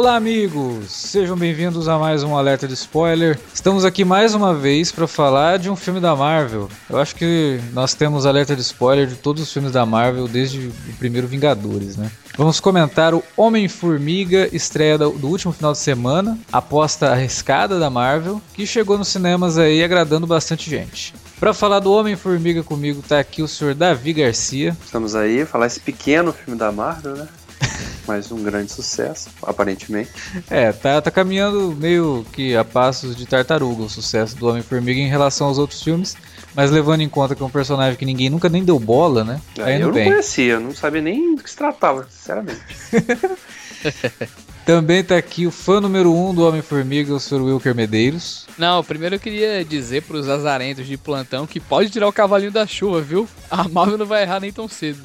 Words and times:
Olá, 0.00 0.16
amigos! 0.16 0.90
Sejam 0.90 1.36
bem-vindos 1.36 1.86
a 1.86 1.98
mais 1.98 2.22
um 2.22 2.34
alerta 2.34 2.66
de 2.66 2.72
spoiler. 2.72 3.38
Estamos 3.52 3.84
aqui 3.84 4.02
mais 4.02 4.34
uma 4.34 4.54
vez 4.54 4.90
para 4.90 5.06
falar 5.06 5.58
de 5.58 5.68
um 5.68 5.76
filme 5.76 6.00
da 6.00 6.16
Marvel. 6.16 6.70
Eu 6.88 6.98
acho 6.98 7.14
que 7.14 7.60
nós 7.74 7.92
temos 7.92 8.24
alerta 8.24 8.56
de 8.56 8.62
spoiler 8.62 9.06
de 9.06 9.16
todos 9.16 9.42
os 9.42 9.52
filmes 9.52 9.72
da 9.72 9.84
Marvel 9.84 10.26
desde 10.26 10.68
o 10.68 10.72
primeiro 10.98 11.28
Vingadores, 11.28 11.98
né? 11.98 12.10
Vamos 12.34 12.60
comentar 12.60 13.12
o 13.12 13.22
Homem-Formiga, 13.36 14.48
estreia 14.56 14.96
do, 14.96 15.26
último 15.26 15.52
final 15.52 15.72
de 15.72 15.78
semana, 15.78 16.38
aposta 16.50 17.10
arriscada 17.10 17.78
da 17.78 17.90
Marvel, 17.90 18.40
que 18.54 18.66
chegou 18.66 18.96
nos 18.96 19.08
cinemas 19.08 19.58
aí 19.58 19.84
agradando 19.84 20.26
bastante 20.26 20.70
gente. 20.70 21.12
Para 21.38 21.52
falar 21.52 21.80
do 21.80 21.92
Homem-Formiga 21.92 22.62
comigo 22.62 23.02
tá 23.06 23.18
aqui 23.18 23.42
o 23.42 23.48
senhor 23.48 23.74
Davi 23.74 24.14
Garcia. 24.14 24.74
Estamos 24.82 25.14
aí, 25.14 25.44
falar 25.44 25.66
esse 25.66 25.80
pequeno 25.80 26.32
filme 26.32 26.58
da 26.58 26.72
Marvel, 26.72 27.16
né? 27.16 27.28
mas 28.06 28.30
um 28.32 28.42
grande 28.42 28.72
sucesso, 28.72 29.30
aparentemente. 29.42 30.10
É, 30.48 30.72
tá, 30.72 31.00
tá 31.00 31.10
caminhando 31.10 31.74
meio 31.78 32.24
que 32.32 32.56
a 32.56 32.64
passos 32.64 33.14
de 33.16 33.26
tartaruga 33.26 33.82
o 33.82 33.90
sucesso 33.90 34.36
do 34.36 34.48
Homem-Formiga 34.48 35.00
em 35.00 35.08
relação 35.08 35.46
aos 35.46 35.58
outros 35.58 35.82
filmes, 35.82 36.16
mas 36.54 36.70
levando 36.70 37.02
em 37.02 37.08
conta 37.08 37.34
que 37.34 37.42
é 37.42 37.46
um 37.46 37.50
personagem 37.50 37.96
que 37.96 38.04
ninguém 38.04 38.30
nunca 38.30 38.48
nem 38.48 38.64
deu 38.64 38.78
bola, 38.78 39.24
né? 39.24 39.40
É, 39.58 39.76
eu 39.76 39.86
não 39.86 39.92
bem. 39.92 40.10
conhecia, 40.10 40.58
não 40.58 40.74
sabia 40.74 41.02
nem 41.02 41.34
do 41.34 41.42
que 41.42 41.50
se 41.50 41.56
tratava, 41.56 42.06
sinceramente. 42.10 42.60
Também 44.70 45.02
tá 45.02 45.16
aqui 45.16 45.48
o 45.48 45.50
fã 45.50 45.80
número 45.80 46.14
1 46.14 46.28
um 46.28 46.32
do 46.32 46.46
Homem-Formiga, 46.46 47.12
o 47.12 47.18
Sr. 47.18 47.42
Wilker 47.42 47.74
Medeiros. 47.74 48.46
Não, 48.56 48.84
primeiro 48.84 49.16
eu 49.16 49.18
queria 49.18 49.64
dizer 49.64 50.02
pros 50.02 50.28
azarentos 50.28 50.86
de 50.86 50.96
plantão 50.96 51.44
que 51.44 51.58
pode 51.58 51.90
tirar 51.90 52.06
o 52.06 52.12
cavalinho 52.12 52.52
da 52.52 52.64
chuva, 52.68 53.00
viu? 53.00 53.28
A 53.50 53.66
Marvel 53.66 53.98
não 53.98 54.06
vai 54.06 54.22
errar 54.22 54.38
nem 54.38 54.52
tão 54.52 54.68
cedo. 54.68 55.02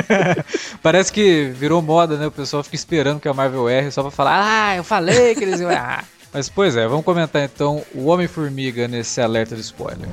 Parece 0.82 1.12
que 1.12 1.52
virou 1.54 1.82
moda, 1.82 2.16
né? 2.16 2.28
O 2.28 2.30
pessoal 2.30 2.64
fica 2.64 2.76
esperando 2.76 3.20
que 3.20 3.28
a 3.28 3.34
Marvel 3.34 3.68
erre 3.68 3.90
só 3.90 4.00
pra 4.00 4.10
falar, 4.10 4.40
ah, 4.42 4.76
eu 4.76 4.82
falei 4.82 5.34
que 5.34 5.44
eles 5.44 5.60
iam 5.60 5.70
errar. 5.70 6.06
Mas 6.32 6.48
pois 6.48 6.74
é, 6.74 6.88
vamos 6.88 7.04
comentar 7.04 7.42
então 7.42 7.84
o 7.94 8.06
Homem-Formiga 8.06 8.88
nesse 8.88 9.20
alerta 9.20 9.54
de 9.54 9.60
spoiler. 9.60 10.08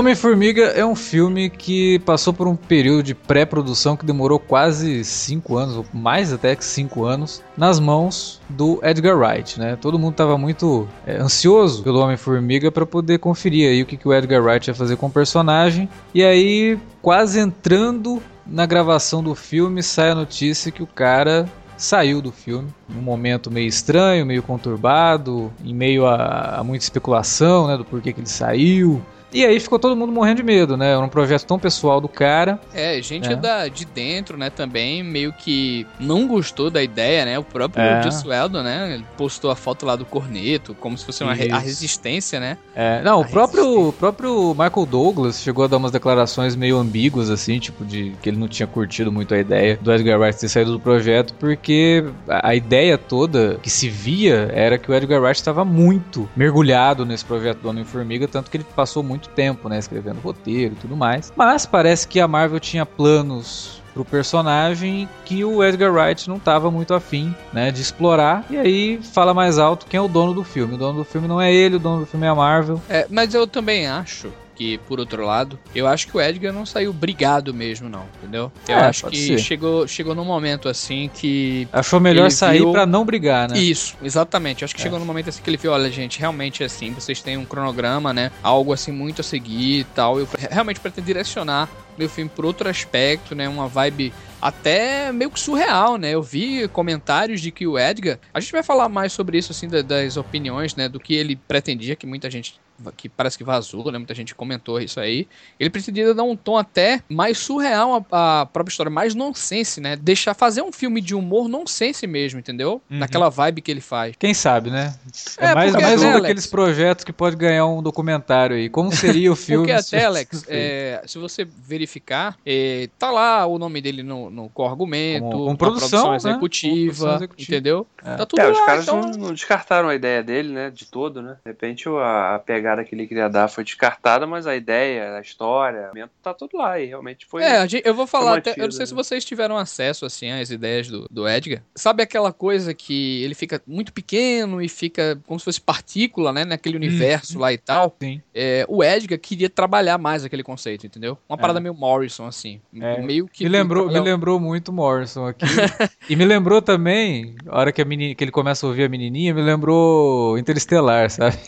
Homem-Formiga 0.00 0.62
é 0.68 0.84
um 0.84 0.96
filme 0.96 1.50
que 1.50 1.98
passou 1.98 2.32
por 2.32 2.48
um 2.48 2.56
período 2.56 3.02
de 3.02 3.14
pré-produção 3.14 3.98
que 3.98 4.06
demorou 4.06 4.38
quase 4.38 5.04
5 5.04 5.58
anos, 5.58 5.76
ou 5.76 5.84
mais 5.92 6.32
até 6.32 6.56
que 6.56 6.64
5 6.64 7.04
anos, 7.04 7.42
nas 7.54 7.78
mãos 7.78 8.40
do 8.48 8.80
Edgar 8.82 9.14
Wright, 9.14 9.60
né? 9.60 9.76
Todo 9.76 9.98
mundo 9.98 10.12
estava 10.12 10.38
muito 10.38 10.88
é, 11.06 11.18
ansioso 11.18 11.82
pelo 11.82 12.00
Homem-Formiga 12.00 12.72
para 12.72 12.86
poder 12.86 13.18
conferir 13.18 13.68
aí 13.68 13.82
o 13.82 13.86
que, 13.86 13.98
que 13.98 14.08
o 14.08 14.14
Edgar 14.14 14.42
Wright 14.42 14.70
ia 14.70 14.74
fazer 14.74 14.96
com 14.96 15.06
o 15.06 15.10
personagem. 15.10 15.86
E 16.14 16.24
aí, 16.24 16.78
quase 17.02 17.38
entrando 17.38 18.22
na 18.46 18.64
gravação 18.64 19.22
do 19.22 19.34
filme, 19.34 19.82
sai 19.82 20.12
a 20.12 20.14
notícia 20.14 20.72
que 20.72 20.82
o 20.82 20.86
cara 20.86 21.46
saiu 21.76 22.22
do 22.22 22.32
filme 22.32 22.68
num 22.88 23.02
momento 23.02 23.50
meio 23.50 23.68
estranho, 23.68 24.24
meio 24.24 24.42
conturbado, 24.42 25.52
em 25.62 25.74
meio 25.74 26.06
a, 26.06 26.56
a 26.58 26.64
muita 26.64 26.84
especulação, 26.84 27.66
né, 27.66 27.76
do 27.76 27.84
porquê 27.84 28.14
que 28.14 28.20
ele 28.20 28.28
saiu. 28.28 29.02
E 29.32 29.44
aí 29.44 29.58
ficou 29.60 29.78
todo 29.78 29.96
mundo 29.96 30.12
morrendo 30.12 30.38
de 30.38 30.42
medo, 30.42 30.76
né? 30.76 30.90
Era 30.90 31.00
um 31.00 31.08
projeto 31.08 31.44
tão 31.44 31.58
pessoal 31.58 32.00
do 32.00 32.08
cara. 32.08 32.60
É, 32.74 33.00
gente 33.02 33.32
é. 33.32 33.36
Da, 33.36 33.68
de 33.68 33.84
dentro, 33.84 34.36
né, 34.36 34.50
também 34.50 35.02
meio 35.02 35.32
que 35.32 35.86
não 35.98 36.26
gostou 36.26 36.70
da 36.70 36.82
ideia, 36.82 37.24
né? 37.24 37.38
O 37.38 37.44
próprio 37.44 37.82
é. 37.82 38.00
Whedon, 38.26 38.62
né? 38.62 38.94
Ele 38.94 39.04
postou 39.16 39.50
a 39.50 39.56
foto 39.56 39.86
lá 39.86 39.96
do 39.96 40.04
corneto, 40.04 40.74
como 40.74 40.96
se 40.96 41.04
fosse 41.04 41.22
uma 41.22 41.34
re 41.34 41.50
a 41.50 41.58
resistência, 41.58 42.38
né? 42.38 42.58
É, 42.74 43.02
não, 43.02 43.14
a 43.14 43.18
o 43.18 43.28
próprio, 43.28 43.88
o 43.88 43.92
próprio 43.92 44.50
Michael 44.50 44.86
Douglas 44.86 45.40
chegou 45.40 45.64
a 45.64 45.68
dar 45.68 45.76
umas 45.76 45.92
declarações 45.92 46.54
meio 46.56 46.76
ambíguas, 46.78 47.30
assim, 47.30 47.58
tipo, 47.58 47.84
de 47.84 48.12
que 48.22 48.28
ele 48.28 48.38
não 48.38 48.48
tinha 48.48 48.66
curtido 48.66 49.10
muito 49.10 49.34
a 49.34 49.38
ideia 49.38 49.78
do 49.80 49.92
Edgar 49.92 50.18
Wright 50.18 50.38
ter 50.38 50.48
saído 50.48 50.72
do 50.72 50.80
projeto, 50.80 51.34
porque 51.38 52.04
a, 52.28 52.50
a 52.50 52.54
ideia 52.54 52.96
toda 52.96 53.58
que 53.62 53.70
se 53.70 53.88
via 53.88 54.50
era 54.52 54.78
que 54.78 54.90
o 54.90 54.94
Edgar 54.94 55.20
Wright 55.20 55.38
estava 55.38 55.64
muito 55.64 56.28
mergulhado 56.36 57.04
nesse 57.04 57.24
projeto 57.24 57.58
do 57.58 57.68
Homem-Formiga, 57.68 58.28
tanto 58.28 58.50
que 58.50 58.56
ele 58.56 58.64
passou 58.76 59.02
muito 59.02 59.19
muito 59.20 59.28
tempo, 59.30 59.68
né, 59.68 59.78
escrevendo 59.78 60.20
roteiro 60.20 60.74
e 60.74 60.76
tudo 60.76 60.96
mais. 60.96 61.32
Mas 61.36 61.66
parece 61.66 62.08
que 62.08 62.18
a 62.18 62.26
Marvel 62.26 62.58
tinha 62.58 62.86
planos 62.86 63.80
pro 63.92 64.04
personagem 64.04 65.08
que 65.24 65.44
o 65.44 65.62
Edgar 65.64 65.92
Wright 65.92 66.28
não 66.28 66.36
estava 66.36 66.70
muito 66.70 66.94
afim, 66.94 67.34
né, 67.52 67.70
de 67.70 67.82
explorar. 67.82 68.44
E 68.48 68.56
aí 68.56 69.00
fala 69.02 69.34
mais 69.34 69.58
alto 69.58 69.86
quem 69.86 69.98
é 69.98 70.00
o 70.00 70.08
dono 70.08 70.32
do 70.32 70.44
filme. 70.44 70.74
O 70.74 70.78
dono 70.78 71.00
do 71.00 71.04
filme 71.04 71.28
não 71.28 71.40
é 71.40 71.52
ele, 71.52 71.76
o 71.76 71.78
dono 71.78 72.00
do 72.00 72.06
filme 72.06 72.26
é 72.26 72.30
a 72.30 72.34
Marvel. 72.34 72.80
É, 72.88 73.06
mas 73.10 73.34
eu 73.34 73.46
também 73.46 73.86
acho 73.86 74.32
que, 74.60 74.76
por 74.86 75.00
outro 75.00 75.24
lado, 75.24 75.58
eu 75.74 75.86
acho 75.86 76.06
que 76.06 76.14
o 76.14 76.20
Edgar 76.20 76.52
não 76.52 76.66
saiu 76.66 76.92
brigado 76.92 77.54
mesmo, 77.54 77.88
não, 77.88 78.04
entendeu? 78.18 78.52
Eu 78.68 78.74
é, 78.76 78.80
acho 78.80 79.06
que 79.06 79.38
chegou, 79.38 79.88
chegou 79.88 80.14
num 80.14 80.24
momento 80.24 80.68
assim 80.68 81.10
que. 81.14 81.66
Achou 81.72 81.98
melhor 81.98 82.30
sair 82.30 82.58
viu... 82.58 82.70
para 82.70 82.84
não 82.84 83.02
brigar, 83.02 83.48
né? 83.48 83.58
Isso, 83.58 83.96
exatamente. 84.02 84.60
Eu 84.60 84.66
acho 84.66 84.74
que 84.74 84.82
é. 84.82 84.84
chegou 84.84 84.98
num 84.98 85.06
momento 85.06 85.30
assim 85.30 85.40
que 85.42 85.48
ele 85.48 85.56
viu: 85.56 85.72
olha, 85.72 85.90
gente, 85.90 86.20
realmente 86.20 86.62
é 86.62 86.66
assim, 86.66 86.92
vocês 86.92 87.22
têm 87.22 87.38
um 87.38 87.44
cronograma, 87.46 88.12
né? 88.12 88.30
Algo 88.42 88.74
assim 88.74 88.92
muito 88.92 89.22
a 89.22 89.24
seguir 89.24 89.80
e 89.80 89.84
tal. 89.84 90.18
Eu 90.18 90.28
realmente 90.50 90.78
pretendo 90.78 91.06
direcionar 91.06 91.66
meu 91.96 92.10
filme 92.10 92.30
por 92.34 92.44
outro 92.44 92.68
aspecto, 92.68 93.34
né? 93.34 93.48
Uma 93.48 93.66
vibe 93.66 94.12
até 94.42 95.10
meio 95.10 95.30
que 95.30 95.40
surreal, 95.40 95.96
né? 95.96 96.10
Eu 96.10 96.22
vi 96.22 96.68
comentários 96.68 97.40
de 97.40 97.50
que 97.50 97.66
o 97.66 97.78
Edgar. 97.78 98.18
A 98.34 98.40
gente 98.40 98.52
vai 98.52 98.62
falar 98.62 98.90
mais 98.90 99.10
sobre 99.14 99.38
isso, 99.38 99.52
assim, 99.52 99.68
das 99.68 100.18
opiniões, 100.18 100.76
né? 100.76 100.86
Do 100.86 101.00
que 101.00 101.14
ele 101.14 101.34
pretendia, 101.34 101.96
que 101.96 102.06
muita 102.06 102.30
gente 102.30 102.60
que 102.96 103.08
parece 103.08 103.36
que 103.36 103.44
vazou, 103.44 103.90
né? 103.90 103.98
Muita 103.98 104.14
gente 104.14 104.34
comentou 104.34 104.80
isso 104.80 105.00
aí. 105.00 105.26
Ele 105.58 105.70
pretendia 105.70 106.14
dar 106.14 106.22
um 106.22 106.36
tom 106.36 106.56
até 106.56 107.02
mais 107.08 107.38
surreal 107.38 108.06
à, 108.10 108.46
própria 108.46 108.70
história, 108.70 108.90
mais 108.90 109.14
nonsense, 109.14 109.80
né? 109.80 109.96
Deixar 109.96 110.34
fazer 110.34 110.62
um 110.62 110.72
filme 110.72 111.00
de 111.00 111.14
humor 111.14 111.48
nonsense 111.48 112.06
mesmo, 112.06 112.38
entendeu? 112.38 112.80
Uhum. 112.90 112.98
Naquela 112.98 113.28
vibe 113.28 113.60
que 113.60 113.70
ele 113.70 113.80
faz. 113.80 114.14
Quem 114.18 114.34
sabe, 114.34 114.70
né? 114.70 114.94
É, 115.38 115.46
é 115.46 115.54
mais, 115.54 115.72
mais 115.72 116.02
um 116.02 116.12
daqueles 116.12 116.46
projetos 116.46 117.04
que 117.04 117.12
pode 117.12 117.36
ganhar 117.36 117.66
um 117.66 117.82
documentário 117.82 118.56
aí. 118.56 118.68
Como 118.68 118.92
seria 118.92 119.30
o 119.32 119.36
filme? 119.36 119.66
porque 119.66 119.72
até, 119.72 120.04
Alex, 120.04 120.44
é, 120.48 121.02
se 121.06 121.18
você 121.18 121.44
verificar, 121.44 122.36
é, 122.44 122.88
tá 122.98 123.10
lá 123.10 123.46
o 123.46 123.58
nome 123.58 123.80
dele 123.80 124.02
no, 124.02 124.30
no 124.30 124.48
co-argumento, 124.48 125.30
com, 125.30 125.46
com 125.46 125.56
produção, 125.56 126.10
né? 126.10 126.16
executiva, 126.16 126.84
produção 126.84 127.16
executiva, 127.16 127.52
entendeu? 127.52 127.86
É. 128.04 128.16
Tá 128.16 128.26
tudo 128.26 128.40
é, 128.40 128.46
lá, 128.46 128.52
os 128.52 128.60
caras 128.60 128.84
então... 128.84 129.00
não, 129.00 129.10
não, 129.10 129.32
descartaram 129.32 129.88
a 129.88 129.94
ideia 129.94 130.22
dele, 130.22 130.52
né? 130.52 130.70
De 130.70 130.86
todo, 130.86 131.22
né? 131.22 131.36
De 131.44 131.50
repente 131.50 131.88
a, 131.88 132.36
a 132.36 132.38
pegada 132.38 132.69
pegada 132.70 132.84
que 132.84 132.94
ele 132.94 133.06
queria 133.06 133.28
dar 133.28 133.48
foi 133.48 133.64
descartada, 133.64 134.26
mas 134.26 134.46
a 134.46 134.54
ideia, 134.54 135.16
a 135.16 135.20
história, 135.20 135.90
tá 136.22 136.32
tudo 136.32 136.56
lá 136.56 136.78
e 136.78 136.86
realmente 136.86 137.26
foi. 137.26 137.42
É, 137.42 137.66
eu 137.84 137.94
vou 137.94 138.06
falar, 138.06 138.38
até, 138.38 138.52
eu 138.52 138.64
não 138.64 138.70
sei 138.70 138.80
né? 138.80 138.86
se 138.86 138.94
vocês 138.94 139.24
tiveram 139.24 139.56
acesso 139.56 140.06
assim 140.06 140.30
às 140.30 140.50
ideias 140.50 140.88
do, 140.88 141.06
do 141.10 141.28
Edgar. 141.28 141.62
Sabe 141.74 142.02
aquela 142.02 142.32
coisa 142.32 142.72
que 142.72 143.22
ele 143.22 143.34
fica 143.34 143.60
muito 143.66 143.92
pequeno 143.92 144.62
e 144.62 144.68
fica 144.68 145.18
como 145.26 145.38
se 145.38 145.44
fosse 145.44 145.60
partícula, 145.60 146.32
né, 146.32 146.44
naquele 146.44 146.76
uhum. 146.76 146.84
universo 146.84 147.38
lá 147.38 147.52
e 147.52 147.58
tal? 147.58 147.96
Sim. 148.00 148.22
É, 148.34 148.64
o 148.68 148.82
Edgar 148.84 149.18
queria 149.18 149.50
trabalhar 149.50 149.98
mais 149.98 150.24
aquele 150.24 150.42
conceito, 150.42 150.86
entendeu? 150.86 151.18
Uma 151.28 151.38
parada 151.38 151.58
é. 151.58 151.62
meio 151.62 151.74
Morrison 151.74 152.26
assim, 152.26 152.60
é. 152.80 153.00
meio 153.00 153.26
que 153.26 153.44
me 153.44 153.50
lembrou, 153.50 153.88
me 153.88 154.00
lembrou 154.00 154.38
muito 154.38 154.72
Morrison 154.72 155.26
aqui. 155.26 155.46
e 156.08 156.16
me 156.16 156.24
lembrou 156.24 156.62
também, 156.62 157.34
a 157.46 157.58
hora 157.58 157.72
que 157.72 157.82
a 157.82 157.84
menina, 157.84 158.14
que 158.14 158.22
ele 158.22 158.30
começa 158.30 158.66
a 158.66 158.68
ouvir 158.68 158.84
a 158.84 158.88
menininha, 158.88 159.34
me 159.34 159.42
lembrou 159.42 160.38
Interestelar, 160.38 161.10
sabe? 161.10 161.38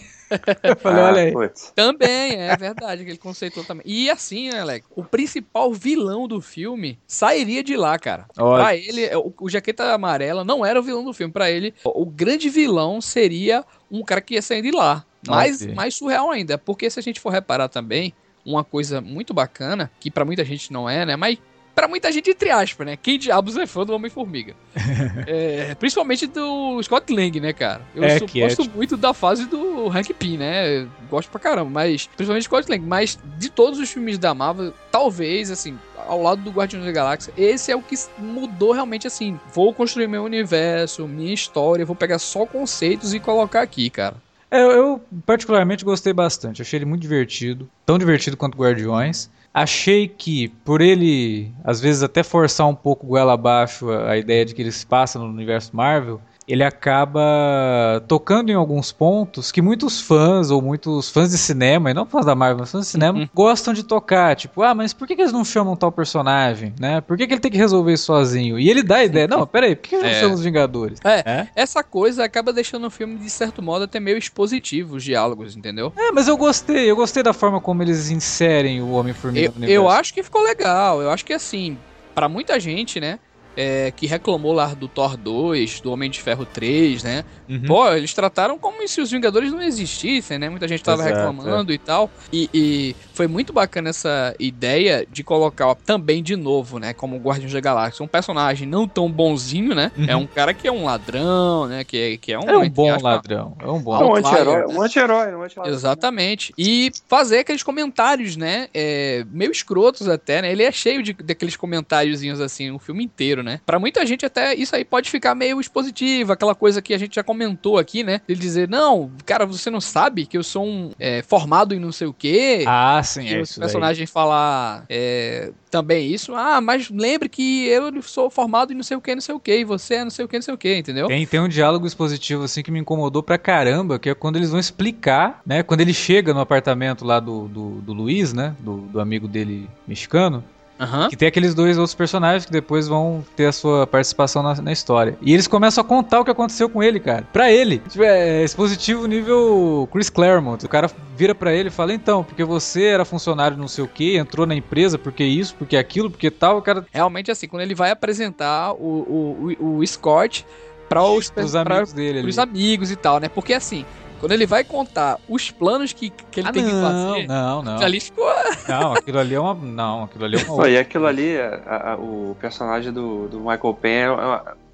Eu 0.62 0.76
falei, 0.76 1.02
ah, 1.02 1.06
olha 1.06 1.22
aí. 1.22 1.32
Putz. 1.32 1.72
Também, 1.74 2.34
é 2.36 2.56
verdade, 2.56 3.02
aquele 3.02 3.18
conceito 3.18 3.64
também. 3.64 3.84
E 3.86 4.10
assim, 4.10 4.50
né, 4.50 4.60
Alex, 4.60 4.86
o 4.94 5.04
principal 5.04 5.72
vilão 5.72 6.26
do 6.28 6.40
filme 6.40 6.98
sairia 7.06 7.62
de 7.62 7.76
lá, 7.76 7.98
cara. 7.98 8.26
Olha. 8.38 8.62
Pra 8.62 8.76
ele, 8.76 9.14
o, 9.16 9.32
o 9.40 9.48
Jaqueta 9.48 9.92
Amarela 9.92 10.44
não 10.44 10.64
era 10.64 10.78
o 10.78 10.82
vilão 10.82 11.04
do 11.04 11.12
filme. 11.12 11.32
Pra 11.32 11.50
ele, 11.50 11.74
o, 11.84 12.02
o 12.02 12.06
grande 12.06 12.48
vilão 12.48 13.00
seria 13.00 13.64
um 13.90 14.02
cara 14.02 14.20
que 14.20 14.34
ia 14.34 14.42
sair 14.42 14.62
de 14.62 14.70
lá. 14.70 15.04
Mais, 15.26 15.64
mais 15.66 15.94
surreal 15.94 16.32
ainda, 16.32 16.58
porque 16.58 16.90
se 16.90 16.98
a 16.98 17.02
gente 17.02 17.20
for 17.20 17.30
reparar 17.30 17.68
também, 17.68 18.12
uma 18.44 18.64
coisa 18.64 19.00
muito 19.00 19.32
bacana, 19.32 19.90
que 20.00 20.10
para 20.10 20.24
muita 20.24 20.44
gente 20.44 20.72
não 20.72 20.90
é, 20.90 21.06
né? 21.06 21.16
Mas 21.16 21.38
para 21.74 21.88
muita 21.88 22.10
gente, 22.12 22.30
entre 22.30 22.50
aspas, 22.50 22.86
né? 22.86 22.96
Quem 23.00 23.18
diabos 23.18 23.56
é 23.56 23.66
fã 23.66 23.84
do 23.84 23.92
Homem-Formiga? 23.94 24.54
é, 25.26 25.74
principalmente 25.74 26.26
do 26.26 26.82
Scott 26.82 27.12
Lang, 27.12 27.40
né, 27.40 27.52
cara? 27.52 27.82
Eu 27.94 28.04
É, 28.04 28.16
é, 28.16 28.20
gosto 28.20 28.62
tipo- 28.62 28.76
muito 28.76 28.96
da 28.96 29.14
fase 29.14 29.46
do 29.46 29.88
Hank 29.88 30.12
Pym, 30.14 30.36
né? 30.38 30.86
Gosto 31.10 31.30
pra 31.30 31.40
caramba, 31.40 31.70
mas 31.70 32.06
principalmente 32.06 32.44
Scott 32.44 32.70
Lang. 32.70 32.84
Mas 32.84 33.18
de 33.38 33.50
todos 33.50 33.78
os 33.78 33.90
filmes 33.90 34.18
da 34.18 34.34
Marvel, 34.34 34.72
talvez, 34.90 35.50
assim, 35.50 35.78
ao 36.06 36.22
lado 36.22 36.42
do 36.42 36.50
Guardiões 36.50 36.84
da 36.84 36.92
Galáxia, 36.92 37.32
esse 37.36 37.70
é 37.70 37.76
o 37.76 37.82
que 37.82 37.94
mudou 38.18 38.72
realmente, 38.72 39.06
assim. 39.06 39.38
Vou 39.54 39.72
construir 39.72 40.06
meu 40.08 40.24
universo, 40.24 41.06
minha 41.08 41.32
história, 41.32 41.84
vou 41.86 41.96
pegar 41.96 42.18
só 42.18 42.44
conceitos 42.46 43.14
e 43.14 43.20
colocar 43.20 43.62
aqui, 43.62 43.88
cara. 43.90 44.16
É, 44.52 44.62
eu, 44.62 44.70
eu 44.70 45.00
particularmente 45.24 45.82
gostei 45.82 46.12
bastante. 46.12 46.60
Achei 46.60 46.76
ele 46.76 46.84
muito 46.84 47.00
divertido. 47.00 47.66
Tão 47.86 47.96
divertido 47.96 48.36
quanto 48.36 48.58
Guardiões. 48.58 49.30
Achei 49.52 50.06
que, 50.06 50.48
por 50.62 50.82
ele, 50.82 51.50
às 51.64 51.80
vezes, 51.80 52.02
até 52.02 52.22
forçar 52.22 52.68
um 52.68 52.74
pouco 52.74 53.06
goela 53.06 53.32
abaixo 53.32 53.90
a, 53.90 54.10
a 54.10 54.18
ideia 54.18 54.44
de 54.44 54.54
que 54.54 54.60
ele 54.60 54.70
se 54.70 54.86
passa 54.86 55.18
no 55.18 55.24
universo 55.24 55.74
Marvel, 55.74 56.20
ele 56.46 56.64
acaba 56.64 58.02
tocando 58.08 58.50
em 58.50 58.54
alguns 58.54 58.90
pontos 58.92 59.52
que 59.52 59.62
muitos 59.62 60.00
fãs, 60.00 60.50
ou 60.50 60.60
muitos 60.60 61.08
fãs 61.10 61.30
de 61.30 61.38
cinema, 61.38 61.90
e 61.90 61.94
não 61.94 62.06
fãs 62.06 62.24
da 62.26 62.34
Marvel, 62.34 62.58
mas 62.60 62.70
fãs 62.72 62.82
de 62.82 62.88
cinema, 62.90 63.18
Uhum. 63.20 63.28
gostam 63.34 63.72
de 63.72 63.82
tocar. 63.82 64.34
Tipo, 64.36 64.62
ah, 64.62 64.74
mas 64.74 64.92
por 64.92 65.06
que, 65.06 65.14
que 65.14 65.22
eles 65.22 65.32
não 65.32 65.44
chamam 65.44 65.76
tal 65.76 65.92
personagem? 65.92 66.74
Né? 66.78 67.00
Por 67.00 67.16
que, 67.16 67.26
que 67.26 67.34
ele 67.34 67.40
tem 67.40 67.50
que 67.50 67.56
resolver 67.58 67.92
isso 67.92 68.04
sozinho? 68.06 68.58
E 68.58 68.68
ele 68.68 68.82
dá 68.82 68.96
a 68.96 69.04
ideia, 69.04 69.28
não, 69.28 69.46
peraí, 69.46 69.76
por 69.76 69.88
que, 69.88 69.94
eles 69.94 70.04
não 70.04 70.10
É. 70.12 70.20
chamam 70.20 70.34
os 70.34 70.42
Vingadores? 70.42 70.98
É, 71.04 71.22
É? 71.24 71.48
essa 71.54 71.82
coisa 71.82 72.24
acaba 72.24 72.52
deixando 72.52 72.86
o 72.86 72.90
filme, 72.90 73.16
de 73.18 73.30
certo 73.30 73.62
modo, 73.62 73.84
até 73.84 74.00
meio 74.00 74.18
expositivo, 74.18 74.96
os 74.96 75.04
diálogos, 75.04 75.56
entendeu? 75.56 75.92
É, 75.96 76.10
mas 76.12 76.28
eu 76.28 76.36
gostei, 76.36 76.90
eu 76.90 76.96
gostei 76.96 77.22
da 77.22 77.32
forma 77.32 77.60
como 77.60 77.82
eles 77.82 78.10
inserem 78.10 78.80
o 78.82 78.90
Homem-Formiga 78.92 79.46
Eu, 79.46 79.50
no 79.52 79.56
universo. 79.58 79.74
eu 79.82 79.88
acho 79.88 80.14
que 80.14 80.22
ficou 80.22 80.42
legal. 80.42 81.00
Eu 81.00 81.10
acho 81.10 81.24
que 81.24 81.32
assim, 81.32 81.78
pra 82.14 82.28
muita 82.28 82.58
gente, 82.58 83.00
né? 83.00 83.18
É, 83.56 83.90
que 83.90 84.06
reclamou 84.06 84.52
lá 84.52 84.74
do 84.74 84.88
Thor 84.88 85.16
2, 85.16 85.80
do 85.80 85.92
Homem 85.92 86.10
de 86.10 86.20
Ferro 86.20 86.44
3, 86.44 87.02
né? 87.02 87.24
Uhum. 87.48 87.62
Pô, 87.66 87.92
eles 87.92 88.12
trataram 88.14 88.58
como 88.58 88.86
se 88.88 89.00
os 89.00 89.10
Vingadores 89.10 89.52
não 89.52 89.62
existissem, 89.62 90.38
né? 90.38 90.48
Muita 90.48 90.66
gente 90.66 90.82
tava 90.82 91.02
Exato, 91.02 91.16
reclamando 91.16 91.72
e 91.72 91.78
tal. 91.78 92.10
E, 92.32 92.48
e 92.52 92.96
foi 93.14 93.26
muito 93.26 93.52
bacana 93.52 93.90
essa 93.90 94.34
ideia 94.38 95.06
de 95.10 95.22
colocar 95.22 95.68
ó, 95.68 95.74
também 95.74 96.22
de 96.22 96.36
novo, 96.36 96.78
né? 96.78 96.92
Como 96.92 97.16
o 97.16 97.20
Guardiões 97.20 97.52
da 97.52 97.60
Galáxia. 97.60 98.04
Um 98.04 98.08
personagem 98.08 98.66
não 98.66 98.88
tão 98.88 99.10
bonzinho, 99.10 99.74
né? 99.74 99.92
Uhum. 99.96 100.06
É 100.08 100.16
um 100.16 100.26
cara 100.26 100.52
que 100.52 100.66
é 100.66 100.72
um 100.72 100.84
ladrão, 100.84 101.66
né? 101.68 101.84
Que, 101.84 101.96
é- 101.96 102.16
que 102.16 102.32
é 102.32 102.38
um. 102.38 102.42
É 102.42 102.56
um 102.58 102.68
bom 102.68 102.88
aspas, 102.88 103.02
ladrão, 103.02 103.56
é 103.60 103.66
um 103.66 103.80
bom 103.80 103.94
É 103.94 104.04
um 104.04 104.16
Outlier, 104.16 104.26
anti-herói, 104.26 104.66
né? 104.66 104.66
um 104.66 104.82
anti-herói, 104.82 105.34
um 105.34 105.42
anti-herói. 105.42 105.70
Exatamente. 105.70 106.52
E 106.58 106.90
fazer 107.08 107.38
aqueles 107.40 107.62
comentários, 107.62 108.36
né? 108.36 108.68
é, 108.74 109.24
meio 109.30 109.50
escrotos 109.50 110.08
até, 110.08 110.42
né? 110.42 110.52
Ele 110.52 110.62
é 110.62 110.72
cheio 110.72 111.02
de, 111.02 111.12
daqueles 111.12 111.56
comentáriozinhos 111.56 112.40
assim, 112.40 112.70
o 112.70 112.78
filme 112.78 113.04
inteiro, 113.04 113.41
né? 113.42 113.60
Pra 113.64 113.78
muita 113.78 114.04
gente 114.06 114.24
até 114.24 114.54
isso 114.54 114.74
aí 114.74 114.84
pode 114.84 115.10
ficar 115.10 115.34
meio 115.34 115.60
expositivo, 115.60 116.32
aquela 116.32 116.54
coisa 116.54 116.80
que 116.82 116.94
a 116.94 116.98
gente 116.98 117.14
já 117.14 117.22
comentou 117.22 117.78
aqui, 117.78 118.02
né? 118.02 118.20
Ele 118.28 118.38
dizer, 118.38 118.68
não, 118.68 119.10
cara, 119.24 119.44
você 119.46 119.70
não 119.70 119.80
sabe 119.80 120.26
que 120.26 120.36
eu 120.36 120.42
sou 120.42 120.64
um 120.64 120.92
é, 120.98 121.22
formado 121.22 121.74
em 121.74 121.78
não 121.78 121.92
sei 121.92 122.06
o 122.06 122.12
quê. 122.12 122.64
Ah, 122.66 123.00
sim, 123.02 123.26
E 123.26 123.34
é 123.34 123.38
o 123.38 123.42
isso 123.42 123.58
daí. 123.58 123.66
personagem 123.68 124.06
falar 124.06 124.84
é, 124.88 125.50
também 125.70 126.12
isso. 126.12 126.34
Ah, 126.34 126.60
mas 126.60 126.90
lembre 126.90 127.28
que 127.28 127.66
eu 127.66 128.02
sou 128.02 128.30
formado 128.30 128.72
em 128.72 128.76
não 128.76 128.82
sei 128.82 128.96
o 128.96 129.00
que, 129.00 129.14
não 129.14 129.22
sei 129.22 129.34
o 129.34 129.40
que, 129.40 129.58
e 129.58 129.64
você 129.64 129.94
é 129.94 130.04
não 130.04 130.10
sei 130.10 130.24
o 130.24 130.28
que, 130.28 130.36
não 130.36 130.42
sei 130.42 130.54
o 130.54 130.58
que, 130.58 130.76
entendeu? 130.76 131.08
Tem, 131.08 131.26
tem 131.26 131.40
um 131.40 131.48
diálogo 131.48 131.86
expositivo 131.86 132.44
assim 132.44 132.62
que 132.62 132.70
me 132.70 132.78
incomodou 132.80 133.22
pra 133.22 133.38
caramba, 133.38 133.98
que 133.98 134.10
é 134.10 134.14
quando 134.14 134.36
eles 134.36 134.50
vão 134.50 134.60
explicar, 134.60 135.40
né? 135.46 135.62
Quando 135.62 135.80
ele 135.80 135.94
chega 135.94 136.32
no 136.34 136.40
apartamento 136.40 137.04
lá 137.04 137.18
do, 137.20 137.48
do, 137.48 137.70
do 137.80 137.92
Luiz, 137.92 138.32
né? 138.32 138.54
Do, 138.60 138.78
do 138.82 139.00
amigo 139.00 139.26
dele 139.28 139.68
mexicano, 139.86 140.44
Aham. 140.82 141.08
que 141.08 141.16
tem 141.16 141.28
aqueles 141.28 141.54
dois 141.54 141.78
outros 141.78 141.94
personagens 141.94 142.44
que 142.44 142.52
depois 142.52 142.88
vão 142.88 143.24
ter 143.36 143.46
a 143.46 143.52
sua 143.52 143.86
participação 143.86 144.42
na, 144.42 144.54
na 144.60 144.72
história. 144.72 145.16
E 145.22 145.32
eles 145.32 145.46
começam 145.46 145.82
a 145.82 145.86
contar 145.86 146.20
o 146.20 146.24
que 146.24 146.30
aconteceu 146.30 146.68
com 146.68 146.82
ele, 146.82 146.98
cara. 147.00 147.26
Pra 147.32 147.50
ele. 147.52 147.78
Tipo, 147.88 148.04
é 148.04 148.42
expositivo 148.42 149.06
nível 149.06 149.88
Chris 149.92 150.10
Claremont. 150.10 150.64
O 150.64 150.68
cara 150.68 150.90
vira 151.16 151.34
pra 151.34 151.52
ele 151.52 151.68
e 151.68 151.72
fala, 151.72 151.92
então, 151.92 152.24
porque 152.24 152.42
você 152.44 152.84
era 152.84 153.04
funcionário 153.04 153.56
não 153.56 153.68
sei 153.68 153.84
o 153.84 153.88
que, 153.88 154.16
entrou 154.16 154.46
na 154.46 154.54
empresa, 154.54 154.98
porque 154.98 155.22
isso, 155.24 155.54
porque 155.56 155.76
aquilo, 155.76 156.10
porque 156.10 156.30
tal, 156.30 156.58
o 156.58 156.62
cara. 156.62 156.84
Realmente, 156.92 157.30
assim, 157.30 157.46
quando 157.46 157.62
ele 157.62 157.74
vai 157.74 157.90
apresentar 157.90 158.72
o, 158.72 158.76
o, 158.78 159.54
o, 159.60 159.76
o 159.78 159.86
Scott 159.86 160.44
para 160.88 161.02
os, 161.04 161.32
Os 161.36 161.52
pra- 161.52 161.60
amigos 161.76 161.92
dele 161.92 162.18
ali. 162.18 162.22
pros 162.22 162.38
amigos 162.38 162.90
e 162.90 162.96
tal, 162.96 163.18
né? 163.18 163.28
Porque 163.28 163.54
assim, 163.54 163.84
quando 164.22 164.30
ele 164.30 164.46
vai 164.46 164.62
contar 164.62 165.18
os 165.28 165.50
planos 165.50 165.92
que, 165.92 166.08
que 166.10 166.38
ele 166.38 166.48
Ah, 166.48 166.52
tem 166.52 166.64
que 166.64 166.72
não, 166.72 166.80
fazer, 166.80 167.26
não, 167.26 167.60
não. 167.60 167.82
ali 167.82 167.98
ficou. 167.98 168.24
Não, 168.68 168.92
aquilo 168.92 169.18
ali 169.18 169.34
é 169.34 169.40
uma. 169.40 169.52
Não, 169.54 170.04
aquilo 170.04 170.24
ali 170.24 170.36
é 170.36 170.44
uma. 170.44 170.56
Pô, 170.56 170.64
e 170.66 170.78
aquilo 170.78 171.06
ali, 171.08 171.36
a- 171.40 171.92
a- 171.94 171.96
o 171.96 172.36
personagem 172.40 172.92
do, 172.92 173.26
do 173.26 173.40
Michael 173.40 173.74
Penn 173.80 174.14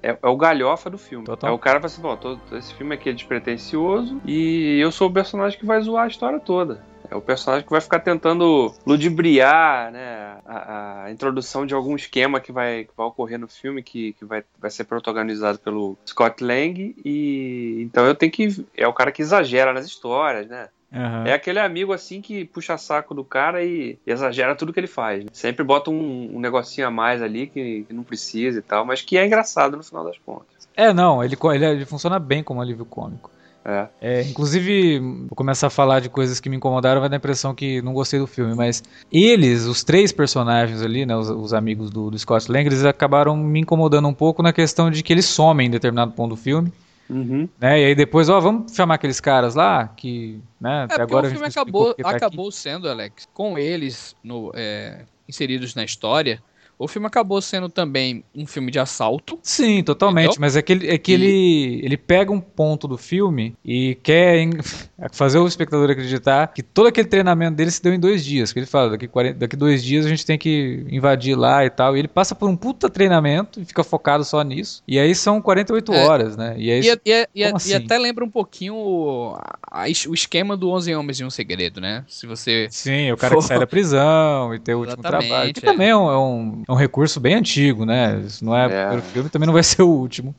é, 0.03 0.09
é- 0.11 0.17
é 0.21 0.27
o 0.27 0.37
galhofa 0.37 0.87
do 0.87 0.99
filme. 0.99 1.25
Total. 1.25 1.49
É 1.49 1.53
o 1.53 1.57
cara 1.57 1.79
que 1.79 1.89
fala 1.89 1.91
assim, 1.93 2.01
bom, 2.03 2.15
todo, 2.15 2.39
esse 2.55 2.71
filme 2.75 2.93
aqui 2.93 3.09
é 3.09 3.11
despretensioso 3.13 4.21
e 4.23 4.77
eu 4.79 4.91
sou 4.91 5.09
o 5.09 5.11
personagem 5.11 5.57
que 5.57 5.65
vai 5.65 5.81
zoar 5.81 6.03
a 6.03 6.07
história 6.07 6.39
toda. 6.39 6.83
É 7.09 7.15
o 7.15 7.21
personagem 7.21 7.65
que 7.65 7.71
vai 7.71 7.81
ficar 7.81 7.99
tentando 7.99 8.73
ludibriar 8.85 9.91
né, 9.91 10.37
a, 10.45 11.03
a 11.05 11.11
introdução 11.11 11.65
de 11.65 11.73
algum 11.73 11.95
esquema 11.95 12.39
que 12.39 12.51
vai, 12.51 12.83
que 12.83 12.91
vai 12.95 13.07
ocorrer 13.07 13.39
no 13.39 13.47
filme, 13.47 13.81
que, 13.81 14.13
que 14.13 14.25
vai, 14.25 14.43
vai 14.59 14.69
ser 14.69 14.83
protagonizado 14.83 15.57
pelo 15.59 15.97
Scott 16.05 16.43
Lang. 16.43 16.95
E 17.03 17.81
então 17.81 18.05
eu 18.05 18.13
tenho 18.13 18.31
que. 18.31 18.65
É 18.77 18.87
o 18.87 18.93
cara 18.93 19.11
que 19.11 19.21
exagera 19.21 19.73
nas 19.73 19.85
histórias, 19.85 20.47
né? 20.47 20.69
Aham. 20.91 21.25
É 21.25 21.33
aquele 21.33 21.59
amigo 21.59 21.93
assim 21.93 22.19
que 22.19 22.45
puxa 22.45 22.77
saco 22.77 23.13
do 23.13 23.23
cara 23.23 23.63
e, 23.63 23.97
exagera 24.05 24.55
tudo 24.55 24.73
que 24.73 24.79
ele 24.79 24.87
faz. 24.87 25.23
né? 25.23 25.29
Sempre 25.33 25.63
bota 25.63 25.91
um, 25.91 26.35
um 26.35 26.39
negocinho 26.39 26.87
a 26.87 26.91
mais 26.91 27.21
ali 27.21 27.47
que, 27.47 27.83
que 27.83 27.93
não 27.93 28.03
precisa 28.03 28.59
e 28.59 28.61
tal, 28.61 28.85
mas 28.85 29.01
que 29.01 29.17
é 29.17 29.25
engraçado 29.25 29.77
no 29.77 29.83
final 29.83 30.03
das 30.03 30.17
contas. 30.17 30.67
É, 30.75 30.93
não, 30.93 31.23
ele, 31.23 31.37
ele, 31.53 31.65
ele 31.65 31.85
funciona 31.85 32.17
bem 32.17 32.43
como 32.43 32.61
alívio 32.61 32.85
cômico. 32.85 33.29
É. 33.65 33.87
É, 34.01 34.21
inclusive, 34.23 34.99
vou 34.99 35.35
começar 35.35 35.67
a 35.67 35.69
falar 35.69 35.99
de 35.99 36.09
coisas 36.09 36.39
que 36.39 36.49
me 36.49 36.55
incomodaram, 36.55 37.01
vai 37.01 37.09
dar 37.09 37.15
a 37.15 37.19
impressão 37.19 37.53
que 37.53 37.81
não 37.81 37.93
gostei 37.93 38.19
do 38.19 38.25
filme, 38.25 38.55
mas 38.55 38.81
eles, 39.11 39.65
os 39.65 39.83
três 39.83 40.11
personagens 40.11 40.81
ali, 40.81 41.05
né, 41.05 41.15
os, 41.15 41.29
os 41.29 41.53
amigos 41.53 41.89
do, 41.89 42.09
do 42.09 42.17
Scott 42.17 42.51
Lang, 42.51 42.65
eles 42.65 42.83
acabaram 42.85 43.35
me 43.35 43.59
incomodando 43.59 44.07
um 44.07 44.13
pouco 44.13 44.41
na 44.41 44.53
questão 44.53 44.89
de 44.89 45.03
que 45.03 45.11
eles 45.13 45.25
somem 45.25 45.67
em 45.67 45.71
determinado 45.71 46.11
ponto 46.13 46.31
do 46.31 46.35
filme, 46.37 46.71
Uhum. 47.09 47.49
né, 47.59 47.81
e 47.81 47.85
aí 47.85 47.95
depois, 47.95 48.29
ó, 48.29 48.39
vamos 48.39 48.71
chamar 48.75 48.95
aqueles 48.95 49.19
caras 49.19 49.55
lá, 49.55 49.87
que, 49.87 50.39
né, 50.61 50.87
É 50.89 50.93
até 50.93 51.01
agora 51.01 51.23
o 51.23 51.25
a 51.25 51.29
gente 51.29 51.39
filme 51.39 51.47
acabou, 51.49 51.93
tá 51.95 52.09
aqui. 52.11 52.17
acabou 52.17 52.51
sendo, 52.51 52.87
Alex, 52.87 53.27
com 53.33 53.57
eles 53.57 54.15
no, 54.23 54.51
é, 54.55 55.05
inseridos 55.27 55.73
na 55.75 55.83
história. 55.83 56.41
O 56.79 56.87
filme 56.87 57.05
acabou 57.07 57.41
sendo 57.41 57.67
também 57.67 58.23
um 58.33 58.47
filme 58.47 58.71
de 58.71 58.79
assalto. 58.79 59.37
Sim, 59.43 59.83
totalmente, 59.83 60.27
Entendeu? 60.27 60.41
mas 60.41 60.55
é 60.55 60.61
que, 60.61 60.71
ele, 60.71 60.87
é 60.89 60.97
que 60.97 61.11
E- 61.11 61.15
ele, 61.15 61.81
ele 61.85 61.97
pega 61.97 62.31
um 62.31 62.39
ponto 62.39 62.87
do 62.87 62.97
filme 62.97 63.53
e 63.65 63.95
quer 64.01 64.47
fazer 65.11 65.39
o 65.39 65.45
espectador 65.47 65.89
acreditar 65.91 66.47
que 66.53 66.63
todo 66.63 66.87
aquele 66.87 67.07
treinamento 67.09 67.57
dele 67.57 67.69
se 67.69 67.83
deu 67.83 67.93
em 67.93 67.99
dois 67.99 68.23
dias. 68.23 68.53
Que 68.53 68.59
ele 68.59 68.65
fala, 68.65 68.91
daqui, 68.91 69.09
40, 69.09 69.37
daqui 69.37 69.57
dois 69.57 69.83
dias 69.83 70.05
a 70.05 70.09
gente 70.09 70.25
tem 70.25 70.37
que 70.37 70.85
invadir 70.89 71.35
lá 71.37 71.65
e 71.65 71.69
tal. 71.69 71.97
E 71.97 71.99
ele 71.99 72.07
passa 72.07 72.33
por 72.33 72.47
um 72.49 72.55
puta 72.55 72.89
treinamento 72.89 73.59
e 73.59 73.65
fica 73.65 73.83
focado 73.83 74.23
só 74.23 74.41
nisso. 74.41 74.81
E 74.87 74.97
aí 74.97 75.13
são 75.13 75.41
48 75.41 75.93
É. 75.93 76.05
horas, 76.07 76.37
né? 76.37 76.55
E 76.57 76.71
aí, 76.71 76.79
E, 76.81 76.87
e- 76.87 77.11
e- 77.11 77.25
como 77.25 77.27
e 77.35 77.43
assim? 77.43 77.73
até 77.73 77.97
lembra 77.97 78.23
um 78.23 78.29
pouquinho 78.29 78.75
o, 78.75 79.33
o 80.07 80.13
esquema 80.13 80.55
do 80.55 80.69
11 80.69 80.95
Homens 80.95 81.19
e 81.19 81.25
um 81.25 81.29
Segredo, 81.29 81.81
né? 81.81 82.05
Se 82.07 82.25
você. 82.25 82.67
Sim, 82.71 83.11
o 83.11 83.17
cara 83.17 83.35
que 83.35 83.41
Pô. 83.41 83.47
sai 83.47 83.59
da 83.59 83.67
prisão 83.67 84.53
e 84.55 84.59
ter 84.59 84.75
o 84.75 84.79
último 84.79 85.01
trabalho. 85.03 85.53
Que 85.53 85.59
é. 85.59 85.63
também 85.71 85.89
é 85.89 85.95
um, 85.97 86.63
é 86.69 86.71
um, 86.71 86.75
recurso 86.75 87.19
bem 87.19 87.33
antigo, 87.35 87.85
né? 87.85 88.19
Isso 88.19 88.45
não 88.45 88.55
é, 88.55 88.63
É. 88.63 88.65
o 88.65 88.69
primeiro 88.69 89.01
filme, 89.01 89.29
também 89.29 89.47
não 89.47 89.53
vai 89.53 89.63
ser 89.63 89.81
o 89.81 89.89
último 89.89 90.35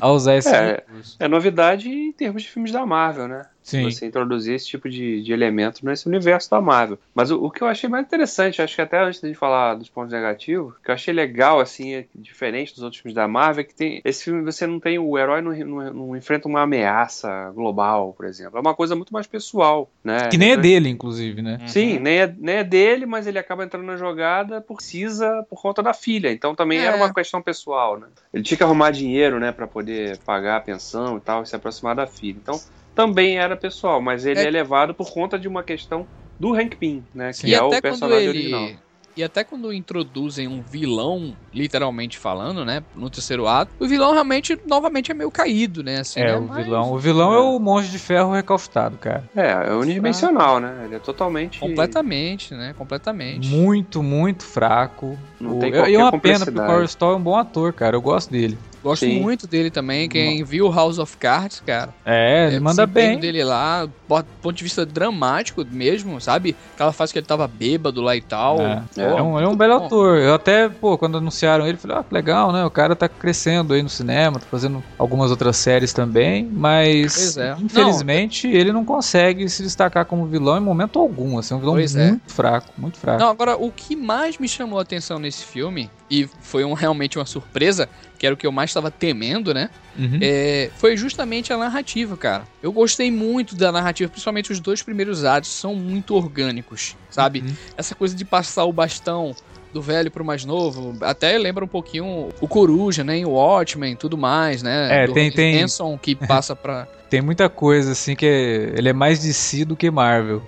a 0.00 0.10
usar 0.10 0.36
esse 0.36 0.48
É. 0.48 0.76
recurso. 0.76 1.16
É 1.20 1.28
novidade 1.28 1.88
em 1.90 2.10
termos 2.12 2.42
de 2.42 2.50
filmes 2.50 2.72
da 2.72 2.84
Marvel, 2.86 3.28
né? 3.28 3.42
Sim. 3.68 3.90
Você 3.90 4.06
introduzir 4.06 4.54
esse 4.54 4.66
tipo 4.66 4.88
de, 4.88 5.22
de 5.22 5.32
elemento 5.32 5.84
nesse 5.84 6.06
universo 6.08 6.50
da 6.50 6.60
Marvel. 6.60 6.98
Mas 7.14 7.30
o, 7.30 7.44
o 7.44 7.50
que 7.50 7.62
eu 7.62 7.68
achei 7.68 7.88
mais 7.88 8.04
interessante, 8.04 8.60
acho 8.62 8.74
que 8.74 8.80
até 8.82 8.98
antes 8.98 9.20
de 9.20 9.34
falar 9.34 9.74
dos 9.74 9.88
pontos 9.88 10.12
negativos, 10.12 10.74
o 10.74 10.82
que 10.82 10.90
eu 10.90 10.94
achei 10.94 11.12
legal, 11.14 11.60
assim, 11.60 11.94
é 11.94 12.06
diferente 12.14 12.74
dos 12.74 12.82
outros 12.82 13.00
filmes 13.02 13.14
da 13.14 13.28
Marvel, 13.28 13.60
é 13.60 13.64
que 13.64 13.74
tem. 13.74 14.00
Esse 14.04 14.24
filme 14.24 14.42
você 14.42 14.66
não 14.66 14.80
tem. 14.80 14.98
O 14.98 15.16
herói 15.18 15.40
não, 15.42 15.52
não- 15.54 15.92
não 15.92 16.16
enfrenta 16.16 16.48
uma 16.48 16.62
ameaça 16.62 17.50
global, 17.54 18.14
por 18.14 18.26
exemplo. 18.26 18.56
É 18.58 18.60
uma 18.60 18.74
coisa 18.74 18.96
muito 18.96 19.12
mais 19.12 19.26
pessoal, 19.26 19.90
né? 20.02 20.28
Que 20.30 20.38
nem 20.38 20.48
é 20.48 20.52
Então, 20.52 20.62
dele, 20.62 20.88
inclusive, 20.88 21.42
né? 21.42 21.58
Sim, 21.66 21.98
nem 21.98 22.20
é, 22.20 22.34
nem 22.38 22.56
é 22.56 22.64
dele, 22.64 23.04
mas 23.06 23.26
ele 23.26 23.38
acaba 23.38 23.64
entrando 23.64 23.84
na 23.84 23.96
jogada 23.96 24.60
por 24.60 24.78
precisa 24.78 25.44
por 25.50 25.60
conta 25.60 25.82
da 25.82 25.92
filha. 25.92 26.32
Então 26.32 26.54
também 26.54 26.78
É. 26.78 26.84
era 26.84 26.96
uma 26.96 27.12
questão 27.12 27.42
pessoal, 27.42 27.98
né? 27.98 28.06
Ele 28.32 28.42
tinha 28.42 28.56
que 28.56 28.64
arrumar 28.64 28.90
dinheiro, 28.90 29.38
né, 29.38 29.52
para 29.52 29.66
poder 29.66 30.18
pagar 30.18 30.56
a 30.56 30.60
pensão 30.60 31.18
e 31.18 31.20
tal, 31.20 31.42
e 31.42 31.46
se 31.46 31.54
aproximar 31.54 31.94
da 31.94 32.06
filha. 32.06 32.38
Então 32.38 32.58
também 32.98 33.38
era 33.38 33.56
pessoal, 33.56 34.02
mas 34.02 34.26
ele 34.26 34.40
É. 34.40 34.44
é, 34.46 34.50
levado 34.50 34.92
por 34.92 35.08
conta 35.12 35.38
de 35.38 35.46
uma 35.46 35.62
questão 35.62 36.04
do 36.38 36.52
Hank 36.52 36.74
Pym, 36.76 37.04
né, 37.14 37.30
que 37.32 37.46
e 37.46 37.54
é 37.54 37.62
o 37.62 37.68
até 37.68 37.80
quando 37.80 37.82
personagem 37.82 38.18
ele. 38.28 38.28
original. 38.54 38.68
E 39.16 39.24
até 39.24 39.42
quando 39.42 39.72
introduzem 39.72 40.46
um 40.46 40.62
vilão, 40.62 41.34
literalmente 41.52 42.16
falando, 42.16 42.64
né? 42.64 42.84
No 42.94 43.10
terceiro 43.10 43.48
ato, 43.48 43.72
o 43.80 43.86
vilão 43.88 44.12
realmente, 44.12 44.56
novamente, 44.64 45.10
é 45.10 45.14
meio 45.14 45.28
caído, 45.28 45.82
né? 45.82 45.98
Assim, 46.00 46.20
é, 46.20 46.26
né? 46.26 46.36
o 46.36 46.42
Mas- 46.46 46.64
vilão. 46.64 46.92
O 46.92 46.98
vilão 46.98 47.32
é 47.34 47.38
o 47.40 47.58
monge 47.58 47.88
de 47.90 47.98
ferro 47.98 48.32
recalcitrado, 48.32 48.96
cara. 48.96 49.24
É, 49.34 49.70
é 49.70 49.72
unidimensional, 49.74 50.60
né? 50.60 50.82
Ele 50.84 50.94
é 50.94 50.98
totalmente. 51.00 51.58
Completamente, 51.58 52.54
né? 52.54 52.72
Completamente. 52.78 53.48
Muito, 53.48 54.04
muito 54.04 54.44
fraco. 54.44 55.18
Não 55.40 55.56
O- 55.56 55.58
tem 55.58 55.70
e 55.70 55.72
qualquer 55.72 55.92
é 55.94 55.98
uma 55.98 56.18
pena, 56.18 56.44
porque 56.44 56.60
o. 56.60 56.66
Corey 56.66 56.84
Stoll 56.84 57.12
é 57.12 57.16
um 57.16 57.20
bom 57.20 57.36
ator, 57.36 57.72
cara. 57.72 57.96
Eu 57.96 58.00
gosto 58.02 58.30
dele. 58.30 58.56
Gosto 58.82 59.04
Sim. 59.06 59.20
muito 59.20 59.46
dele 59.46 59.70
também. 59.70 60.08
Quem 60.08 60.44
viu 60.44 60.70
House 60.70 60.98
of 60.98 61.16
Cards, 61.16 61.60
cara. 61.66 61.92
É, 62.04 62.46
ele 62.48 62.58
o 62.58 62.62
manda 62.62 62.86
bem. 62.86 63.18
dele 63.18 63.42
lá, 63.42 63.84
do 63.86 63.92
ponto 64.40 64.52
de 64.56 64.62
vista 64.64 64.86
dramático 64.86 65.64
mesmo, 65.70 66.20
sabe? 66.20 66.54
Aquela 66.74 66.92
fase 66.92 67.12
que 67.12 67.18
ele 67.18 67.26
tava 67.26 67.46
bêbado 67.48 68.00
lá 68.00 68.14
e 68.16 68.20
tal. 68.20 68.60
É. 68.60 68.82
Pô, 68.94 69.00
É 69.00 69.22
um, 69.22 69.36
ele 69.36 69.46
é 69.46 69.48
um 69.48 69.56
belo 69.56 69.78
bom. 69.80 69.86
ator. 69.86 70.18
Eu 70.18 70.34
até, 70.34 70.68
pô, 70.68 70.96
quando 70.96 71.18
anunciaram 71.18 71.66
ele, 71.66 71.76
falei, 71.76 71.96
ah, 71.98 72.02
que 72.04 72.14
legal, 72.14 72.52
né? 72.52 72.64
O 72.64 72.70
cara 72.70 72.94
tá 72.94 73.08
crescendo 73.08 73.74
aí 73.74 73.82
no 73.82 73.88
cinema, 73.88 74.38
tá 74.38 74.46
fazendo 74.50 74.82
algumas 74.98 75.30
outras 75.30 75.56
séries 75.56 75.92
também, 75.92 76.48
mas 76.52 77.36
é. 77.36 77.56
infelizmente 77.58 78.46
ele 78.48 78.72
não 78.72 78.84
consegue 78.84 79.48
se 79.48 79.62
destacar 79.62 80.04
como 80.04 80.26
vilão 80.26 80.56
em 80.56 80.60
momento 80.60 80.98
algum. 80.98 81.38
Assim, 81.38 81.54
é 81.54 81.56
um 81.56 81.60
vilão 81.60 81.74
Pois 81.74 81.94
é. 81.96 82.08
muito 82.10 82.32
fraco, 82.32 82.72
muito 82.78 82.98
fraco. 82.98 83.20
Não, 83.20 83.28
agora, 83.28 83.56
o 83.56 83.70
que 83.70 83.96
mais 83.96 84.38
me 84.38 84.48
chamou 84.48 84.78
a 84.78 84.82
atenção 84.82 85.18
nesse 85.18 85.44
filme, 85.44 85.90
e 86.10 86.26
foi 86.40 86.64
um- 86.64 86.72
realmente 86.74 87.18
uma 87.18 87.26
surpresa, 87.26 87.88
que 88.18 88.26
era 88.26 88.34
o 88.34 88.38
que 88.38 88.46
eu 88.46 88.52
mais 88.52 88.67
estava 88.68 88.90
temendo, 88.90 89.52
né? 89.52 89.70
Uhum. 89.98 90.18
É, 90.20 90.70
foi 90.76 90.96
justamente 90.96 91.52
a 91.52 91.56
narrativa, 91.56 92.16
cara. 92.16 92.44
Eu 92.62 92.72
gostei 92.72 93.10
muito 93.10 93.54
da 93.56 93.72
narrativa, 93.72 94.10
principalmente 94.10 94.52
os 94.52 94.60
dois 94.60 94.82
primeiros 94.82 95.24
atos 95.24 95.50
são 95.50 95.74
muito 95.74 96.14
orgânicos, 96.14 96.96
sabe? 97.10 97.40
Uhum. 97.40 97.54
Essa 97.76 97.94
coisa 97.94 98.14
de 98.14 98.24
passar 98.24 98.64
o 98.64 98.72
bastão 98.72 99.34
do 99.72 99.82
velho 99.82 100.10
pro 100.10 100.24
mais 100.24 100.44
novo, 100.44 100.96
até 101.02 101.36
lembra 101.36 101.64
um 101.64 101.68
pouquinho 101.68 102.28
o 102.40 102.48
Coruja, 102.48 103.04
né? 103.04 103.16
Em 103.18 103.24
Watchmen 103.26 103.92
e 103.92 103.96
tudo 103.96 104.16
mais, 104.16 104.62
né? 104.62 105.02
É, 105.02 105.06
do 105.06 105.12
tem- 105.12 105.30
Robert 105.30 105.36
tem- 105.36 105.98
que 105.98 106.14
passa 106.14 106.56
pra... 106.56 106.86
Tem 107.08 107.22
muita 107.22 107.48
coisa 107.48 107.92
assim 107.92 108.14
que 108.14 108.26
é- 108.26 108.72
ele 108.76 108.88
é 108.88 108.92
mais 108.92 109.18
DC 109.18 109.64
do 109.64 109.76
que 109.76 109.90
Marvel. 109.90 110.42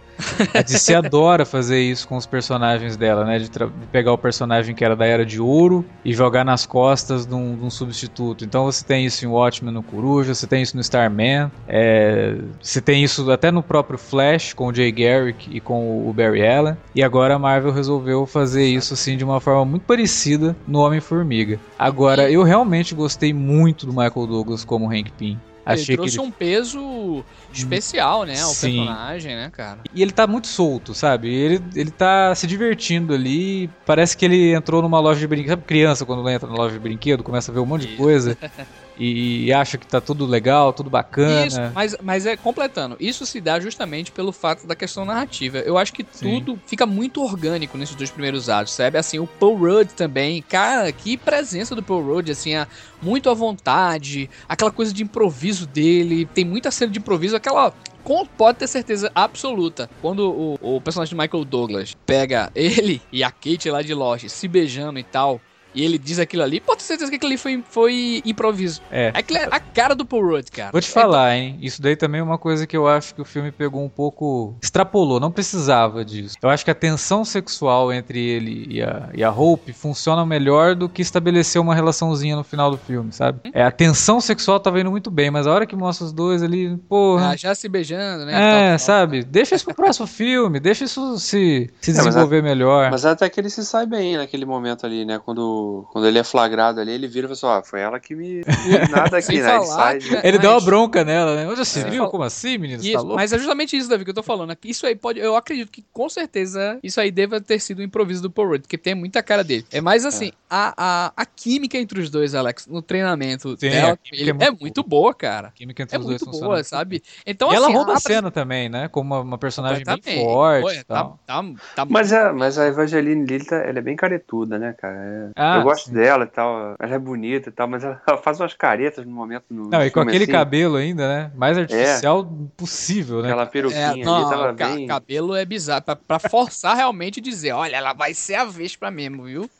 A 0.54 0.60
DC 0.60 0.92
adora 0.94 1.46
fazer 1.46 1.80
isso 1.80 2.06
com 2.06 2.16
os 2.16 2.26
personagens 2.26 2.96
dela, 2.96 3.24
né? 3.24 3.38
De, 3.38 3.48
de 3.48 3.66
pegar 3.90 4.12
o 4.12 4.18
personagem 4.18 4.74
que 4.74 4.84
era 4.84 4.94
da 4.94 5.06
Era 5.06 5.24
de 5.24 5.40
Ouro 5.40 5.84
e 6.04 6.12
jogar 6.12 6.44
nas 6.44 6.66
costas 6.66 7.24
de 7.24 7.34
um, 7.34 7.56
de 7.56 7.64
um 7.64 7.70
substituto. 7.70 8.44
Então 8.44 8.64
você 8.64 8.84
tem 8.84 9.06
isso 9.06 9.24
em 9.24 9.28
Watchmen 9.28 9.72
no 9.72 9.82
Coruja, 9.82 10.34
você 10.34 10.46
tem 10.46 10.62
isso 10.62 10.76
no 10.76 10.82
Starman, 10.82 11.50
é, 11.66 12.36
você 12.60 12.80
tem 12.80 13.02
isso 13.02 13.30
até 13.30 13.50
no 13.50 13.62
próprio 13.62 13.98
Flash 13.98 14.52
com 14.52 14.66
o 14.66 14.74
Jay 14.74 14.92
Garrick 14.92 15.48
e 15.50 15.60
com 15.60 16.06
o 16.06 16.12
Barry 16.12 16.46
Allen. 16.46 16.76
E 16.94 17.02
agora 17.02 17.34
a 17.34 17.38
Marvel 17.38 17.72
resolveu 17.72 18.26
fazer 18.26 18.64
isso 18.64 18.92
assim 18.94 19.16
de 19.16 19.24
uma 19.24 19.40
forma 19.40 19.64
muito 19.64 19.82
parecida 19.84 20.54
no 20.66 20.80
Homem-Formiga. 20.80 21.58
Agora, 21.78 22.30
eu 22.30 22.42
realmente 22.42 22.94
gostei 22.94 23.32
muito 23.32 23.86
do 23.86 23.92
Michael 23.92 24.26
Douglas 24.26 24.64
como 24.64 24.90
Hank 24.90 25.10
Pym. 25.12 25.38
Ele 25.66 25.74
Achei 25.74 25.94
que 25.94 25.96
trouxe 25.96 26.18
ele 26.18 26.26
um 26.26 26.30
peso 26.30 27.24
especial, 27.52 28.24
né? 28.24 28.34
Sim. 28.36 28.78
personagem, 28.78 29.34
né, 29.36 29.50
cara? 29.50 29.80
E 29.94 30.00
ele 30.02 30.10
tá 30.10 30.26
muito 30.26 30.46
solto, 30.46 30.94
sabe? 30.94 31.28
Ele, 31.32 31.62
ele 31.74 31.90
tá 31.90 32.34
se 32.34 32.46
divertindo 32.46 33.12
ali. 33.12 33.68
Parece 33.84 34.16
que 34.16 34.24
ele 34.24 34.54
entrou 34.54 34.80
numa 34.80 34.98
loja 34.98 35.20
de 35.20 35.26
brinquedo. 35.26 35.50
Sabe 35.50 35.62
criança 35.64 36.06
quando 36.06 36.28
entra 36.28 36.48
na 36.48 36.54
loja 36.54 36.72
de 36.72 36.80
brinquedo, 36.80 37.22
começa 37.22 37.50
a 37.50 37.54
ver 37.54 37.60
um 37.60 37.66
monte 37.66 37.86
de 37.86 37.96
coisa 37.96 38.36
e, 39.02 39.52
acha 39.52 39.78
que 39.78 39.86
tá 39.86 40.00
tudo 40.00 40.26
legal, 40.26 40.72
tudo 40.72 40.90
bacana. 40.90 41.46
Isso, 41.46 41.58
mas, 41.74 41.96
mas 42.02 42.26
é 42.26 42.36
completando. 42.36 42.96
Isso 43.00 43.24
se 43.24 43.40
dá 43.40 43.58
justamente 43.58 44.12
pelo 44.12 44.30
fato 44.32 44.66
da 44.66 44.76
questão 44.76 45.04
narrativa. 45.04 45.58
Eu 45.58 45.78
acho 45.78 45.92
que 45.92 46.04
Sim. 46.12 46.40
tudo 46.44 46.60
fica 46.66 46.84
muito 46.84 47.22
orgânico 47.22 47.78
nesses 47.78 47.94
dois 47.94 48.10
primeiros 48.10 48.48
atos, 48.48 48.72
sabe? 48.74 48.98
Assim, 48.98 49.18
o 49.18 49.26
Paul 49.26 49.56
Rudd 49.56 49.88
também. 49.94 50.42
Cara, 50.42 50.92
que 50.92 51.16
presença 51.16 51.74
do 51.74 51.82
Paul 51.82 52.02
Rudd, 52.04 52.30
assim, 52.30 52.54
a- 52.54 52.68
muito 53.00 53.30
à 53.30 53.34
vontade. 53.34 54.28
Aquela 54.48 54.70
coisa 54.70 54.92
de 54.92 55.02
improviso 55.02 55.66
dele. 55.66 56.26
Tem 56.26 56.44
muita 56.44 56.70
cena 56.70 56.92
de 56.92 56.98
improviso, 56.98 57.34
aquela. 57.36 57.72
com- 58.04 58.26
Pode 58.26 58.58
ter 58.58 58.66
certeza 58.66 59.10
absoluta. 59.14 59.88
Quando 60.02 60.30
o, 60.60 60.76
o 60.76 60.80
personagem 60.80 61.16
de 61.16 61.20
Michael 61.22 61.44
Douglas 61.44 61.94
pega 62.06 62.50
ele 62.56 63.00
e 63.12 63.22
a 63.24 63.30
Kate 63.30 63.70
lá 63.70 63.80
de 63.82 63.94
Lost 63.94 64.28
se 64.28 64.46
beijando 64.48 64.98
e 64.98 65.02
tal. 65.04 65.40
E 65.74 65.84
ele 65.84 65.98
diz 65.98 66.18
aquilo 66.18 66.42
ali, 66.42 66.60
pode 66.60 66.78
ter 66.80 66.84
certeza 66.84 67.10
que 67.10 67.16
aquilo 67.16 67.30
ali 67.30 67.38
foi, 67.38 67.64
foi 67.68 68.22
improviso. 68.24 68.80
É. 68.90 69.10
Aquilo 69.14 69.38
é 69.38 69.48
a 69.50 69.60
cara 69.60 69.94
do 69.94 70.04
Paul 70.04 70.26
Rudd, 70.26 70.50
cara. 70.50 70.72
Vou 70.72 70.80
te 70.80 70.88
É 70.88 70.92
falar, 70.92 71.36
hein? 71.36 71.58
Isso 71.60 71.80
daí 71.80 71.96
também 71.96 72.20
é 72.20 72.24
uma 72.24 72.38
coisa 72.38 72.66
que 72.66 72.76
eu 72.76 72.86
acho 72.88 73.14
que 73.14 73.20
o 73.20 73.24
filme 73.24 73.50
pegou 73.52 73.82
um 73.84 73.88
pouco. 73.88 74.56
extrapolou, 74.62 75.20
não 75.20 75.30
precisava 75.30 76.04
disso. 76.04 76.36
Eu 76.42 76.48
acho 76.48 76.64
que 76.64 76.70
a 76.70 76.74
tensão 76.74 77.24
sexual 77.24 77.92
entre 77.92 78.18
ele 78.20 78.66
e 78.70 78.82
a, 78.82 79.08
e 79.14 79.22
a 79.24 79.30
Hope 79.30 79.72
funciona 79.72 80.24
melhor 80.26 80.74
do 80.74 80.88
que 80.88 81.02
estabelecer 81.02 81.60
uma 81.60 81.74
relaçãozinha 81.74 82.36
no 82.36 82.44
final 82.44 82.70
do 82.70 82.76
filme, 82.76 83.12
sabe? 83.12 83.50
É, 83.52 83.62
a 83.62 83.70
tensão 83.70 84.20
sexual 84.20 84.58
tava 84.60 84.80
indo 84.80 84.90
muito 84.90 85.10
bem, 85.10 85.30
mas 85.30 85.46
a 85.46 85.52
hora 85.52 85.66
que 85.66 85.76
mostra 85.76 86.06
os 86.06 86.12
dois 86.12 86.42
ali, 86.42 86.76
porra. 86.88 87.30
Ah, 87.30 87.36
já 87.36 87.54
se 87.54 87.68
beijando, 87.68 88.24
né? 88.24 88.32
É, 88.32 88.38
Tal, 88.40 88.68
tal, 88.70 88.78
sabe? 88.78 89.24
Deixa 89.24 89.54
isso 89.54 89.64
pro 89.64 89.74
próximo 89.74 90.06
filme, 90.08 90.58
deixa 90.60 90.84
isso 90.84 91.18
se, 91.18 91.70
se 91.80 91.90
É, 91.90 91.94
mas 91.94 92.04
desenvolver 92.06 92.42
melhor. 92.42 92.90
Mas 92.90 93.04
até 93.04 93.28
que 93.28 93.40
ele 93.40 93.50
se 93.50 93.64
sai 93.64 93.86
bem 93.86 94.16
naquele 94.16 94.44
momento 94.44 94.84
ali, 94.86 95.04
né? 95.04 95.20
Quando, 95.24 95.59
quando 95.92 96.06
ele 96.06 96.18
é 96.18 96.24
flagrado 96.24 96.80
ali, 96.80 96.92
ele 96.92 97.06
vira 97.08 97.26
e 97.30 97.36
fala 97.36 97.58
assim, 97.58 97.66
ó, 97.66 97.70
foi 97.70 97.80
ela 97.80 97.98
que 98.00 98.14
me. 98.14 98.42
Nada 98.90 99.18
aqui, 99.18 99.40
né? 99.40 99.56
Ele 99.56 99.66
sai. 99.66 99.98
que- 99.98 100.08
Ele 100.14 100.20
mas- 100.32 100.40
deu 100.40 100.50
uma 100.50 100.60
bronca 100.60 101.04
nela, 101.04 101.36
né? 101.36 101.46
Onde 101.48 101.64
você 101.64 101.80
É. 101.80 101.84
viu? 101.90 102.06
Como 102.08 102.22
assim, 102.24 102.58
menino? 102.58 102.80
Você 102.82 102.88
Isso, 102.88 102.96
tá 102.96 103.02
louco? 103.02 103.16
mas 103.16 103.32
é 103.32 103.38
justamente 103.38 103.76
isso, 103.76 103.88
Davi, 103.88 104.04
que 104.04 104.10
eu 104.10 104.14
tô 104.14 104.22
falando. 104.22 104.56
Isso 104.64 104.86
aí 104.86 104.94
pode. 104.96 105.18
Eu 105.20 105.36
acredito 105.36 105.70
que 105.70 105.84
com 105.92 106.08
certeza 106.08 106.78
isso 106.82 107.00
aí 107.00 107.10
deva 107.10 107.40
ter 107.40 107.58
sido 107.60 107.80
um 107.80 107.84
improviso 107.84 108.22
do 108.22 108.30
Paul 108.30 108.48
Rudd, 108.48 108.62
porque 108.62 108.78
tem 108.78 108.94
muita 108.94 109.22
cara 109.22 109.42
dele. 109.44 109.64
É 109.72 109.80
mais 109.80 110.04
assim, 110.04 110.32
A, 110.48 110.74
a, 110.76 111.12
a 111.16 111.24
química 111.26 111.78
entre 111.78 112.00
os 112.00 112.10
dois, 112.10 112.34
Alex, 112.34 112.66
no 112.66 112.82
treinamento 112.82 113.50
Sim, 113.50 113.70
dela, 113.70 113.92
a 113.92 113.98
ele- 114.12 114.30
é 114.30 114.32
muito 114.32 114.42
é 114.42 114.50
muito 114.50 114.82
boa, 114.82 115.14
cara. 115.14 115.48
A 115.48 115.50
química 115.52 115.82
entre 115.82 115.96
É 115.96 115.98
os 115.98 116.04
dois 116.06 116.20
muito 116.20 116.24
funciona 116.24 116.46
boa, 116.46 116.56
muito 116.56 116.66
sabe? 116.66 117.02
Então, 117.24 117.52
E 117.52 117.54
ela 117.54 117.66
assim, 117.68 117.76
rouba 117.76 117.92
a 117.94 118.00
cena 118.00 118.30
também, 118.30 118.68
né? 118.68 118.88
Como 118.88 119.14
uma, 119.14 119.20
uma 119.22 119.38
personagem 119.38 119.84
bem 119.84 120.00
forte 120.02 120.78
Pô, 120.80 120.84
tá, 120.92 121.04
tá, 121.26 121.44
tá 121.76 121.84
Mas, 121.84 122.10
é, 122.12 122.32
mas 122.32 122.58
a 122.58 122.66
Evangeline 122.66 123.24
Lilly, 123.24 123.44
tá- 123.44 123.56
ela 123.56 123.78
é 123.78 123.82
bem 123.82 123.94
caretuda, 123.96 124.58
né, 124.58 124.74
cara? 124.76 124.96
É- 124.96 125.30
Ah, 125.36 125.49
eu 125.58 125.62
gosto 125.62 125.86
sim. 125.86 125.94
dela 125.94 126.24
e 126.24 126.26
tal. 126.28 126.74
Ela 126.78 126.94
é 126.94 126.98
bonita 126.98 127.48
e 127.48 127.52
tal, 127.52 127.68
mas 127.68 127.84
ela, 127.84 128.00
ela 128.06 128.18
faz 128.18 128.40
umas 128.40 128.54
caretas 128.54 129.04
no 129.04 129.12
momento. 129.12 129.44
No, 129.50 129.68
Não, 129.68 129.84
e 129.84 129.90
com 129.90 130.00
aquele 130.00 130.24
assim, 130.24 130.32
cabelo 130.32 130.76
ainda, 130.76 131.06
né? 131.08 131.30
Mais 131.34 131.56
artificial 131.58 132.24
possível, 132.56 133.22
né? 133.22 133.28
Aquela 133.28 133.46
peruquinha 133.46 133.80
É, 133.80 133.86
ali, 133.90 134.02
não, 134.04 134.28
tava 134.30 134.52
o 134.52 134.56
ca- 134.56 134.68
bem. 134.68 134.86
cabelo 134.86 135.34
é 135.34 135.44
bizarro. 135.44 135.82
Pra, 135.82 135.96
pra 135.96 136.18
forçar 136.18 136.76
realmente 136.76 137.20
dizer, 137.20 137.52
olha, 137.52 137.76
ela 137.76 137.92
vai 137.92 138.14
ser 138.14 138.34
a 138.34 138.44
Vespa 138.44 138.90
mesmo, 138.90 139.24
viu? 139.24 139.50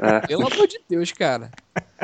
É. 0.00 0.26
Pelo 0.26 0.46
amor 0.46 0.66
de 0.66 0.80
Deus, 0.88 1.12
cara. 1.12 1.50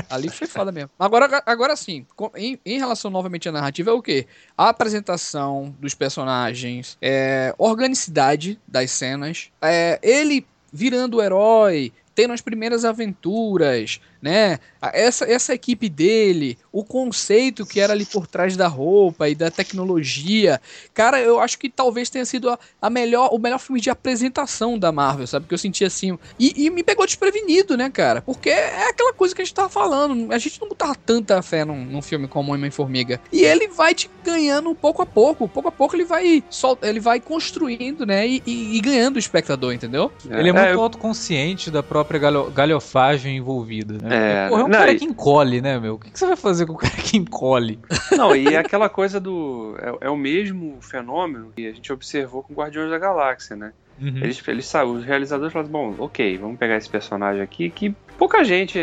Ali 0.09 0.31
foi 0.31 0.47
foda 0.47 0.73
mesmo. 0.73 0.91
Agora, 0.99 1.43
agora 1.45 1.77
sim, 1.77 2.07
com- 2.17 2.31
em, 2.37 2.59
em 2.65 2.79
relação 2.79 3.11
novamente 3.11 3.49
à 3.49 3.53
narrativa, 3.53 3.91
é 3.91 3.93
o 3.93 4.01
quê? 4.01 4.27
A 4.57 4.69
apresentação 4.71 5.75
dos 5.79 5.95
personagens, 5.95 6.97
é, 7.03 7.55
organicidade 7.59 8.59
das 8.67 8.91
cenas, 8.91 9.51
é, 9.61 9.99
ele 10.03 10.47
virando 10.73 11.17
o 11.19 11.23
herói, 11.23 11.93
tendo 12.19 12.35
as 12.35 12.41
primeiras 12.41 12.85
aventuras, 12.85 14.01
né? 14.21 14.59
Essa, 14.93 15.25
essa 15.31 15.53
equipe 15.55 15.89
dele, 15.89 16.57
o 16.73 16.85
conceito 16.85 17.67
que 17.67 17.81
era 17.81 17.93
ali 17.93 18.07
por 18.07 18.27
trás 18.27 18.57
da 18.57 18.69
roupa 18.69 19.29
e 19.29 19.35
da 19.35 19.51
tecnologia. 19.51 20.61
Cara, 20.95 21.21
eu 21.21 21.41
acho 21.41 21.59
que 21.59 21.69
talvez 21.69 22.09
tenha 22.11 22.25
sido 22.25 22.49
a, 22.51 22.59
a 22.81 22.89
melhor, 22.91 23.31
o 23.33 23.39
melhor 23.39 23.59
filme 23.59 23.81
de 23.81 23.91
apresentação 23.91 24.79
da 24.79 24.93
Marvel, 24.93 25.27
sabe? 25.27 25.47
Que 25.47 25.55
eu 25.55 25.59
senti 25.59 25.85
assim. 25.85 26.17
E, 26.39 26.65
e 26.67 26.71
me 26.71 26.83
pegou 26.83 27.07
desprevenido, 27.07 27.77
né, 27.77 27.91
cara? 27.91 28.23
Porque 28.23 28.51
é 28.51 28.89
aquela 28.89 29.13
coisa 29.13 29.35
que 29.35 29.43
a 29.43 29.45
gente 29.45 29.55
tava 29.55 29.69
falando. 29.69 30.33
A 30.33 30.39
gente 30.39 30.61
não 30.61 30.69
botava 30.69 30.95
tanta 30.95 31.41
fé 31.43 31.65
num, 31.65 31.85
num 31.85 32.03
filme 32.03 32.29
como 32.29 32.53
Homem-Formiga. 32.55 33.21
E 33.33 33.43
ele 33.43 33.69
vai 33.69 33.95
te 33.95 34.09
ganhando 34.25 34.75
pouco 34.75 35.03
a 35.03 35.07
pouco. 35.07 35.49
Pouco 35.49 35.69
a 35.69 35.73
pouco 35.73 35.97
ele 35.97 36.05
vai 36.05 36.43
sol, 36.51 36.79
ele 36.83 37.01
vai 37.01 37.21
construindo, 37.21 38.07
né? 38.07 38.27
E, 38.27 38.43
e- 38.47 38.77
e 38.77 38.81
ganhando 38.81 39.17
o 39.17 39.19
espectador, 39.19 39.73
entendeu? 39.73 40.13
Ele 40.31 40.51
é 40.51 40.53
muito 40.53 40.67
eu- 40.67 40.81
autoconsciente 40.83 41.71
da 41.71 41.83
própria 41.83 42.19
galho- 42.21 42.51
galhofagem 42.51 43.37
envolvida, 43.37 43.99
né? 44.09 44.47
É, 44.47 44.49
Porra, 44.49 44.61
é 44.61 44.65
um 44.65 44.69
não, 44.69 44.79
cara 44.79 44.93
e- 44.93 44.99
que 44.99 45.05
encolhe, 45.05 45.61
né, 45.61 45.79
meu? 45.79 45.95
O 45.95 45.99
que 45.99 46.11
que 46.11 46.19
você 46.19 46.27
vai 46.27 46.37
fazer 46.37 46.67
com 46.67 46.73
o 46.73 46.77
cara 46.77 46.95
que 46.97 47.17
encolhe? 47.17 47.79
Não, 48.17 48.35
e 48.35 48.49
é 48.49 48.57
aquela 48.59 48.89
coisa 48.89 49.21
do. 49.21 49.77
É, 49.81 50.07
é 50.07 50.11
o 50.11 50.17
mesmo 50.17 50.79
fenômeno 50.81 51.53
que 51.55 51.67
a 51.67 51.73
gente 51.73 51.93
observou 51.93 52.43
com 52.43 52.55
Guardiões 52.55 52.91
da 52.91 52.99
Galáxia, 52.99 53.55
né? 53.57 53.73
Uhum. 54.01 54.19
Eles, 54.23 54.43
eles 54.47 54.73
os 54.75 55.05
realizadores 55.05 55.53
falaram, 55.53 55.71
bom, 55.71 55.95
ok, 55.99 56.37
vamos 56.39 56.59
pegar 56.59 56.77
esse 56.77 56.89
personagem 56.89 57.43
aqui 57.43 57.69
que 57.71 57.95
pouca 58.17 58.43
gente 58.45 58.79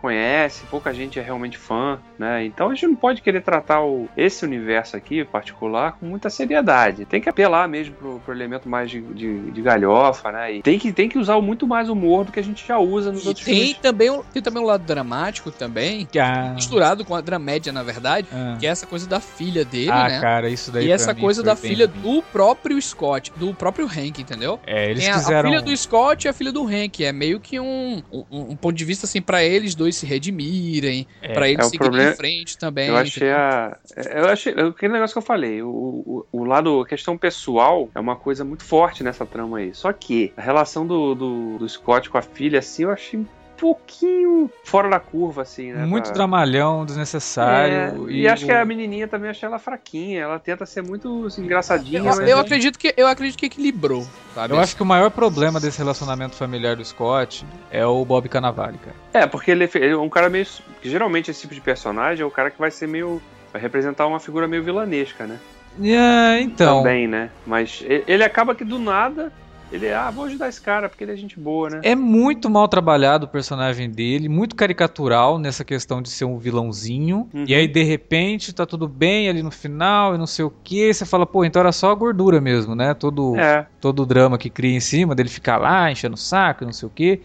conhece, 0.00 0.64
pouca 0.66 0.92
gente 0.92 1.18
é 1.18 1.22
realmente 1.22 1.56
fã, 1.56 1.98
né? 2.18 2.44
Então 2.44 2.68
a 2.70 2.74
gente 2.74 2.86
não 2.88 2.96
pode 2.96 3.22
querer 3.22 3.40
tratar 3.42 3.82
o, 3.82 4.08
esse 4.16 4.44
universo 4.44 4.96
aqui, 4.96 5.24
particular, 5.24 5.92
com 5.92 6.06
muita 6.06 6.28
seriedade. 6.30 7.04
Tem 7.04 7.20
que 7.20 7.28
apelar 7.28 7.68
mesmo 7.68 7.94
pro, 7.94 8.20
pro 8.20 8.34
elemento 8.34 8.68
mais 8.68 8.90
de, 8.90 9.00
de, 9.00 9.50
de 9.50 9.62
galhofa, 9.62 10.32
né? 10.32 10.54
E 10.56 10.62
tem 10.62 10.78
que, 10.78 10.92
tem 10.92 11.08
que 11.08 11.18
usar 11.18 11.40
muito 11.40 11.66
mais 11.66 11.88
humor 11.88 12.24
do 12.24 12.32
que 12.32 12.40
a 12.40 12.44
gente 12.44 12.66
já 12.66 12.78
usa 12.78 13.12
nos 13.12 13.24
E 13.24 13.28
outros 13.28 13.44
tem 13.46 13.54
filmes. 13.54 13.78
também, 13.78 14.20
tem 14.32 14.42
também 14.42 14.62
um 14.62 14.66
lado 14.66 14.84
dramático 14.84 15.50
também, 15.50 16.08
Ah, 16.18 16.52
misturado 16.54 17.04
com 17.04 17.14
a 17.14 17.20
dramédia, 17.20 17.72
na 17.72 17.82
verdade, 17.82 18.26
ah. 18.32 18.56
que 18.58 18.66
é 18.66 18.70
essa 18.70 18.86
coisa 18.86 19.08
da 19.08 19.20
filha 19.20 19.64
dele, 19.64 19.90
Ah, 19.90 20.08
né? 20.08 20.20
cara, 20.20 20.48
isso 20.48 20.70
daí 20.72 20.86
E 20.88 20.90
essa 20.92 21.14
mim 21.14 21.20
coisa 21.20 21.42
foi 21.42 21.46
da 21.46 21.56
filha 21.56 21.86
ruim. 21.86 22.16
do 22.16 22.22
próprio 22.22 22.80
Scott, 22.82 23.32
do 23.36 23.54
próprio 23.54 23.86
Hank, 23.86 24.20
entendeu? 24.20 24.58
É, 24.66 24.90
eles 24.90 25.02
Tem 25.04 25.12
a, 25.12 25.14
quiseram. 25.16 25.48
a 25.48 25.52
filha 25.52 25.62
do 25.62 25.76
Scott 25.76 26.26
e 26.26 26.28
a 26.28 26.32
filha 26.32 26.52
do 26.52 26.64
Hank. 26.66 27.04
É 27.04 27.12
meio 27.12 27.40
que 27.40 27.58
um, 27.58 28.02
um, 28.12 28.24
um 28.30 28.56
ponto 28.56 28.74
de 28.76 28.84
vista 28.84 29.06
assim 29.06 29.20
pra 29.22 29.42
eles 29.42 29.74
dois 29.74 29.96
se 29.96 30.06
redimirem, 30.06 31.06
É, 31.22 31.32
pra 31.32 31.48
eles 31.48 31.60
é 31.60 31.68
seguirem 31.68 31.78
problema- 31.90 32.10
em 32.12 32.16
frente 32.16 32.58
também. 32.58 32.88
Eu 32.88 32.96
achei 32.96 33.28
entendeu? 33.28 33.36
a. 33.36 33.78
Eu 34.14 34.28
achei. 34.28 34.52
Aquele 34.52 34.92
negócio 34.92 35.14
que 35.14 35.18
eu 35.18 35.22
falei, 35.22 35.62
o, 35.62 35.68
o, 35.68 36.26
o 36.32 36.44
lado, 36.44 36.80
a 36.80 36.86
questão 36.86 37.16
pessoal 37.16 37.88
é 37.94 38.00
uma 38.00 38.16
coisa 38.16 38.44
muito 38.44 38.64
forte 38.64 39.02
nessa 39.02 39.24
trama 39.26 39.58
aí. 39.58 39.74
Só 39.74 39.92
que 39.92 40.32
a 40.36 40.42
relação 40.42 40.86
do, 40.86 41.14
do, 41.14 41.58
do 41.58 41.68
Scott 41.68 42.08
com 42.10 42.18
a 42.18 42.22
filha, 42.22 42.58
assim, 42.58 42.84
eu 42.84 42.90
achei 42.90 43.18
um 43.18 43.26
pouquinho 43.60 44.50
fora 44.64 44.88
da 44.88 44.98
curva, 44.98 45.42
assim, 45.42 45.72
né? 45.72 45.84
Muito 45.84 46.04
pra- 46.06 46.14
dramalhão, 46.14 46.84
desnecessário. 46.84 48.08
É, 48.08 48.12
e, 48.12 48.26
acho 48.26 48.46
que 48.46 48.52
o- 48.52 48.58
a 48.58 48.64
menininha 48.64 49.06
também 49.06 49.30
achei 49.30 49.46
ela 49.46 49.58
fraquinha. 49.58 50.22
Ela 50.22 50.38
tenta 50.38 50.64
ser 50.66 50.82
muito 50.82 51.26
assim, 51.26 51.44
engraçadinha. 51.44 51.98
Eu, 52.00 52.04
mas 52.04 52.18
eu 52.20 52.38
acredito 52.38 52.78
que 52.78 52.94
eu 52.96 53.06
acredito 53.06 53.38
que 53.38 53.46
equilibrou, 53.46 54.06
sabe? 54.34 54.54
Eu 54.54 54.60
acho 54.60 54.74
que 54.74 54.82
o 54.82 54.86
maior 54.86 55.10
problema 55.10 55.60
desse 55.60 55.78
relacionamento 55.78 56.34
familiar 56.34 56.76
do 56.76 56.84
Scott 56.84 57.44
é 57.70 57.84
o 57.84 58.04
Bob 58.04 58.28
Cannavale, 58.28 58.78
cara. 58.78 58.96
É, 59.12 59.26
porque 59.26 59.50
ele 59.50 59.64
é, 59.64 59.86
é 59.90 59.96
um 59.96 60.08
cara 60.08 60.28
meio. 60.28 60.46
que 60.80 60.88
Geralmente 60.88 61.30
esse 61.30 61.42
tipo 61.42 61.54
de 61.54 61.60
personagem 61.60 62.22
é 62.22 62.26
o 62.26 62.30
cara 62.30 62.50
que 62.50 62.58
vai 62.58 62.70
ser 62.70 62.88
meio. 62.88 63.20
Vai 63.52 63.60
representar 63.60 64.06
uma 64.06 64.20
figura 64.20 64.46
meio 64.48 64.62
vilanesca, 64.62 65.26
né? 65.26 65.38
É, 65.82 66.40
então. 66.40 66.78
Também, 66.78 67.06
né? 67.06 67.30
Mas 67.46 67.82
e- 67.86 68.02
ele 68.06 68.24
acaba 68.24 68.54
que 68.54 68.64
do 68.64 68.78
nada. 68.78 69.32
Ele, 69.72 69.92
ah, 69.92 70.10
vou 70.10 70.24
ajudar 70.24 70.48
esse 70.48 70.60
cara 70.60 70.88
porque 70.88 71.04
ele 71.04 71.12
é 71.12 71.16
gente 71.16 71.38
boa, 71.38 71.70
né? 71.70 71.80
É 71.82 71.94
muito 71.94 72.50
mal 72.50 72.66
trabalhado 72.66 73.26
o 73.26 73.28
personagem 73.28 73.88
dele, 73.88 74.28
muito 74.28 74.56
caricatural 74.56 75.38
nessa 75.38 75.64
questão 75.64 76.02
de 76.02 76.10
ser 76.10 76.24
um 76.24 76.38
vilãozinho. 76.38 77.28
Uhum. 77.32 77.44
E 77.46 77.54
aí, 77.54 77.68
de 77.68 77.82
repente, 77.82 78.52
tá 78.52 78.66
tudo 78.66 78.88
bem 78.88 79.28
ali 79.28 79.42
no 79.42 79.50
final 79.50 80.14
e 80.14 80.18
não 80.18 80.26
sei 80.26 80.44
o 80.44 80.52
que. 80.64 80.92
Você 80.92 81.04
fala, 81.06 81.24
pô, 81.24 81.44
então 81.44 81.60
era 81.60 81.72
só 81.72 81.90
a 81.90 81.94
gordura 81.94 82.40
mesmo, 82.40 82.74
né? 82.74 82.94
Todo, 82.94 83.36
É, 83.36 83.66
todo 83.80 84.02
o 84.02 84.06
drama 84.06 84.36
que 84.36 84.50
cria 84.50 84.76
em 84.76 84.80
cima 84.80 85.14
dele 85.14 85.28
ficar 85.28 85.56
lá 85.56 85.90
enchendo 85.90 86.14
o 86.14 86.18
saco 86.18 86.64
e 86.64 86.66
não 86.66 86.72
sei 86.72 86.86
o 86.86 86.90
que. 86.90 87.20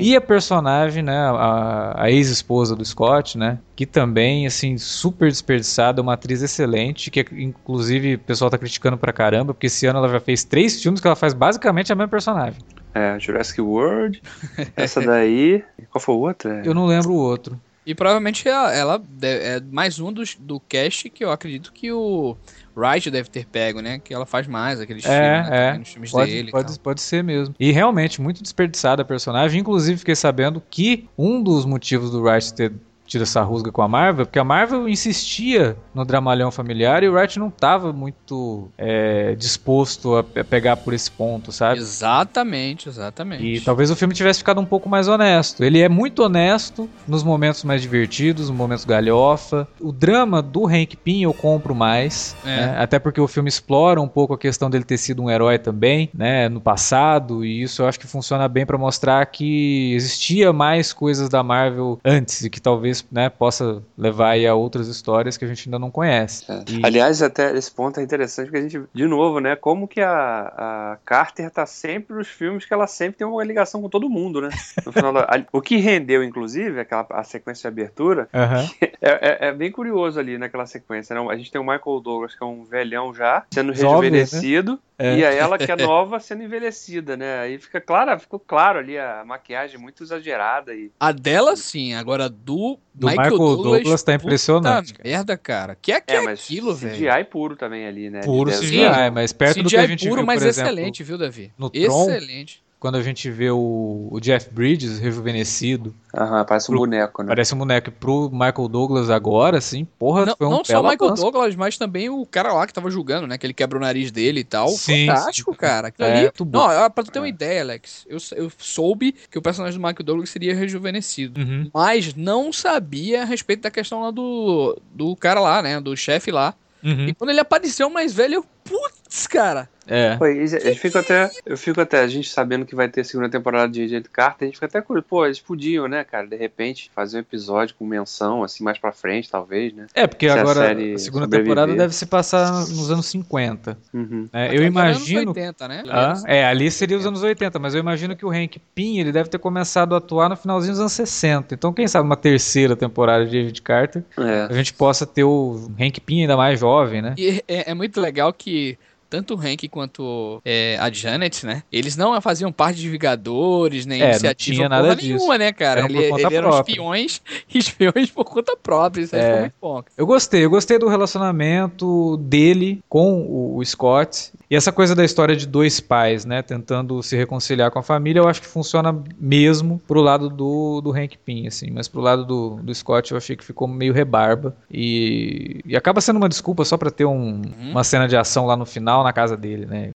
E 0.00 0.14
a 0.14 0.20
personagem, 0.20 1.02
né, 1.02 1.16
a, 1.16 2.04
a 2.04 2.10
ex-esposa 2.10 2.76
do 2.76 2.84
Scott, 2.84 3.36
né, 3.36 3.58
que 3.74 3.86
também, 3.86 4.46
assim, 4.46 4.76
super 4.78 5.28
desperdiçada, 5.28 6.02
uma 6.02 6.14
atriz 6.14 6.42
excelente, 6.42 7.10
que 7.10 7.24
inclusive 7.32 8.14
o 8.14 8.18
pessoal 8.18 8.50
tá 8.50 8.58
criticando 8.58 8.96
pra 8.96 9.12
caramba, 9.12 9.54
porque 9.54 9.66
esse 9.66 9.86
ano 9.86 9.98
ela 9.98 10.08
já 10.08 10.20
fez 10.20 10.44
três 10.44 10.80
filmes 10.82 11.00
que 11.00 11.06
ela 11.06 11.16
faz 11.16 11.32
basicamente 11.32 11.87
a 11.92 11.96
mesma 11.96 12.08
personagem. 12.08 12.60
É, 12.94 13.18
Jurassic 13.20 13.60
World. 13.60 14.22
essa 14.76 15.00
daí. 15.00 15.62
Qual 15.90 16.00
foi 16.02 16.14
o 16.14 16.18
outro? 16.18 16.50
É, 16.50 16.62
Eu 16.66 16.74
não 16.74 16.86
lembro 16.86 17.12
o 17.12 17.16
outro. 17.16 17.60
E 17.86 17.94
provavelmente 17.94 18.46
ela, 18.46 18.74
ela 18.74 18.98
de- 18.98 19.26
é 19.26 19.60
mais 19.60 19.98
um 19.98 20.12
dos, 20.12 20.34
do 20.38 20.60
cast 20.60 21.08
que 21.08 21.24
eu 21.24 21.30
acredito 21.32 21.72
que 21.72 21.90
o 21.90 22.36
Wright 22.76 23.10
deve 23.10 23.30
ter 23.30 23.46
pego, 23.46 23.80
né? 23.80 23.98
Que 23.98 24.12
ela 24.12 24.26
faz 24.26 24.46
mais 24.46 24.78
aqueles 24.78 25.06
É, 25.06 25.08
filmes, 25.42 25.50
né, 25.50 25.80
é. 25.80 25.84
filmes 25.84 26.10
Pode, 26.10 26.30
dele. 26.30 26.50
pode, 26.50 26.80
pode 26.80 27.00
ser 27.00 27.24
mesmo. 27.24 27.54
E 27.58 27.70
realmente, 27.72 28.20
muito 28.20 28.42
desperdiçada 28.42 29.00
a 29.00 29.04
personagem. 29.06 29.58
Inclusive, 29.60 29.98
fiquei 30.00 30.14
sabendo 30.14 30.62
que 30.68 31.08
um 31.16 31.42
dos 31.42 31.64
motivos 31.64 32.10
do 32.10 32.20
Wright 32.22 32.52
ter 32.52 32.72
tido 33.08 33.22
essa 33.22 33.42
rusga 33.42 33.72
com 33.72 33.82
a 33.82 33.88
Marvel, 33.88 34.26
porque 34.26 34.38
a 34.38 34.44
Marvel 34.44 34.88
insistia 34.88 35.76
no 35.94 36.04
dramalhão 36.04 36.50
familiar 36.50 37.02
e 37.02 37.08
o 37.08 37.14
Wright 37.14 37.38
não 37.38 37.48
estava 37.48 37.92
muito 37.92 38.68
é, 38.78 39.34
disposto 39.34 40.16
a 40.16 40.22
pe- 40.22 40.44
pegar 40.44 40.76
por 40.76 40.92
esse 40.94 41.10
ponto, 41.10 41.50
sabe? 41.50 41.80
Exatamente, 41.80 42.88
exatamente. 42.88 43.44
E 43.44 43.60
talvez 43.60 43.90
o 43.90 43.96
filme 43.96 44.14
tivesse 44.14 44.40
ficado 44.40 44.60
um 44.60 44.64
pouco 44.64 44.88
mais 44.88 45.08
honesto. 45.08 45.62
Ele 45.64 45.80
é 45.80 45.88
muito 45.88 46.22
honesto 46.22 46.88
nos 47.06 47.22
momentos 47.22 47.64
mais 47.64 47.80
divertidos, 47.82 48.48
nos 48.48 48.56
momentos 48.58 48.84
galhofa. 48.84 49.66
O 49.80 49.92
drama 49.92 50.42
do 50.42 50.66
Hank 50.66 50.96
Pym 50.96 51.22
eu 51.22 51.32
compro 51.32 51.74
mais, 51.74 52.36
É. 52.44 52.48
né? 52.56 52.74
até 52.78 52.98
porque 52.98 53.20
o 53.20 53.28
filme 53.28 53.48
explora 53.48 54.00
um 54.00 54.08
pouco 54.08 54.34
a 54.34 54.38
questão 54.38 54.68
dele 54.70 54.84
ter 54.84 54.98
sido 54.98 55.22
um 55.22 55.30
herói 55.30 55.58
também, 55.58 56.10
né, 56.14 56.48
no 56.48 56.60
passado, 56.60 57.44
e 57.44 57.62
isso 57.62 57.82
eu 57.82 57.86
acho 57.88 57.98
que 57.98 58.06
funciona 58.06 58.48
bem 58.48 58.66
pra 58.66 58.76
mostrar 58.78 59.24
que 59.26 59.92
existia 59.94 60.52
mais 60.52 60.92
coisas 60.92 61.28
da 61.28 61.42
Marvel 61.42 61.98
antes 62.04 62.44
e 62.44 62.50
que 62.50 62.60
talvez, 62.60 62.97
né, 63.10 63.28
possa 63.28 63.82
levar 63.96 64.30
aí 64.30 64.46
a 64.46 64.54
outras 64.54 64.88
histórias 64.88 65.36
que 65.36 65.44
a 65.44 65.48
gente 65.48 65.68
ainda 65.68 65.78
não 65.78 65.90
conhece. 65.90 66.44
É. 66.50 66.64
E- 66.68 66.80
Aliás, 66.84 67.22
até 67.22 67.56
esse 67.56 67.70
ponto 67.70 67.98
é 68.00 68.02
interessante 68.02 68.46
porque 68.46 68.58
a 68.58 68.62
gente, 68.68 68.80
de 68.92 69.06
novo, 69.06 69.40
né? 69.40 69.56
Como 69.56 69.86
que 69.88 70.00
a, 70.00 70.52
a 70.56 70.98
Carter 71.04 71.50
tá 71.50 71.66
sempre 71.66 72.16
nos 72.16 72.28
filmes 72.28 72.64
que 72.64 72.72
ela 72.74 72.86
sempre 72.86 73.18
tem 73.18 73.26
uma 73.26 73.44
ligação 73.44 73.80
com 73.82 73.88
todo 73.88 74.08
mundo, 74.08 74.40
né? 74.40 74.48
No 74.84 74.92
final 74.92 75.12
da- 75.12 75.22
a- 75.24 75.44
o 75.52 75.60
que 75.60 75.76
rendeu, 75.76 76.22
inclusive, 76.24 76.80
aquela, 76.80 77.06
a 77.10 77.24
sequência 77.24 77.62
de 77.70 77.80
abertura, 77.80 78.28
Aham. 78.34 78.68
é, 79.00 79.46
é- 79.46 79.48
é 79.48 79.52
bem 79.52 79.70
curioso 79.70 80.18
ali 80.18 80.38
naquela 80.38 80.66
sequência. 80.66 81.14
Né? 81.14 81.26
A 81.30 81.36
gente 81.36 81.50
tem 81.50 81.60
o 81.60 81.64
Michael 81.64 82.00
Douglas, 82.00 82.34
que 82.34 82.42
é 82.42 82.46
um 82.46 82.64
velhão 82.64 83.14
já, 83.14 83.44
sendo 83.52 83.72
né? 83.72 83.78
rejuvenescido, 83.78 84.78
É. 84.98 85.16
e 85.18 85.24
a 85.24 85.32
ela, 85.32 85.58
que 85.58 85.70
é 85.70 85.76
nova, 85.76 86.18
sendo 86.20 86.42
envelhecida, 86.42 87.16
né? 87.16 87.40
Aí 87.40 87.58
fica 87.58 87.80
claro, 87.80 88.18
ficou 88.18 88.38
claro 88.40 88.78
ali 88.78 88.98
a 88.98 89.22
maquiagem 89.24 89.78
muito 89.78 90.02
exagerada 90.02 90.74
e 90.74 90.90
A 90.98 91.12
dela 91.12 91.56
sim, 91.56 91.94
agora 91.94 92.28
do, 92.28 92.78
Do 92.98 93.06
Michael 93.06 93.38
Douglas 93.38 94.02
tá 94.02 94.12
puta 94.12 94.24
impressionante, 94.26 94.92
cara. 94.92 95.08
merda, 95.08 95.36
cara. 95.36 95.78
Que 95.80 95.92
é 95.92 96.00
que 96.00 96.12
é, 96.12 96.24
é, 96.24 96.28
aquilo, 96.28 96.74
velho? 96.74 96.94
CGI 96.94 97.24
puro 97.30 97.54
também 97.54 97.86
ali, 97.86 98.10
né? 98.10 98.22
Puro 98.22 98.50
CGI, 98.50 99.10
mas 99.12 99.32
perto 99.32 99.62
do 99.62 99.68
que 99.68 99.76
CGI 99.76 99.84
a 99.84 99.86
gente 99.86 100.08
puro, 100.08 100.16
viu, 100.16 100.26
mas 100.26 100.40
por 100.40 100.48
exemplo, 100.48 100.72
excelente, 100.72 101.04
viu, 101.04 101.16
Davi? 101.16 101.52
no 101.56 101.70
Tron, 101.70 102.10
excelente. 102.10 102.62
Quando 102.80 102.94
a 102.96 103.02
gente 103.02 103.28
vê 103.30 103.50
o, 103.50 104.08
o 104.10 104.20
Jeff 104.20 104.48
Bridges 104.50 104.98
rejuvenescido, 104.98 105.94
Aham, 106.14 106.44
parece 106.44 106.70
um 106.70 106.72
Pro- 106.74 106.80
boneco, 106.80 107.22
né? 107.22 107.28
parece 107.28 107.54
um 107.54 107.58
boneco 107.58 107.90
pro 107.90 108.30
Michael 108.30 108.68
Douglas 108.68 109.10
agora, 109.10 109.58
assim, 109.58 109.84
porra, 109.98 110.26
Não, 110.26 110.36
foi 110.36 110.46
um 110.46 110.50
não 110.50 110.64
só 110.64 110.80
o 110.80 110.82
Michael 110.82 111.04
avanço. 111.06 111.22
Douglas, 111.22 111.56
mas 111.56 111.76
também 111.76 112.08
o 112.08 112.24
cara 112.24 112.52
lá 112.52 112.66
que 112.66 112.72
tava 112.72 112.90
julgando, 112.90 113.26
né? 113.26 113.36
Que 113.36 113.46
ele 113.46 113.52
quebra 113.54 113.78
o 113.78 113.80
nariz 113.80 114.10
dele 114.10 114.40
e 114.40 114.44
tal. 114.44 114.68
Sim, 114.68 115.06
Fantástico, 115.06 115.52
sim. 115.52 115.58
cara. 115.58 115.88
Aquilo 115.88 116.08
É, 116.08 116.18
ali. 116.26 116.30
Não, 116.52 116.90
pra 116.90 117.04
tu 117.04 117.10
ter 117.10 117.18
uma 117.18 117.26
É. 117.26 117.30
ideia, 117.30 117.62
Alex, 117.62 118.06
eu, 118.08 118.18
eu 118.36 118.50
soube 118.58 119.14
que 119.30 119.38
o 119.38 119.42
personagem 119.42 119.78
do 119.78 119.84
Michael 119.86 120.04
Douglas 120.04 120.30
seria 120.30 120.54
rejuvenescido. 120.54 121.40
Uhum. 121.40 121.70
Mas 121.74 122.14
não 122.14 122.52
sabia 122.52 123.22
a 123.22 123.24
respeito 123.24 123.62
da 123.62 123.70
questão 123.70 124.02
lá 124.02 124.10
do, 124.10 124.80
do 124.94 125.14
cara 125.16 125.40
lá, 125.40 125.60
né? 125.62 125.80
Do 125.80 125.96
chefe 125.96 126.30
lá. 126.30 126.54
Uhum. 126.82 127.08
E 127.08 127.14
quando 127.14 127.30
ele 127.30 127.40
apareceu 127.40 127.90
mais 127.90 128.14
velho, 128.14 128.34
eu, 128.34 128.44
putz, 128.68 129.26
cara. 129.26 129.68
É. 129.90 130.18
Pois, 130.18 130.52
eu 130.52 130.76
fico 130.76 130.98
até, 130.98 131.30
eu 131.46 131.56
fico 131.56 131.80
até, 131.80 132.00
a 132.00 132.06
gente 132.06 132.28
sabendo 132.28 132.66
que 132.66 132.74
vai 132.74 132.90
ter 132.90 133.02
segunda 133.04 133.30
temporada 133.30 133.72
de 133.72 133.82
Agent 133.84 134.04
Carter, 134.12 134.44
a 134.44 134.44
gente 134.48 134.56
fica 134.56 134.66
até 134.66 134.82
curioso, 134.82 135.06
pô, 135.08 135.24
eles 135.24 135.40
podiam, 135.40 135.88
né, 135.88 136.04
cara, 136.04 136.26
de 136.26 136.36
repente 136.36 136.90
fazer 136.94 137.16
um 137.16 137.20
episódio 137.20 137.74
com 137.74 137.86
menção, 137.86 138.44
assim, 138.44 138.62
mais 138.62 138.76
pra 138.76 138.92
frente, 138.92 139.30
talvez, 139.30 139.72
né? 139.72 139.86
É, 139.94 140.06
porque 140.06 140.28
Se 140.28 140.36
a 140.36 140.42
agora 140.42 140.60
série 140.60 140.92
a 140.92 140.98
segunda 140.98 141.24
sobreviver. 141.24 141.54
temporada 141.54 141.74
deve 141.74 141.94
se 141.94 142.04
passar 142.04 142.52
nos 142.52 142.90
anos 142.90 143.06
50. 143.06 143.78
Uhum. 143.94 144.28
Até 144.30 144.54
Eu 144.54 144.60
os 144.60 144.66
imagino. 144.66 145.20
anos 145.20 145.36
80, 145.38 145.68
né? 145.68 145.82
Ah, 145.88 146.14
é, 146.26 146.44
ali 146.44 146.70
seria 146.70 146.98
os 146.98 147.06
anos 147.06 147.22
80, 147.22 147.58
mas 147.58 147.72
eu 147.72 147.80
imagino 147.80 148.14
que 148.14 148.26
o 148.26 148.30
Hank 148.30 148.58
Pym 148.74 148.98
ele 149.00 149.10
deve 149.10 149.30
ter 149.30 149.38
começado 149.38 149.94
a 149.94 149.98
atuar 149.98 150.28
no 150.28 150.36
finalzinho 150.36 150.72
dos 150.74 150.80
anos 150.80 150.92
60. 150.92 151.54
Então, 151.54 151.72
quem 151.72 151.88
sabe 151.88 152.04
uma 152.04 152.16
terceira 152.16 152.76
temporada 152.76 153.24
de 153.24 153.38
Agent 153.38 153.62
Carter 153.62 154.04
É. 154.18 154.48
a 154.50 154.52
gente 154.52 154.74
possa 154.74 155.06
ter 155.06 155.24
o 155.24 155.70
Hank 155.80 155.98
Pym 156.02 156.20
ainda 156.20 156.36
mais 156.36 156.60
jovem, 156.60 157.00
né? 157.00 157.14
E 157.16 157.42
é, 157.48 157.70
é 157.70 157.74
muito 157.74 157.98
legal 158.02 158.34
que 158.34 158.57
she 158.58 158.78
tanto 159.08 159.34
o 159.34 159.38
Hank 159.38 159.68
quanto 159.68 160.40
é, 160.44 160.76
a 160.80 160.90
Janet, 160.90 161.44
né? 161.46 161.62
Eles 161.72 161.96
não 161.96 162.18
faziam 162.20 162.52
parte 162.52 162.78
de 162.80 162.88
Vingadores, 162.88 163.86
nem 163.86 164.00
É, 164.00 164.04
não 164.04 164.10
iniciativa 164.10 164.68
nada 164.68 164.94
disso. 164.96 165.08
nenhuma, 165.16 165.38
né, 165.38 165.52
cara? 165.52 165.80
Eram 165.80 165.88
Ele, 165.90 165.98
ele 166.04 166.34
eram 166.36 166.48
própria. 166.50 166.72
espiões, 166.72 167.22
espiões 167.54 168.10
por 168.10 168.24
conta 168.24 168.56
própria. 168.56 169.02
Isso 169.02 169.14
aí 169.16 169.22
É. 169.22 169.40
muito 169.40 169.54
bom. 169.60 169.82
Eu 169.96 170.06
gostei, 170.06 170.44
eu 170.44 170.50
gostei 170.50 170.78
do 170.78 170.88
relacionamento 170.88 172.16
dele 172.18 172.80
com 172.88 173.22
o, 173.22 173.56
o 173.58 173.64
Scott. 173.64 174.32
E 174.50 174.56
essa 174.56 174.72
coisa 174.72 174.94
da 174.94 175.04
história 175.04 175.36
de 175.36 175.46
dois 175.46 175.78
pais, 175.78 176.24
né, 176.24 176.40
tentando 176.40 177.02
se 177.02 177.14
reconciliar 177.16 177.70
com 177.70 177.78
a 177.78 177.82
família, 177.82 178.20
eu 178.20 178.28
acho 178.28 178.40
que 178.40 178.46
funciona 178.46 178.96
mesmo 179.20 179.78
pro 179.86 180.00
lado 180.00 180.30
do, 180.30 180.80
do 180.80 180.90
Hank 180.90 181.18
Pym, 181.18 181.46
assim. 181.46 181.70
Mas 181.70 181.86
pro 181.86 182.00
lado 182.00 182.24
do, 182.24 182.50
do 182.62 182.74
Scott 182.74 183.12
eu 183.12 183.18
achei 183.18 183.36
que 183.36 183.44
ficou 183.44 183.68
meio 183.68 183.92
rebarba. 183.92 184.56
E, 184.70 185.60
e 185.66 185.76
acaba 185.76 186.00
sendo 186.00 186.16
uma 186.16 186.28
desculpa 186.28 186.64
só 186.64 186.76
pra 186.78 186.90
ter 186.90 187.04
um- 187.04 187.42
uma 187.58 187.84
cena 187.84 188.08
de 188.08 188.16
ação 188.16 188.46
lá 188.46 188.56
no 188.56 188.64
final 188.64 188.97
na 189.02 189.12
casa 189.12 189.36
dele, 189.36 189.66
né? 189.66 189.90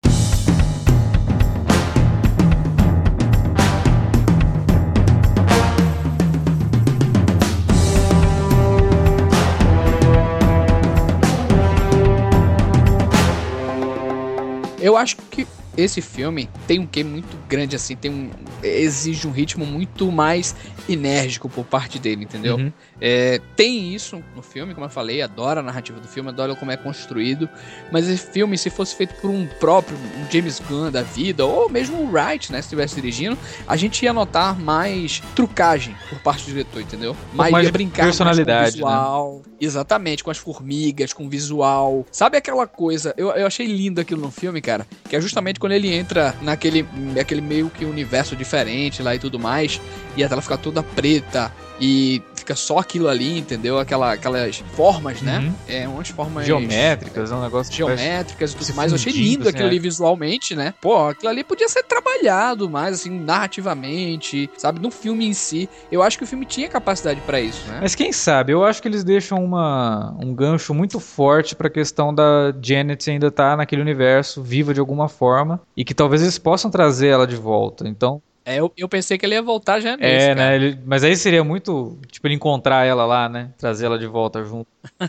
Eu 14.80 14.96
acho 14.96 15.16
que 15.30 15.46
esse 15.76 16.00
filme 16.00 16.50
tem 16.66 16.80
um 16.80 16.86
quê 16.86 17.04
muito 17.04 17.36
grande, 17.48 17.76
assim, 17.76 17.94
tem 17.94 18.10
um, 18.10 18.30
exige 18.62 19.26
um 19.26 19.30
ritmo 19.30 19.64
muito 19.64 20.10
mais 20.10 20.54
enérgico 20.88 21.48
por 21.48 21.64
parte 21.64 21.98
dele, 21.98 22.24
entendeu? 22.24 22.56
Uhum. 22.56 22.72
É, 23.04 23.40
tem 23.56 23.92
isso 23.92 24.22
no 24.36 24.42
filme, 24.42 24.74
como 24.74 24.86
eu 24.86 24.90
falei, 24.90 25.22
adoro 25.22 25.58
a 25.58 25.62
narrativa 25.62 25.98
do 25.98 26.06
filme, 26.06 26.28
adoro 26.28 26.54
como 26.54 26.70
é 26.70 26.76
construído, 26.76 27.48
mas 27.90 28.08
esse 28.08 28.30
filme, 28.30 28.56
se 28.56 28.70
fosse 28.70 28.94
feito 28.94 29.12
por 29.16 29.28
um 29.28 29.44
próprio 29.58 29.98
um 29.98 30.30
James 30.30 30.60
Gunn 30.60 30.88
da 30.88 31.02
vida, 31.02 31.44
ou 31.44 31.68
mesmo 31.68 31.96
o 31.96 32.12
Wright, 32.12 32.52
né, 32.52 32.62
se 32.62 32.66
estivesse 32.66 32.94
dirigindo, 32.94 33.36
a 33.66 33.74
gente 33.74 34.04
ia 34.04 34.12
notar 34.12 34.56
mais 34.56 35.20
trucagem 35.34 35.96
por 36.08 36.20
parte 36.20 36.44
do 36.44 36.52
diretor, 36.52 36.80
entendeu? 36.80 37.16
mais 37.50 37.64
ia 37.64 37.72
brincar 37.72 38.04
mais 38.04 38.16
personalidade, 38.16 38.78
com 38.80 38.86
o 38.86 38.88
visual, 38.88 39.42
exatamente, 39.60 40.22
com 40.22 40.30
as 40.30 40.38
formigas, 40.38 41.12
com 41.12 41.26
o 41.26 41.28
visual. 41.28 42.06
Sabe 42.12 42.36
aquela 42.36 42.68
coisa, 42.68 43.12
eu, 43.16 43.30
eu 43.30 43.48
achei 43.48 43.66
lindo 43.66 44.00
aquilo 44.00 44.20
no 44.20 44.30
filme, 44.30 44.60
cara, 44.60 44.86
que 45.08 45.16
é 45.16 45.20
justamente 45.20 45.58
quando 45.58 45.72
ele 45.72 45.92
entra 45.92 46.36
naquele 46.40 46.86
aquele 47.20 47.40
meio 47.40 47.68
que 47.68 47.84
universo 47.84 48.36
diferente 48.36 49.02
lá 49.02 49.12
e 49.12 49.18
tudo 49.18 49.40
mais, 49.40 49.80
e 50.16 50.22
a 50.22 50.28
tela 50.28 50.40
fica 50.40 50.56
toda 50.56 50.84
preta, 50.84 51.52
e 51.80 52.22
fica 52.42 52.54
só 52.56 52.78
aquilo 52.78 53.08
ali, 53.08 53.38
entendeu? 53.38 53.78
Aquela, 53.78 54.12
aquelas 54.12 54.62
formas, 54.74 55.22
né? 55.22 55.38
Uhum. 55.38 55.54
É, 55.68 55.88
umas 55.88 56.08
formas 56.08 56.44
Geométricas, 56.44 57.30
é 57.30 57.34
um 57.34 57.42
negócio 57.42 57.72
geométricas 57.72 58.52
e 58.52 58.56
tudo 58.56 58.74
mais. 58.74 58.90
Eu 58.90 58.96
achei 58.96 59.12
lindo 59.12 59.42
assim, 59.42 59.50
aquilo 59.50 59.64
é. 59.64 59.68
ali 59.68 59.78
visualmente, 59.78 60.54
né? 60.54 60.74
Pô, 60.80 61.08
aquilo 61.08 61.30
ali 61.30 61.44
podia 61.44 61.68
ser 61.68 61.84
trabalhado 61.84 62.68
mais, 62.68 62.96
assim, 62.96 63.10
narrativamente, 63.10 64.50
sabe? 64.58 64.80
No 64.80 64.90
filme 64.90 65.26
em 65.26 65.32
si. 65.32 65.68
Eu 65.90 66.02
acho 66.02 66.18
que 66.18 66.24
o 66.24 66.26
filme 66.26 66.44
tinha 66.44 66.68
capacidade 66.68 67.20
pra 67.20 67.40
isso, 67.40 67.66
né? 67.68 67.78
Mas 67.80 67.94
quem 67.94 68.12
sabe, 68.12 68.52
eu 68.52 68.64
acho 68.64 68.82
que 68.82 68.88
eles 68.88 69.04
deixam 69.04 69.42
uma, 69.42 70.14
um 70.20 70.34
gancho 70.34 70.74
muito 70.74 70.98
forte 70.98 71.54
pra 71.54 71.70
questão 71.70 72.12
da 72.14 72.52
Janet 72.60 73.08
ainda 73.08 73.28
estar 73.28 73.56
naquele 73.56 73.82
universo, 73.82 74.42
viva 74.42 74.74
de 74.74 74.80
alguma 74.80 75.08
forma, 75.08 75.60
e 75.76 75.84
que 75.84 75.94
talvez 75.94 76.22
eles 76.22 76.38
possam 76.38 76.70
trazer 76.70 77.08
ela 77.08 77.26
de 77.26 77.36
volta. 77.36 77.86
Então, 77.86 78.20
É, 78.44 78.56
eu, 78.58 78.72
eu 78.76 78.88
pensei 78.88 79.16
que 79.16 79.24
ele 79.24 79.34
ia 79.34 79.42
voltar 79.42 79.78
já 79.80 79.96
nesse, 79.96 80.10
é, 80.26 80.34
cara. 80.34 80.48
né? 80.50 80.56
ele- 80.56 80.78
mas 80.84 81.04
aí 81.04 81.16
seria 81.16 81.44
muito, 81.44 81.98
tipo, 82.10 82.26
ele 82.26 82.34
encontrar 82.34 82.84
ela 82.84 83.06
lá, 83.06 83.28
né? 83.28 83.50
Trazer 83.56 83.86
ela 83.86 83.98
de 83.98 84.06
volta 84.06 84.44
junto. 84.44 84.66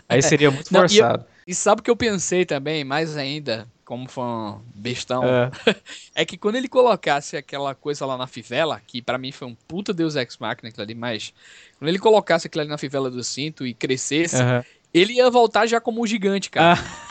Aí 0.08 0.22
seria 0.22 0.50
muito 0.50 0.72
Não, 0.72 0.80
e 0.80 0.84
eu- 0.84 0.88
forçado. 0.88 1.24
E 1.46 1.54
sabe 1.54 1.80
o 1.80 1.84
que 1.84 1.90
eu 1.90 1.96
pensei 1.96 2.46
também, 2.46 2.84
mais 2.84 3.16
ainda, 3.18 3.66
como 3.84 4.08
fã 4.08 4.58
bestão, 4.74 5.22
É. 5.24 5.50
é 6.14 6.24
que 6.24 6.38
quando 6.38 6.56
ele 6.56 6.68
colocasse 6.68 7.36
aquela 7.36 7.74
coisa 7.74 8.06
lá 8.06 8.16
na 8.16 8.26
fivela, 8.26 8.80
que 8.86 9.02
pra 9.02 9.18
mim 9.18 9.30
foi 9.32 9.48
um 9.48 9.54
puta 9.68 9.92
Deus 9.92 10.16
Ex 10.16 10.38
Machina 10.38 10.68
aquilo 10.68 10.82
ali, 10.84 10.94
mas 10.94 11.34
quando 11.78 11.88
ele 11.88 11.98
colocasse 11.98 12.46
aquilo 12.46 12.62
ali 12.62 12.70
na 12.70 12.78
fivela 12.78 13.10
do 13.10 13.22
cinto 13.22 13.66
e 13.66 13.74
crescesse, 13.74 14.40
Aham. 14.40 14.64
ele 14.94 15.14
ia 15.14 15.28
voltar 15.28 15.66
já 15.66 15.80
como 15.80 16.00
um 16.02 16.06
gigante, 16.06 16.48
cara. 16.50 16.80
Ah. 16.80 17.03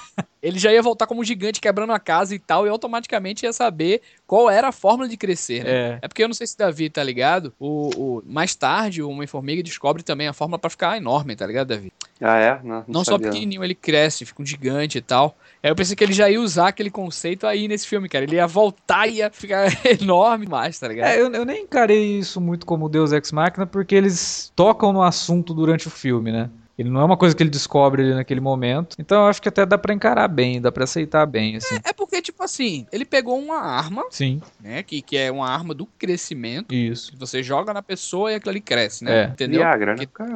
Ele 0.43 0.59
já 0.59 0.71
ia 0.73 0.81
voltar 0.81 1.07
como 1.07 1.21
um 1.21 1.23
gigante 1.23 1.61
quebrando 1.61 1.93
a 1.93 1.99
casa 1.99 2.35
e 2.35 2.39
tal, 2.39 2.67
e 2.67 2.69
automaticamente 2.69 3.45
ia 3.45 3.53
saber 3.53 4.01
qual 4.27 4.49
era 4.49 4.67
a 4.67 4.71
fórmula 4.73 5.07
de 5.07 5.15
crescer, 5.15 5.63
né? 5.63 5.71
É. 5.71 5.99
É 6.01 6.07
porque 6.09 6.21
eu 6.21 6.27
não 6.27 6.35
sei 6.35 6.45
se 6.45 6.57
Davi 6.57 6.89
tá 6.89 7.01
ligado. 7.01 7.53
O, 7.57 7.89
o- 8.17 8.23
mais 8.25 8.53
tarde, 8.53 9.01
o 9.01 9.09
Homem-Formiga 9.09 9.63
descobre 9.63 10.03
também 10.03 10.27
a 10.27 10.33
fórmula 10.33 10.59
pra 10.59 10.69
ficar 10.69 10.97
enorme, 10.97 11.33
tá 11.35 11.47
ligado, 11.47 11.69
Davi? 11.69 11.93
Ah, 12.19 12.37
é? 12.37 12.59
Não, 12.61 12.75
não, 12.75 12.85
Não 12.87 13.03
só 13.05 13.17
pequenininho, 13.17 13.63
ele 13.63 13.73
cresce, 13.75 14.25
fica 14.25 14.41
um 14.41 14.45
gigante 14.45 14.97
e 14.97 15.01
tal. 15.01 15.35
Aí 15.61 15.69
eu 15.71 15.75
pensei 15.75 15.95
que 15.95 16.03
ele 16.03 16.13
já 16.13 16.29
ia 16.29 16.41
usar 16.41 16.67
aquele 16.67 16.91
conceito 16.91 17.47
aí 17.47 17.67
nesse 17.69 17.87
filme, 17.87 18.09
cara. 18.09 18.25
Ele 18.25 18.35
ia 18.35 18.45
voltar 18.47 19.07
e 19.07 19.15
ia 19.19 19.31
ficar 19.31 19.67
enorme 20.01 20.45
mais, 20.45 20.77
tá 20.77 20.87
ligado? 20.89 21.07
É, 21.07 21.19
eu, 21.21 21.31
eu 21.31 21.45
nem 21.45 21.63
encarei 21.63 22.17
isso 22.19 22.41
muito 22.41 22.65
como 22.65 22.89
Deus 22.89 23.13
Ex 23.13 23.31
Machina, 23.31 23.65
porque 23.65 23.95
eles 23.95 24.51
tocam 24.55 24.91
no 24.91 25.01
assunto 25.01 25.53
durante 25.53 25.87
o 25.87 25.91
filme, 25.91 26.31
né? 26.31 26.49
Ele 26.77 26.89
não 26.89 27.01
é 27.01 27.03
uma 27.05 27.17
coisa 27.17 27.35
que 27.35 27.43
ele 27.43 27.49
descobre 27.49 28.01
ali 28.01 28.13
naquele 28.13 28.39
momento. 28.39 28.95
Então 28.99 29.21
eu 29.23 29.27
acho 29.27 29.41
que 29.41 29.47
até 29.49 29.65
dá 29.65 29.77
pra 29.77 29.93
encarar 29.93 30.27
bem, 30.27 30.59
dá 30.59 30.71
pra 30.71 30.83
aceitar 30.85 31.25
bem, 31.25 31.55
assim. 31.57 31.75
É 31.83 31.93
porque, 31.93 32.21
tipo 32.21 32.43
assim, 32.43 32.87
ele 32.91 33.05
pegou 33.05 33.37
uma 33.39 33.59
arma, 33.59 34.03
Sim, 34.09 34.41
né? 34.61 34.81
Que, 34.83 35.01
que 35.01 35.15
é 35.17 35.31
uma 35.31 35.47
arma 35.49 35.73
do 35.73 35.85
crescimento. 35.85 36.73
isso. 36.73 37.11
Que 37.11 37.17
você 37.19 37.43
joga 37.43 37.73
na 37.73 37.81
pessoa 37.83 38.31
e 38.31 38.35
aquilo 38.35 38.51
ali 38.51 38.61
cresce, 38.61 39.03
né? 39.03 39.23
É. 39.23 39.25
Entendeu? 39.25 39.59
Viagra, 39.61 39.95
né? 39.95 40.05
Cara, 40.11 40.33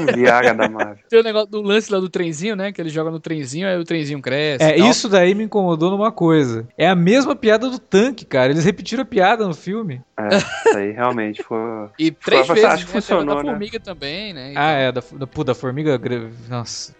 um 0.00 0.06
Viagra 0.14 0.54
da 0.54 0.68
Marvel. 0.68 0.98
Tem 1.08 1.20
o 1.20 1.22
negócio 1.22 1.50
do 1.50 1.60
lance 1.62 1.92
lá 1.92 2.00
do 2.00 2.08
trenzinho, 2.08 2.56
né? 2.56 2.72
Que 2.72 2.80
ele 2.80 2.88
joga 2.90 3.10
no 3.10 3.20
trenzinho, 3.20 3.68
aí 3.68 3.76
o 3.76 3.84
trenzinho 3.84 4.20
cresce. 4.20 4.64
É, 4.64 4.78
isso 4.78 5.08
daí 5.08 5.34
me 5.34 5.44
incomodou 5.44 5.90
numa 5.90 6.10
coisa. 6.10 6.66
É 6.76 6.88
a 6.88 6.94
mesma 6.94 7.36
piada 7.36 7.68
do 7.68 7.78
tanque, 7.78 8.24
cara. 8.24 8.50
Eles 8.52 8.64
repetiram 8.64 9.02
a 9.02 9.06
piada 9.06 9.46
no 9.46 9.54
filme. 9.54 10.00
É, 10.16 10.36
isso 10.36 10.76
aí 10.78 10.90
realmente 10.92 11.42
foi. 11.42 11.58
E 11.98 12.10
três 12.10 12.46
Foi- 12.46 12.54
vezes, 12.56 12.70
acho 12.70 12.86
né? 12.86 12.92
Funcionou, 12.92 13.34
da 13.36 13.42
né? 13.42 13.50
formiga 13.50 13.80
também, 13.80 14.32
né? 14.32 14.52
e 14.52 14.56
Ah, 14.56 14.70
é, 14.72 14.92
da, 14.92 15.02
da, 15.12 15.26
pô, 15.34 15.44
da 15.44 15.54
formiga. 15.54 16.00
Nossa. 16.48 16.94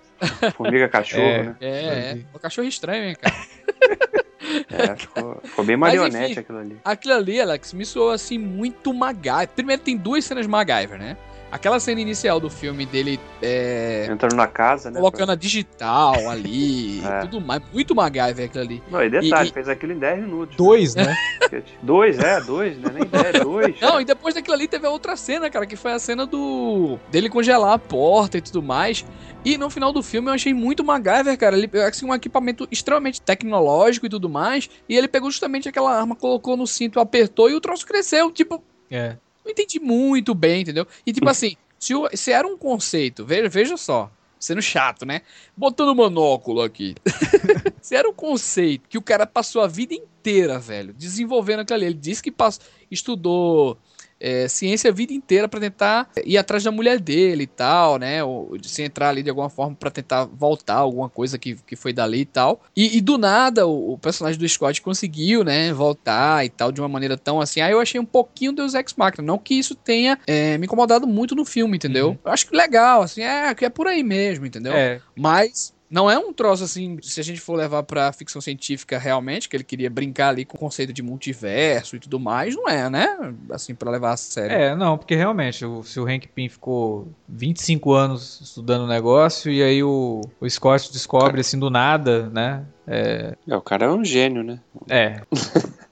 Formiga 0.56 0.88
cachorro, 0.88 1.22
É. 1.22 1.42
né? 1.44 1.56
É, 1.60 1.68
é. 1.68 2.18
O 2.32 2.38
cachorro 2.38 2.66
estranho, 2.68 3.04
hein, 3.10 3.16
cara. 3.20 3.34
É, 4.70 4.94
ficou, 4.94 5.40
ficou 5.42 5.64
bem 5.64 5.76
Mas, 5.76 5.94
marionete 5.94 6.32
enfim. 6.32 6.40
aquilo 6.40 6.58
ali. 6.58 6.78
Aquilo 6.84 7.14
ali, 7.14 7.40
Alex, 7.40 7.72
me 7.72 7.84
soou 7.84 8.10
assim 8.10 8.36
muito 8.38 8.92
MacGyver. 8.92 9.48
Primeiro 9.48 9.82
tem 9.82 9.96
duas 9.96 10.24
cenas 10.24 10.46
MacGyver, 10.46 10.98
né? 10.98 11.16
Aquela 11.54 11.78
cena 11.78 12.00
inicial 12.00 12.40
do 12.40 12.50
filme 12.50 12.84
dele 12.84 13.20
é, 13.40 14.08
Entrando 14.10 14.34
na 14.34 14.48
casa, 14.48 14.90
né? 14.90 14.98
colocando 14.98 15.30
a 15.30 15.34
digital 15.36 16.28
ali 16.28 17.00
É. 17.06 17.18
e 17.18 17.20
tudo 17.28 17.40
mais. 17.40 17.62
Muito 17.72 17.94
MacGyver 17.94 18.46
aquilo 18.46 18.64
ali. 18.64 18.82
Não, 18.90 19.04
e 19.04 19.08
detalhe, 19.08 19.50
E- 19.50 19.52
fez 19.52 19.68
aquilo 19.68 19.92
em 19.92 19.98
10 19.98 20.20
minutos. 20.22 20.56
Dois, 20.56 20.96
né? 20.96 21.04
né? 21.04 21.62
Dois, 21.80 22.18
é, 22.18 22.40
dois, 22.40 22.76
né? 22.78 22.90
Nem 22.92 23.04
10, 23.04 23.44
dois. 23.44 23.80
Não, 23.80 24.00
e 24.00 24.04
depois 24.04 24.34
daquilo 24.34 24.54
ali 24.56 24.66
teve 24.66 24.84
a 24.84 24.90
outra 24.90 25.14
cena, 25.14 25.48
cara, 25.48 25.64
que 25.64 25.76
foi 25.76 25.92
a 25.92 25.98
cena 26.00 26.26
do. 26.26 26.98
dele 27.12 27.28
congelar 27.28 27.74
a 27.74 27.78
porta 27.78 28.36
e 28.38 28.40
tudo 28.40 28.60
mais. 28.60 29.04
E 29.44 29.56
no 29.56 29.70
final 29.70 29.92
do 29.92 30.02
filme 30.02 30.28
eu 30.30 30.34
achei 30.34 30.52
muito 30.52 30.82
MacGyver, 30.82 31.38
cara. 31.38 31.56
Ele 31.56 31.70
assim, 31.86 32.04
um 32.04 32.12
equipamento 32.14 32.66
extremamente 32.72 33.22
tecnológico 33.22 34.06
e 34.06 34.08
tudo 34.08 34.28
mais. 34.28 34.68
E 34.88 34.96
ele 34.96 35.06
pegou 35.06 35.30
justamente 35.30 35.68
aquela 35.68 35.96
arma, 35.96 36.16
colocou 36.16 36.56
no 36.56 36.66
cinto, 36.66 36.98
apertou 36.98 37.48
e 37.48 37.54
o 37.54 37.60
troço 37.60 37.86
cresceu. 37.86 38.32
Tipo, 38.32 38.60
É. 38.90 39.16
não 39.44 39.52
entendi 39.52 39.78
muito 39.80 40.34
bem, 40.34 40.62
entendeu? 40.62 40.86
E 41.06 41.12
tipo 41.12 41.28
assim, 41.28 41.56
se, 41.78 41.94
o- 41.94 42.08
se 42.14 42.32
era 42.32 42.46
um 42.46 42.56
conceito, 42.56 43.24
veja, 43.24 43.48
veja 43.48 43.76
só, 43.76 44.10
sendo 44.38 44.62
chato, 44.62 45.04
né? 45.04 45.22
Botando 45.56 45.94
monóculo 45.94 46.62
aqui. 46.62 46.94
se 47.80 47.94
era 47.94 48.08
um 48.08 48.14
conceito 48.14 48.88
que 48.88 48.98
o 48.98 49.02
cara 49.02 49.26
passou 49.26 49.62
a 49.62 49.66
vida 49.66 49.94
inteira, 49.94 50.58
velho, 50.58 50.92
desenvolvendo 50.94 51.60
aquilo 51.60 51.76
ali. 51.76 51.86
Ele 51.86 51.94
disse 51.94 52.22
que 52.22 52.30
pass- 52.30 52.60
estudou 52.90 53.78
é, 54.24 54.48
ciência 54.48 54.90
a 54.90 54.92
vida 54.92 55.12
inteira 55.12 55.46
pra 55.46 55.60
tentar 55.60 56.08
ir 56.24 56.38
atrás 56.38 56.64
da 56.64 56.72
mulher 56.72 56.98
dele 56.98 57.42
e 57.42 57.46
tal, 57.46 57.98
né? 57.98 58.24
Ou 58.24 58.56
de 58.56 58.70
se 58.70 58.82
entrar 58.82 59.10
ali 59.10 59.22
de 59.22 59.28
alguma 59.28 59.50
forma 59.50 59.76
pra 59.76 59.90
tentar 59.90 60.24
voltar 60.24 60.76
alguma 60.76 61.10
coisa 61.10 61.38
que, 61.38 61.56
que 61.66 61.76
foi 61.76 61.92
dali 61.92 62.20
e 62.20 62.24
tal. 62.24 62.62
E, 62.74 62.96
e 62.96 63.00
do 63.02 63.18
nada 63.18 63.66
o, 63.66 63.92
o 63.92 63.98
personagem 63.98 64.40
do 64.40 64.48
Scott 64.48 64.80
conseguiu, 64.80 65.44
né? 65.44 65.70
Voltar 65.74 66.42
e 66.42 66.48
tal 66.48 66.72
de 66.72 66.80
uma 66.80 66.88
maneira 66.88 67.18
tão 67.18 67.38
assim. 67.38 67.60
Aí 67.60 67.72
eu 67.72 67.80
achei 67.80 68.00
um 68.00 68.04
pouquinho 68.04 68.52
Deus 68.52 68.72
Ex 68.72 68.94
Machina. 68.96 69.26
Não 69.26 69.36
que 69.36 69.54
isso 69.54 69.74
tenha 69.74 70.18
é, 70.26 70.56
me 70.56 70.64
incomodado 70.64 71.06
muito 71.06 71.34
no 71.34 71.44
filme, 71.44 71.76
entendeu? 71.76 72.08
Uhum. 72.08 72.18
Eu 72.24 72.32
acho 72.32 72.48
que 72.48 72.56
legal, 72.56 73.02
assim, 73.02 73.20
é 73.20 73.54
que 73.54 73.66
é 73.66 73.68
por 73.68 73.86
aí 73.86 74.02
mesmo, 74.02 74.46
entendeu? 74.46 74.72
É. 74.72 75.00
Mas 75.14 75.73
não 75.94 76.10
é 76.10 76.18
um 76.18 76.32
troço 76.32 76.64
assim, 76.64 76.98
se 77.00 77.20
a 77.20 77.22
gente 77.22 77.40
for 77.40 77.54
levar 77.54 77.84
pra 77.84 78.12
ficção 78.12 78.40
científica 78.40 78.98
realmente, 78.98 79.48
que 79.48 79.56
ele 79.56 79.62
queria 79.62 79.88
brincar 79.88 80.30
ali 80.30 80.44
com 80.44 80.56
o 80.56 80.60
conceito 80.60 80.92
de 80.92 81.02
multiverso 81.02 81.94
e 81.94 82.00
tudo 82.00 82.18
mais, 82.18 82.56
não 82.56 82.68
é, 82.68 82.90
né? 82.90 83.06
Assim, 83.50 83.74
pra 83.76 83.90
levar 83.92 84.12
a 84.12 84.16
sério. 84.16 84.56
É, 84.56 84.74
não, 84.74 84.98
porque 84.98 85.14
realmente, 85.14 85.64
o- 85.64 85.84
se 85.84 86.00
o 86.00 86.04
Hank 86.08 86.26
Pym 86.34 86.48
ficou 86.48 87.06
25 87.28 87.92
anos 87.92 88.40
estudando 88.40 88.82
o 88.82 88.88
negócio 88.88 89.52
e 89.52 89.62
aí 89.62 89.82
o, 89.84 90.20
o 90.40 90.50
Scott 90.50 90.92
descobre 90.92 91.40
assim 91.40 91.58
do 91.58 91.70
nada, 91.70 92.28
né? 92.30 92.64
É. 92.86 93.34
É, 93.48 93.56
o 93.56 93.62
cara 93.62 93.86
é 93.86 93.90
um 93.90 94.04
gênio, 94.04 94.42
né? 94.42 94.58
é. 94.90 95.20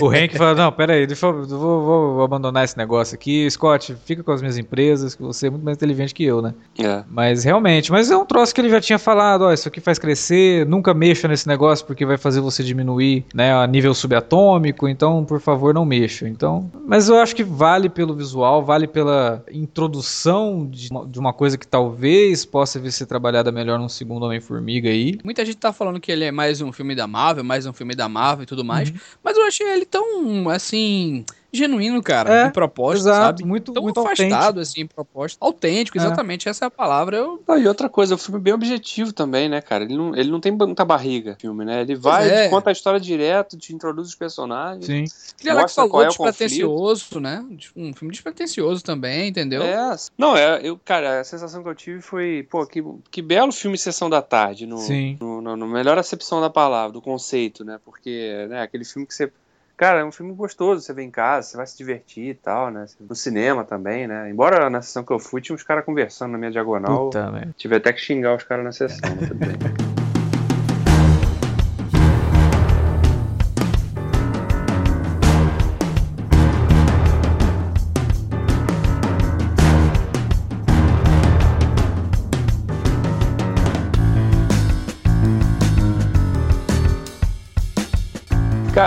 o 0.00 0.08
Hank 0.08 0.36
fala: 0.36 0.54
Não, 0.54 0.72
pera 0.72 0.94
aí, 0.94 1.06
deixa 1.06 1.26
eu, 1.26 1.46
vou, 1.46 1.82
vou- 2.16 2.22
abandonar 2.22 2.64
esse 2.64 2.76
negócio 2.76 3.14
aqui. 3.14 3.48
Scott, 3.50 3.94
fica 4.04 4.22
com 4.22 4.32
as 4.32 4.40
minhas 4.40 4.56
empresas, 4.58 5.14
que 5.14 5.22
você 5.22 5.46
é 5.46 5.50
muito 5.50 5.64
mais 5.64 5.76
inteligente 5.76 6.14
que 6.14 6.24
eu, 6.24 6.40
né? 6.42 6.54
É. 6.78 7.02
Mas 7.10 7.44
realmente, 7.44 7.90
mas 7.90 8.10
é 8.10 8.16
um 8.16 8.24
troço 8.24 8.54
que 8.54 8.60
ele 8.60 8.70
já 8.70 8.80
tinha 8.80 8.98
falado, 8.98 9.42
ó, 9.42 9.52
isso 9.52 9.68
aqui 9.68 9.80
faz 9.80 9.98
crescer, 9.98 10.66
nunca 10.66 10.92
mexa 10.94 11.26
nesse 11.28 11.46
negócio 11.48 11.84
porque 11.86 12.04
vai 12.06 12.16
fazer 12.16 12.40
você 12.40 12.62
diminuir, 12.62 13.24
né, 13.34 13.52
a 13.54 13.66
nível 13.66 13.94
subatômico, 13.94 14.88
então, 14.88 15.24
por 15.24 15.40
favor, 15.40 15.74
não 15.74 15.84
mexa. 15.84 16.28
Então, 16.28 16.70
mas 16.86 17.08
eu 17.08 17.16
acho 17.18 17.34
que 17.34 17.44
vale 17.44 17.88
pelo 17.88 18.14
visual, 18.14 18.64
vale 18.64 18.86
pela 18.86 19.44
introdução 19.52 20.66
de 20.70 20.88
uma, 20.90 21.06
de 21.06 21.18
uma 21.18 21.32
coisa 21.32 21.58
que 21.58 21.66
talvez 21.66 22.44
possa 22.44 22.78
vir 22.78 22.92
ser 22.92 23.06
trabalhada 23.06 23.50
melhor 23.50 23.78
num 23.78 23.88
segundo 23.88 24.24
Homem-Formiga 24.24 24.88
aí. 24.88 25.18
Muita 25.24 25.44
gente 25.44 25.56
tá 25.56 25.72
falando 25.72 25.98
que 26.00 26.10
ele 26.12 26.24
é 26.24 26.30
mais 26.30 26.60
um 26.60 26.72
filme 26.72 26.94
da 26.94 27.06
Marvel, 27.06 27.42
mais 27.44 27.66
um 27.66 27.72
filme 27.72 27.94
da 27.94 28.08
Marvel 28.08 28.44
e 28.44 28.46
tudo 28.46 28.64
mais. 28.64 28.90
Uhum. 28.90 28.96
Mas 29.22 29.36
eu 29.36 29.44
achei 29.46 29.61
ele 29.68 29.84
tão, 29.84 30.48
assim, 30.50 31.24
genuíno, 31.52 32.02
cara, 32.02 32.44
É, 32.44 32.46
em 32.46 32.50
proposta, 32.50 32.98
Exato, 33.10 33.38
sabe? 33.40 33.44
muito, 33.44 33.72
Tão 33.72 33.82
muito 33.82 34.00
afastado, 34.00 34.32
autêntico. 34.32 34.60
assim, 34.60 34.80
em 34.80 34.86
proposta. 34.86 35.36
Autêntico, 35.44 35.98
É. 35.98 36.00
exatamente, 36.00 36.48
essa 36.48 36.64
é 36.64 36.68
a 36.68 36.70
palavra. 36.70 37.16
Eu... 37.18 37.42
Ah, 37.46 37.58
e 37.58 37.66
outra 37.68 37.88
coisa, 37.90 38.14
o 38.14 38.18
filme 38.18 38.40
é 38.40 38.42
bem 38.42 38.52
objetivo 38.54 39.12
também, 39.12 39.48
né, 39.50 39.60
cara? 39.60 39.84
Ele 39.84 39.94
não, 39.96 40.16
ele 40.16 40.30
não 40.30 40.40
tem 40.40 40.50
muita 40.52 40.84
barriga, 40.84 41.36
filme, 41.38 41.64
né? 41.64 41.82
Ele 41.82 41.94
vai, 41.94 42.28
é. 42.30 42.48
conta 42.48 42.70
a 42.70 42.72
história 42.72 42.98
direto, 42.98 43.58
te 43.58 43.74
introduz 43.74 44.08
os 44.08 44.14
personagens. 44.14 44.86
Sim. 44.86 45.04
Queria 45.36 45.52
lá 45.54 45.64
que 45.66 45.74
falou 45.74 46.02
é 46.02 46.06
o 46.06 46.08
despretensioso, 46.08 47.20
né? 47.20 47.44
Um 47.76 47.92
filme 47.92 48.12
despretensioso 48.12 48.82
também, 48.82 49.28
entendeu? 49.28 49.62
É, 49.62 49.94
não, 50.16 50.34
é, 50.36 50.60
eu, 50.62 50.78
cara, 50.82 51.20
a 51.20 51.24
sensação 51.24 51.62
que 51.62 51.68
eu 51.68 51.74
tive 51.74 52.00
foi, 52.00 52.46
pô, 52.50 52.66
que, 52.66 52.82
que 53.10 53.20
belo 53.20 53.52
filme 53.52 53.76
Sessão 53.76 54.08
da 54.08 54.22
Tarde, 54.22 54.66
no, 54.66 54.78
Sim. 54.78 55.18
no, 55.20 55.42
no- 55.42 55.56
no 55.56 55.68
melhor 55.68 55.98
acepção 55.98 56.40
da 56.40 56.48
palavra, 56.48 56.92
do 56.92 57.02
conceito, 57.02 57.62
né? 57.62 57.78
Porque, 57.84 58.46
né, 58.48 58.62
aquele 58.62 58.84
filme 58.86 59.06
que 59.06 59.14
você 59.14 59.30
Cara, 59.76 60.00
é 60.00 60.04
um 60.04 60.12
filme 60.12 60.32
gostoso, 60.32 60.80
você 60.80 60.92
vem 60.92 61.08
em 61.08 61.10
casa, 61.10 61.48
você 61.48 61.56
vai 61.56 61.66
se 61.66 61.76
divertir 61.76 62.28
e 62.28 62.34
tal, 62.34 62.70
né? 62.70 62.86
No 63.00 63.14
cinema 63.14 63.64
também, 63.64 64.06
né? 64.06 64.30
Embora 64.30 64.70
na 64.70 64.82
sessão 64.82 65.02
que 65.02 65.12
eu 65.12 65.18
fui 65.18 65.40
tinha 65.40 65.54
uns 65.54 65.62
caras 65.62 65.84
conversando 65.84 66.32
na 66.32 66.38
minha 66.38 66.50
diagonal. 66.50 67.06
Puta, 67.06 67.52
tive 67.56 67.76
até 67.76 67.92
que 67.92 68.00
xingar 68.00 68.36
os 68.36 68.44
caras 68.44 68.64
na 68.64 68.72
sessão, 68.72 69.10
mas 69.16 69.28
tudo 69.28 69.40
bem. 69.40 69.56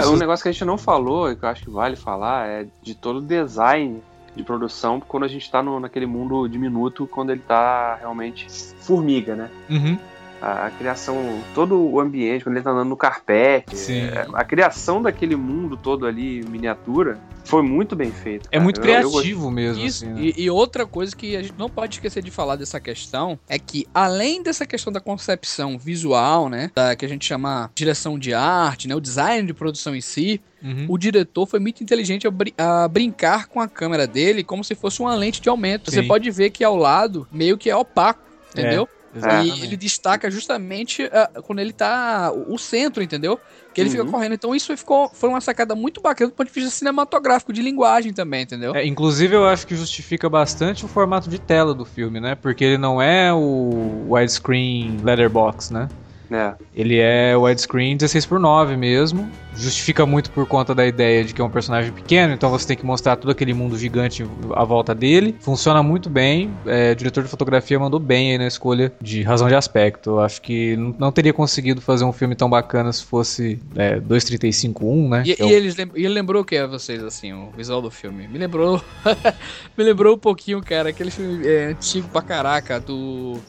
Cara, 0.06 0.16
um 0.16 0.20
negócio 0.20 0.44
que 0.44 0.50
a 0.50 0.52
gente 0.52 0.66
não 0.66 0.78
falou 0.78 1.32
e 1.32 1.36
que 1.36 1.44
eu 1.44 1.50
acho 1.50 1.64
que 1.64 1.70
vale 1.70 1.96
falar 1.96 2.48
é 2.48 2.68
de 2.82 2.96
todo 2.96 3.18
o 3.18 3.22
design 3.22 4.02
de 4.36 4.44
produção 4.44 5.00
quando 5.00 5.24
a 5.24 5.28
gente 5.28 5.50
tá 5.50 5.64
no, 5.64 5.80
naquele 5.80 6.06
mundo 6.06 6.48
diminuto, 6.48 7.08
quando 7.08 7.32
ele 7.32 7.42
tá 7.42 7.96
realmente 7.96 8.48
formiga, 8.50 9.36
né? 9.36 9.50
Uhum. 9.70 9.98
A, 10.46 10.68
a, 10.68 10.72
criação, 10.72 11.42
todo 11.56 11.76
o 11.76 12.00
ambiente, 12.00 12.44
quando 12.44 12.56
ele 12.56 12.64
tá 12.64 12.70
andando 12.70 12.90
no 12.90 12.96
carpete, 12.96 13.92
é, 13.92 14.28
a 14.32 14.44
criação 14.44 15.02
daquele 15.02 15.36
mundo 15.36 15.76
todo 15.76 16.06
ali, 16.06 16.46
miniatura, 16.48 17.18
foi 17.44 17.64
muito 17.64 17.96
bem 17.96 18.12
feito. 18.12 18.48
É 18.52 18.60
muito 18.60 18.80
criativo 18.80 19.42
eu, 19.42 19.46
eu 19.46 19.52
mesmo. 19.52 19.84
Isso, 19.84 20.06
assim, 20.06 20.14
né? 20.14 20.22
e, 20.22 20.44
e, 20.44 20.50
outra 20.52 20.86
coisa 20.86 21.16
que 21.16 21.36
a 21.36 21.42
gente 21.42 21.56
não 21.58 21.68
pode 21.68 21.96
esquecer 21.96 22.22
de 22.22 22.30
falar 22.30 22.58
dessa 22.58 22.80
questão 22.80 23.40
é 23.50 23.58
que, 23.58 23.88
além 23.92 24.44
dessa 24.44 24.68
questão 24.68 24.94
da 24.94 25.00
concepção 25.00 25.80
visual, 25.80 26.48
né, 26.48 26.70
da, 26.76 26.96
que 26.96 27.06
a 27.06 27.10
gente 27.10 27.26
chama 27.26 27.72
direção 27.74 28.20
de 28.20 28.32
arte, 28.32 28.88
né, 28.88 28.96
o 28.96 29.02
design 29.02 29.48
de 29.48 29.54
produção 29.54 29.96
em 29.96 30.02
si, 30.02 30.42
Uhum. 30.64 30.88
O 30.90 30.98
diretor 30.98 31.46
foi 31.46 31.60
muito 31.60 31.84
inteligente 31.84 32.26
a, 32.26 32.32
br 32.32 32.50
a, 32.58 32.88
brincar 32.88 33.46
com 33.46 33.62
a 33.62 33.68
câmera 33.68 34.08
dele 34.08 34.44
como 34.44 34.64
se 34.64 34.74
fosse 34.74 35.00
uma 35.00 35.14
lente 35.14 35.40
de 35.40 35.48
aumento. 35.48 35.92
Sim. 35.92 36.02
Você 36.02 36.08
pode 36.08 36.32
ver 36.32 36.50
que 36.50 36.64
ao 36.64 36.76
lado 36.76 37.28
meio 37.32 37.56
que 37.56 37.70
é 37.70 37.76
opaco, 37.76 38.24
entendeu? 38.52 38.90
É, 38.92 38.95
e 39.44 39.64
ele 39.64 39.78
destaca 39.78 40.30
justamente 40.30 41.04
uh, 41.04 41.42
quando 41.44 41.60
ele 41.60 41.72
tá. 41.72 42.32
O, 42.34 42.56
o 42.56 42.60
centro, 42.60 43.02
entendeu? 43.02 43.40
Que 43.74 43.82
ele 43.82 43.90
uhum. 43.90 43.96
fica 43.98 44.12
correndo. 44.12 44.34
Então 44.34 44.56
isso 44.56 44.76
ficou, 44.76 45.10
foi 45.14 45.30
uma 45.30 45.42
sacada 45.42 45.76
muito 45.76 46.02
bacana 46.02 46.30
do 46.30 46.34
ponto 46.34 46.48
de 46.48 46.54
vista 46.54 46.70
cinematográfico, 46.70 47.52
de 47.54 47.62
linguagem 47.62 48.14
também, 48.14 48.44
entendeu? 48.44 48.76
É, 48.76 48.86
inclusive 48.86 49.36
eu 49.36 49.48
acho 49.48 49.66
que 49.68 49.76
justifica 49.76 50.30
bastante 50.30 50.86
o 50.86 50.88
formato 50.88 51.30
de 51.30 51.40
tela 51.40 51.74
do 51.74 51.86
filme, 51.86 52.20
né? 52.20 52.36
Porque 52.36 52.64
ele 52.64 52.78
não 52.78 53.02
é 53.02 53.34
o 53.34 54.06
widescreen 54.10 54.98
letterbox, 55.04 55.72
né? 55.72 55.88
É. 56.32 56.54
Ele 56.76 57.00
é 57.00 57.36
widescreen 57.36 57.98
16 57.98 58.26
por 58.26 58.40
9 58.40 58.76
mesmo. 58.76 59.30
Justifica 59.56 60.06
muito 60.06 60.32
por 60.32 60.46
conta 60.46 60.76
da 60.76 60.86
ideia 60.86 61.24
de 61.24 61.34
que 61.34 61.42
é 61.42 61.44
um 61.44 61.50
personagem 61.50 61.92
pequeno, 61.92 62.34
então 62.34 62.50
você 62.50 62.68
tem 62.68 62.76
que 62.76 62.86
mostrar 62.86 63.16
todo 63.16 63.32
aquele 63.32 63.54
mundo 63.54 63.78
gigante 63.78 64.26
à 64.54 64.64
volta 64.64 64.94
dele. 64.94 65.36
Funciona 65.40 65.82
muito 65.82 66.10
bem. 66.10 66.52
É, 66.66 66.92
o 66.92 66.96
diretor 66.96 67.24
de 67.24 67.30
fotografia 67.30 67.80
mandou 67.80 68.00
bem 68.00 68.32
aí 68.32 68.38
na 68.38 68.48
escolha 68.48 68.92
de 69.02 69.22
razão 69.22 69.48
de 69.48 69.56
aspecto. 69.56 70.12
Eu 70.12 70.20
acho 70.20 70.42
que 70.42 70.76
não 70.76 71.12
teria 71.12 71.32
conseguido 71.32 71.80
fazer 71.80 72.04
um 72.04 72.12
filme 72.12 72.36
tão 72.36 72.50
bacana 72.50 72.92
se 72.92 73.04
fosse 73.04 73.60
é, 73.76 74.00
2.35.1, 74.00 75.10
né? 75.10 75.24
E, 75.26 75.32
é 75.32 75.46
e, 75.46 75.54
eles 75.54 75.76
lem 75.76 75.90
ele 75.96 76.10
lembrou 76.10 76.42
o 76.42 76.46
que 76.46 76.56
é 76.56 76.68
vocês, 76.68 77.04
assim, 77.04 77.32
o 77.34 77.52
visual 77.56 77.82
do 77.82 77.92
filme? 77.92 78.28
Me 78.28 78.38
lembrou. 78.38 78.82
me 79.78 79.84
lembrou 79.84 80.16
um 80.16 80.20
pouquinho, 80.20 80.62
cara, 80.62 80.90
aquele 80.90 81.12
filme 81.12 81.48
é, 81.48 81.66
antigo 81.68 82.08
pra 82.10 82.22
caraca 82.22 82.80
do. 82.80 83.40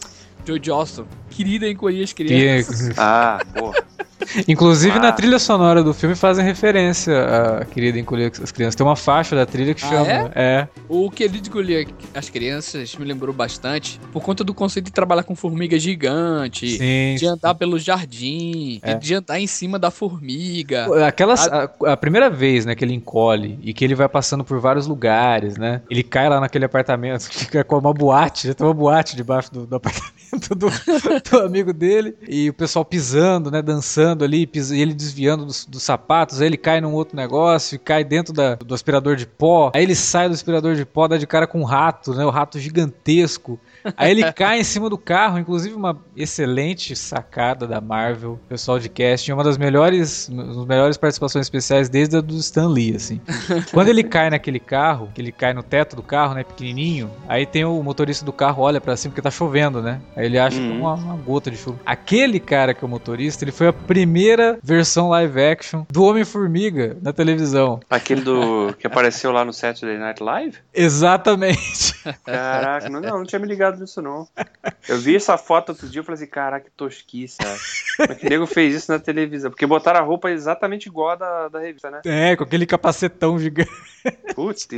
Joe 0.46 0.58
Johnston. 0.58 1.06
Querida 1.30 1.68
encolher 1.68 2.04
as 2.04 2.12
crianças. 2.12 2.96
ah, 2.96 3.38
porra. 3.54 3.84
Inclusive 4.48 4.96
ah. 4.98 5.00
na 5.00 5.12
trilha 5.12 5.38
sonora 5.38 5.82
do 5.82 5.92
filme 5.92 6.14
fazem 6.14 6.44
referência 6.44 7.60
a 7.60 7.64
Querida 7.64 7.98
Encolher 7.98 8.32
as 8.42 8.50
Crianças. 8.50 8.74
Tem 8.74 8.86
uma 8.86 8.96
faixa 8.96 9.36
da 9.36 9.46
trilha 9.46 9.74
que 9.74 9.84
ah, 9.84 9.88
chama. 9.88 10.32
É? 10.34 10.66
é? 10.66 10.68
O 10.88 11.10
Querido 11.10 11.48
Encolher 11.48 11.88
as 12.14 12.28
Crianças 12.28 12.96
me 12.96 13.04
lembrou 13.04 13.34
bastante 13.34 14.00
por 14.12 14.22
conta 14.22 14.42
do 14.42 14.54
conceito 14.54 14.86
de 14.86 14.92
trabalhar 14.92 15.22
com 15.22 15.34
formiga 15.34 15.78
gigante, 15.78 16.68
Sim. 16.78 17.16
de 17.18 17.26
andar 17.26 17.54
pelo 17.54 17.78
jardim, 17.78 18.80
é. 18.82 18.94
de 18.94 19.14
andar 19.14 19.38
em 19.38 19.46
cima 19.46 19.78
da 19.78 19.90
formiga. 19.90 21.06
Aquelas, 21.06 21.46
a... 21.48 21.70
A, 21.84 21.92
a... 21.92 21.96
primeira 21.96 22.30
vez 22.30 22.64
né, 22.64 22.74
que 22.74 22.84
ele 22.84 22.94
encolhe 22.94 23.58
e 23.62 23.72
que 23.72 23.84
ele 23.84 23.94
vai 23.94 24.08
passando 24.08 24.44
por 24.44 24.58
vários 24.58 24.86
lugares, 24.86 25.56
né? 25.56 25.82
Ele 25.90 26.02
cai 26.02 26.28
lá 26.28 26.40
naquele 26.40 26.64
apartamento, 26.64 27.22
fica 27.30 27.62
com 27.62 27.78
uma 27.78 27.92
boate, 27.92 28.48
já 28.48 28.54
tem 28.54 28.66
uma 28.66 28.74
boate 28.74 29.14
debaixo 29.14 29.52
do, 29.52 29.66
do 29.66 29.76
apartamento 29.76 30.15
do, 30.54 30.68
do, 31.30 31.38
amigo 31.40 31.72
dele. 31.72 32.14
E 32.28 32.48
o 32.48 32.54
pessoal 32.54 32.84
pisando, 32.84 33.50
né? 33.50 33.62
Dançando 33.62 34.24
ali, 34.24 34.46
pis, 34.46 34.70
e 34.70 34.80
ele 34.80 34.94
desviando 34.94 35.44
dos, 35.44 35.64
dos, 35.64 35.82
sapatos. 35.82 36.40
Aí 36.40 36.46
ele 36.46 36.56
cai 36.56 36.80
num 36.80 36.92
outro 36.92 37.16
negócio 37.16 37.78
cai 37.78 38.04
dentro 38.04 38.32
da, 38.32 38.54
do 38.56 38.74
aspirador 38.74 39.16
de 39.16 39.26
pó. 39.26 39.70
Aí 39.74 39.82
ele 39.82 39.94
sai 39.94 40.28
do 40.28 40.34
aspirador 40.34 40.74
de 40.74 40.84
pó, 40.84 41.06
dá 41.08 41.16
de 41.16 41.26
cara 41.26 41.46
com 41.46 41.60
um 41.60 41.64
rato, 41.64 42.14
né? 42.14 42.24
O 42.24 42.30
rato 42.30 42.58
gigantesco. 42.58 43.58
Aí 43.96 44.10
ele 44.10 44.32
cai 44.32 44.60
em 44.60 44.64
cima 44.64 44.88
do 44.88 44.98
carro, 44.98 45.38
inclusive 45.38 45.74
uma 45.74 45.98
excelente 46.16 46.96
sacada 46.96 47.66
da 47.66 47.80
Marvel, 47.80 48.38
pessoal 48.48 48.78
de 48.78 48.88
casting, 48.88 49.32
uma 49.32 49.44
das 49.44 49.58
melhores, 49.58 50.28
das 50.28 50.66
melhores 50.66 50.96
participações 50.96 51.46
especiais 51.46 51.88
desde 51.88 52.16
a 52.16 52.20
do 52.20 52.36
Stan 52.36 52.68
Lee, 52.68 52.96
assim. 52.96 53.20
Quando 53.72 53.88
ele 53.88 54.02
cai 54.02 54.30
naquele 54.30 54.58
carro, 54.58 55.10
que 55.14 55.20
ele 55.20 55.32
cai 55.32 55.52
no 55.52 55.62
teto 55.62 55.96
do 55.96 56.02
carro, 56.02 56.34
né, 56.34 56.44
pequenininho, 56.44 57.10
aí 57.28 57.46
tem 57.46 57.64
o 57.64 57.82
motorista 57.82 58.24
do 58.24 58.32
carro 58.32 58.62
olha 58.62 58.80
para 58.80 58.96
cima 58.96 59.12
porque 59.12 59.22
tá 59.22 59.30
chovendo, 59.30 59.82
né? 59.82 60.00
Aí 60.16 60.26
ele 60.26 60.38
acha 60.38 60.56
que 60.56 60.66
é 60.66 60.70
uhum. 60.70 60.80
uma, 60.80 60.94
uma, 60.94 61.16
gota 61.16 61.50
de 61.50 61.56
chuva. 61.56 61.78
Aquele 61.84 62.40
cara 62.40 62.74
que 62.74 62.84
é 62.84 62.86
o 62.86 62.90
motorista, 62.90 63.44
ele 63.44 63.52
foi 63.52 63.68
a 63.68 63.72
primeira 63.72 64.58
versão 64.62 65.08
live 65.08 65.40
action 65.40 65.84
do 65.90 66.02
Homem-Formiga 66.04 66.96
na 67.02 67.12
televisão. 67.12 67.80
Aquele 67.88 68.22
do 68.22 68.74
que 68.78 68.86
apareceu 68.86 69.32
lá 69.32 69.44
no 69.44 69.52
Saturday 69.52 69.98
Night 69.98 70.22
Live? 70.22 70.58
Exatamente. 70.74 71.94
Caraca, 72.24 72.88
não, 72.88 73.00
não, 73.00 73.18
não 73.18 73.24
tinha 73.24 73.38
me 73.38 73.46
ligado 73.46 73.75
lembrado 73.76 73.84
disso, 73.84 74.02
não. 74.02 74.26
Eu 74.88 74.98
vi 74.98 75.16
essa 75.16 75.36
foto 75.36 75.70
outro 75.70 75.88
dia 75.88 76.00
e 76.00 76.04
falei 76.04 76.22
assim, 76.22 76.30
caraca, 76.30 76.64
que 76.64 76.70
tosquice, 76.70 77.38
cara. 77.38 77.56
Mas 78.08 78.18
que 78.18 78.28
nego 78.28 78.46
fez 78.46 78.74
isso 78.74 78.90
na 78.90 78.98
televisão? 78.98 79.50
Porque 79.50 79.66
botaram 79.66 80.00
a 80.00 80.02
roupa 80.02 80.30
exatamente 80.30 80.86
igual 80.86 81.10
a 81.10 81.14
da, 81.16 81.48
da 81.48 81.60
revista, 81.60 81.90
né? 81.90 82.00
É, 82.04 82.36
com 82.36 82.44
aquele 82.44 82.66
capacetão 82.66 83.38
gigante. 83.38 83.70
Putz, 84.34 84.68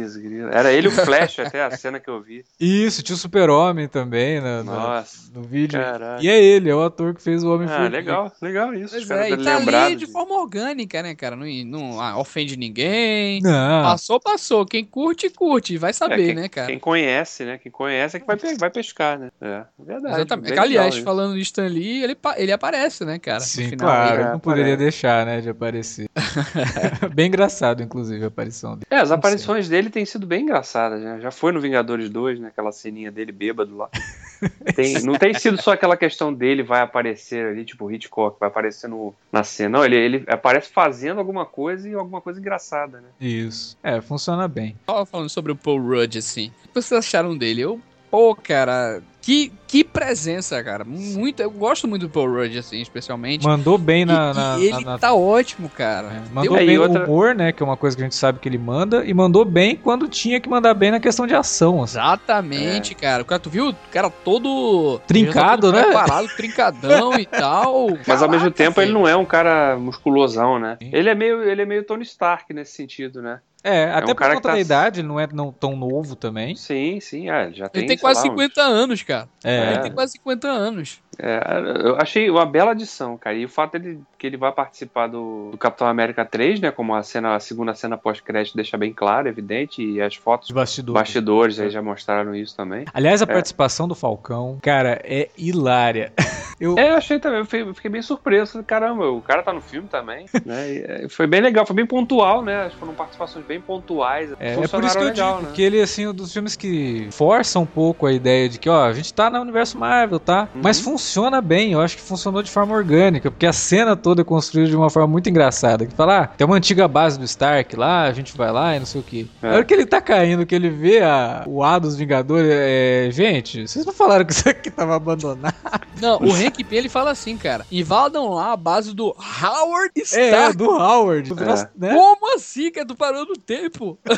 era 0.53 0.73
ele 0.73 0.89
o 0.89 0.91
Flash 0.91 1.39
até 1.41 1.63
a 1.63 1.71
cena 1.77 2.01
que 2.01 2.09
eu 2.09 2.21
vi. 2.21 2.45
Isso, 2.59 3.03
tinha 3.03 3.15
o 3.15 3.19
Super-Homem 3.19 3.89
também 3.89 4.41
no, 4.41 4.65
Nossa, 4.65 5.31
no, 5.35 5.43
vídeo. 5.43 5.79
Caraca. 5.79 6.23
E 6.23 6.29
é 6.29 6.43
ele, 6.43 6.71
é 6.71 6.75
o 6.75 6.83
ator 6.83 7.15
que 7.15 7.23
fez 7.23 7.45
o 7.45 7.53
Homem 7.53 7.69
Ah, 7.69 7.89
legal, 7.89 8.33
legal 8.41 8.73
isso. 8.73 8.95
Pois 8.95 9.11
é, 9.11 9.31
e 9.31 9.37
tá 9.37 9.57
ali 9.57 9.97
de 9.97 10.07
forma 10.07 10.35
orgânica, 10.35 11.03
né, 11.03 11.15
cara? 11.15 11.37
Não, 11.37 11.47
não 11.67 12.01
ah, 12.01 12.19
ofende 12.19 12.57
ninguém. 12.57 13.43
Não. 13.43 13.83
Passou, 13.83 14.21
passou. 14.21 14.65
Quem 14.65 14.85
curte, 14.85 15.29
curte. 15.29 15.77
Vai 15.77 15.93
saber, 15.93 16.23
é, 16.23 16.27
quem, 16.27 16.35
né, 16.35 16.49
cara? 16.49 16.67
Quem 16.69 16.79
conhece, 16.79 17.45
né? 17.45 17.59
Quem 17.59 17.71
conhece 17.71 18.17
é 18.17 18.21
que 18.21 18.27
vai, 18.27 18.37
vai 18.57 18.71
pescar, 18.79 19.19
né? 19.19 19.31
É, 19.41 19.65
verdade. 19.77 20.15
Exatamente. 20.15 20.59
Aliás, 20.59 20.99
falando 20.99 21.35
de 21.35 21.41
Stan 21.41 21.67
Lee, 21.67 22.05
ele, 22.05 22.17
ele 22.37 22.53
aparece, 22.53 23.05
né, 23.05 23.19
cara? 23.19 23.41
Sim, 23.41 23.77
claro. 23.77 24.21
É, 24.21 24.33
não 24.33 24.39
poderia 24.39 24.77
deixar, 24.77 25.27
né, 25.27 25.41
de 25.41 25.49
aparecer. 25.49 26.09
Bem 27.13 27.27
engraçado, 27.27 27.83
inclusive, 27.83 28.23
a 28.25 28.29
aparição 28.29 28.75
dele. 28.75 28.87
É, 28.89 28.99
as 28.99 29.11
aparições 29.11 29.69
dele 29.69 29.91
têm 29.91 30.05
sido 30.05 30.27
bem 30.27 30.43
engraçadas, 30.43 31.01
né? 31.01 31.19
Já 31.21 31.31
foi 31.31 31.51
no 31.51 31.61
Vingadores 31.61 32.09
2, 32.09 32.39
né? 32.39 32.49
Aquela 32.49 32.71
ceninha 32.71 33.11
dele 33.11 33.33
bêbado 33.33 33.77
lá. 33.77 33.89
Tem, 34.77 35.03
não 35.03 35.15
tem 35.15 35.35
sido 35.35 35.61
só 35.61 35.73
aquela 35.73 35.97
questão 35.97 36.33
dele 36.33 36.63
vai 36.63 36.81
aparecer 36.81 37.45
ali, 37.45 37.65
tipo 37.65 37.91
Hitchcock, 37.91 38.39
vai 38.39 38.49
aparecer 38.49 38.87
no, 38.87 39.13
na 39.33 39.43
cena. 39.43 39.79
Não, 39.79 39.85
ele, 39.85 39.97
ele 39.97 40.25
aparece 40.29 40.71
fazendo 40.71 41.19
alguma 41.19 41.45
coisa 41.45 41.89
e 41.89 41.95
alguma 41.95 42.21
coisa 42.21 42.39
engraçada, 42.39 43.01
né? 43.01 43.09
Isso. 43.21 43.77
É, 43.83 44.01
funciona 44.01 44.47
bem. 44.47 44.77
Tava 44.87 45.05
falando 45.05 45.29
sobre 45.29 45.51
o 45.51 45.57
Paul 45.57 45.81
Rudd, 45.81 46.19
assim. 46.19 46.53
O 46.67 46.69
que 46.69 46.75
vocês 46.75 46.93
acharam 46.93 47.37
dele? 47.37 47.63
Eu, 47.63 47.81
pô, 48.11 48.35
cara, 48.35 49.03
que, 49.29 49.53
que 49.67 49.85
presença, 49.85 50.65
cara. 50.65 50.87
Muito, 50.87 51.43
eu 51.43 51.51
gosto 51.51 51.87
muito 51.87 52.07
do 52.07 52.09
Paul 52.09 52.33
Rudd, 52.33 52.57
assim, 52.57 52.81
especialmente. 52.81 53.45
Mandou 53.45 53.77
bem 53.77 54.07
na. 54.07 54.31
E, 54.31 54.35
na, 54.35 54.59
e 54.59 54.69
ele 54.69 54.85
na, 54.87 54.99
tá 54.99 55.13
ótimo, 55.13 55.69
cara. 55.69 56.07
É, 56.09 56.23
mandou 56.33 56.57
Deu 56.57 56.67
bem 56.67 56.79
outra... 56.79 57.03
o 57.03 57.05
humor, 57.05 57.35
né? 57.35 57.53
Que 57.53 57.63
é 57.63 57.67
uma 57.67 57.77
coisa 57.77 57.95
que 57.95 58.03
a 58.03 58.07
gente 58.07 58.15
sabe 58.15 58.39
que 58.39 58.49
ele 58.49 58.57
manda. 58.57 59.05
E 59.05 59.13
mandou 59.13 59.45
bem 59.45 59.77
quando 59.77 60.09
tinha 60.09 60.41
que 60.41 60.49
mandar 60.49 60.73
bem 60.73 60.91
na 60.91 60.99
questão 60.99 61.27
de 61.27 61.35
ação. 61.35 61.83
Assim. 61.83 61.99
Exatamente, 61.99 62.95
é. 62.95 62.97
cara. 62.97 63.23
O 63.23 63.27
cara, 63.27 63.39
tu 63.39 63.51
viu? 63.51 63.69
O 63.69 63.75
cara 63.93 64.09
todo. 64.09 64.99
Trincado, 65.07 65.73
né? 65.73 65.83
Preparado, 65.83 66.29
trincadão 66.35 67.19
e 67.19 67.27
tal. 67.27 67.89
Mas 68.07 68.07
Caraca, 68.07 68.25
ao 68.25 68.31
mesmo 68.31 68.51
tempo 68.51 68.81
ele 68.81 68.93
não 68.93 69.07
é 69.07 69.15
um 69.15 69.27
cara 69.27 69.77
musculosão, 69.77 70.59
né? 70.59 70.79
Ele 70.81 71.11
é 71.11 71.15
meio, 71.15 71.43
ele 71.43 71.61
é 71.61 71.67
meio 71.67 71.85
Tony 71.85 72.03
Stark 72.03 72.55
nesse 72.55 72.73
sentido, 72.73 73.21
né? 73.21 73.41
É, 73.69 73.85
é 73.85 73.91
até 73.93 74.13
um 74.13 74.15
por 74.15 74.27
conta 74.27 74.41
tá... 74.41 74.53
da 74.53 74.61
idade, 74.61 75.01
ele 75.01 75.09
não 75.09 75.21
é 75.21 75.29
não, 75.33 75.53
tão 75.53 75.77
novo 75.77 76.17
também. 76.17 76.57
Sim, 76.57 77.01
sim, 77.01 77.31
é, 77.31 77.53
já 77.53 77.69
tem. 77.69 77.83
Ele 77.83 77.89
tem 77.89 77.99
quase 77.99 78.21
lá, 78.21 78.31
50 78.31 78.61
uns... 78.61 78.67
anos, 78.67 79.03
cara. 79.03 79.29
É. 79.45 79.73
Ele 79.73 79.79
tem 79.81 79.93
quase 79.93 80.13
50 80.13 80.49
anos. 80.49 81.01
É, 81.21 81.41
eu 81.85 81.97
achei 81.97 82.31
uma 82.31 82.47
bela 82.47 82.71
adição, 82.71 83.19
cara. 83.19 83.37
E 83.37 83.45
o 83.45 83.49
fato 83.49 83.73
dele 83.73 84.01
que 84.17 84.27
ele 84.27 84.37
vai 84.37 84.53
participar 84.53 85.09
do, 85.09 85.51
do 85.51 85.59
Capitão 85.59 85.89
América 85.89 86.25
3, 86.25 86.61
né? 86.61 86.71
Como 86.71 86.95
a 86.95 87.03
cena, 87.03 87.35
a 87.35 87.41
segunda 87.41 87.75
cena 87.75 87.99
pós-crédito 87.99 88.55
deixa 88.55 88.79
bem 88.79 88.93
claro, 88.93 89.29
evidente, 89.29 89.83
e 89.83 90.01
as 90.01 90.15
fotos 90.15 90.51
bastidores, 90.51 91.01
bastidores 91.01 91.61
aí 91.61 91.71
já 91.71 91.83
mostraram 91.83 92.35
isso 92.35 92.57
também. 92.57 92.85
Aliás, 92.95 93.21
a 93.21 93.25
é. 93.25 93.27
participação 93.27 93.89
do 93.89 93.95
Falcão, 93.95 94.59
cara, 94.63 95.01
é 95.05 95.29
hilária. 95.37 96.13
Eu... 96.61 96.79
É, 96.79 96.91
eu 96.91 96.97
achei 96.97 97.19
também, 97.19 97.39
eu 97.39 97.75
fiquei 97.75 97.91
bem 97.91 98.03
surpreso. 98.03 98.63
Caramba, 98.65 99.11
o 99.11 99.21
cara 99.21 99.43
tá 99.43 99.53
no 99.53 99.61
filme 99.61 99.89
também, 99.89 100.27
né? 100.45 100.73
E, 100.73 100.79
é, 100.79 101.09
foi 101.09 101.27
bem 101.27 101.41
legal, 101.41 101.65
foi 101.65 101.77
bem 101.77 101.87
pontual, 101.87 102.43
né? 102.43 102.63
Acho 102.63 102.75
que 102.75 102.81
foram 102.81 102.95
participações 102.95 103.45
bem 103.45 103.61
pontuais. 103.61 104.31
É, 104.41 104.55
é 104.55 104.69
por 104.69 104.85
isso 104.85 104.99
que 104.99 105.05
legal, 105.05 105.31
eu 105.31 105.37
digo 105.37 105.49
né? 105.49 105.55
que 105.55 105.63
ele, 105.63 105.81
assim, 105.81 106.07
um 106.07 106.15
dos 106.15 106.33
filmes 106.33 106.57
que 106.57 107.09
força 107.13 107.59
um 107.59 107.67
pouco 107.67 108.07
a 108.07 108.13
ideia 108.13 108.49
de 108.49 108.59
que, 108.59 108.69
ó, 108.69 108.87
a 108.87 108.93
gente 108.93 109.13
tá 109.15 109.31
no 109.31 109.41
universo 109.41 109.79
Marvel, 109.79 110.19
tá? 110.19 110.49
Uhum. 110.55 110.61
Mas 110.63 110.81
funciona 110.81 111.41
bem, 111.41 111.73
eu 111.73 111.81
acho 111.81 111.97
que 111.97 112.03
funcionou 112.03 112.43
de 112.43 112.51
forma 112.51 112.75
orgânica, 112.75 113.31
porque 113.31 113.47
a 113.47 113.53
cena 113.53 113.97
toda 113.97 114.23
é 114.23 114.25
construída 114.25 114.71
de 114.71 114.77
uma 114.77 114.91
forma 114.91 115.09
muito 115.09 115.29
engraçada. 115.31 115.87
Que 115.87 115.95
fala, 115.95 116.23
ah, 116.23 116.27
tem 116.27 116.47
uma 116.47 116.57
antiga 116.57 116.89
base 116.89 117.19
do 117.19 117.25
Stark 117.25 117.77
lá, 117.77 118.03
a 118.03 118.13
gente 118.13 118.37
vai 118.37 118.51
lá 118.51 118.75
e 118.75 118.79
não 118.81 118.87
sei 118.87 119.01
o 119.01 119.05
que. 119.05 119.31
É. 119.43 119.49
Na 119.49 119.55
hora 119.55 119.65
que 119.65 119.75
ele 119.75 119.87
tá 119.87 120.01
caindo, 120.01 120.45
que 120.45 120.55
ele 120.55 120.71
vê 120.71 121.03
a, 121.03 121.45
o 121.47 121.63
A 121.63 121.79
dos 121.79 121.97
Vingadores, 121.97 122.51
é, 122.51 123.09
gente, 123.13 123.67
vocês 123.69 123.87
não 123.87 123.93
falaram 123.93 124.25
que 124.25 124.33
isso 124.33 124.49
aqui 124.49 124.71
tava 124.71 124.97
abandonado? 124.97 125.55
Não, 126.01 126.19
o 126.19 126.33
Hank 126.33 126.48
P, 126.51 126.77
ele 126.77 126.89
fala 126.89 127.11
assim, 127.11 127.37
cara, 127.37 127.67
invadam 127.71 128.31
lá 128.31 128.53
a 128.53 128.57
base 128.57 128.95
do 128.95 129.15
Howard 129.43 129.93
é, 129.97 130.01
Stark. 130.01 130.51
É, 130.51 130.53
do 130.53 130.71
Howard. 130.71 131.33
É. 131.33 131.69
Né? 131.77 131.95
Como 131.95 132.35
assim, 132.35 132.71
que 132.71 132.81
é 132.81 132.85
do 132.85 132.97
parou 132.97 133.25
no 133.27 133.37
tempo? 133.37 133.99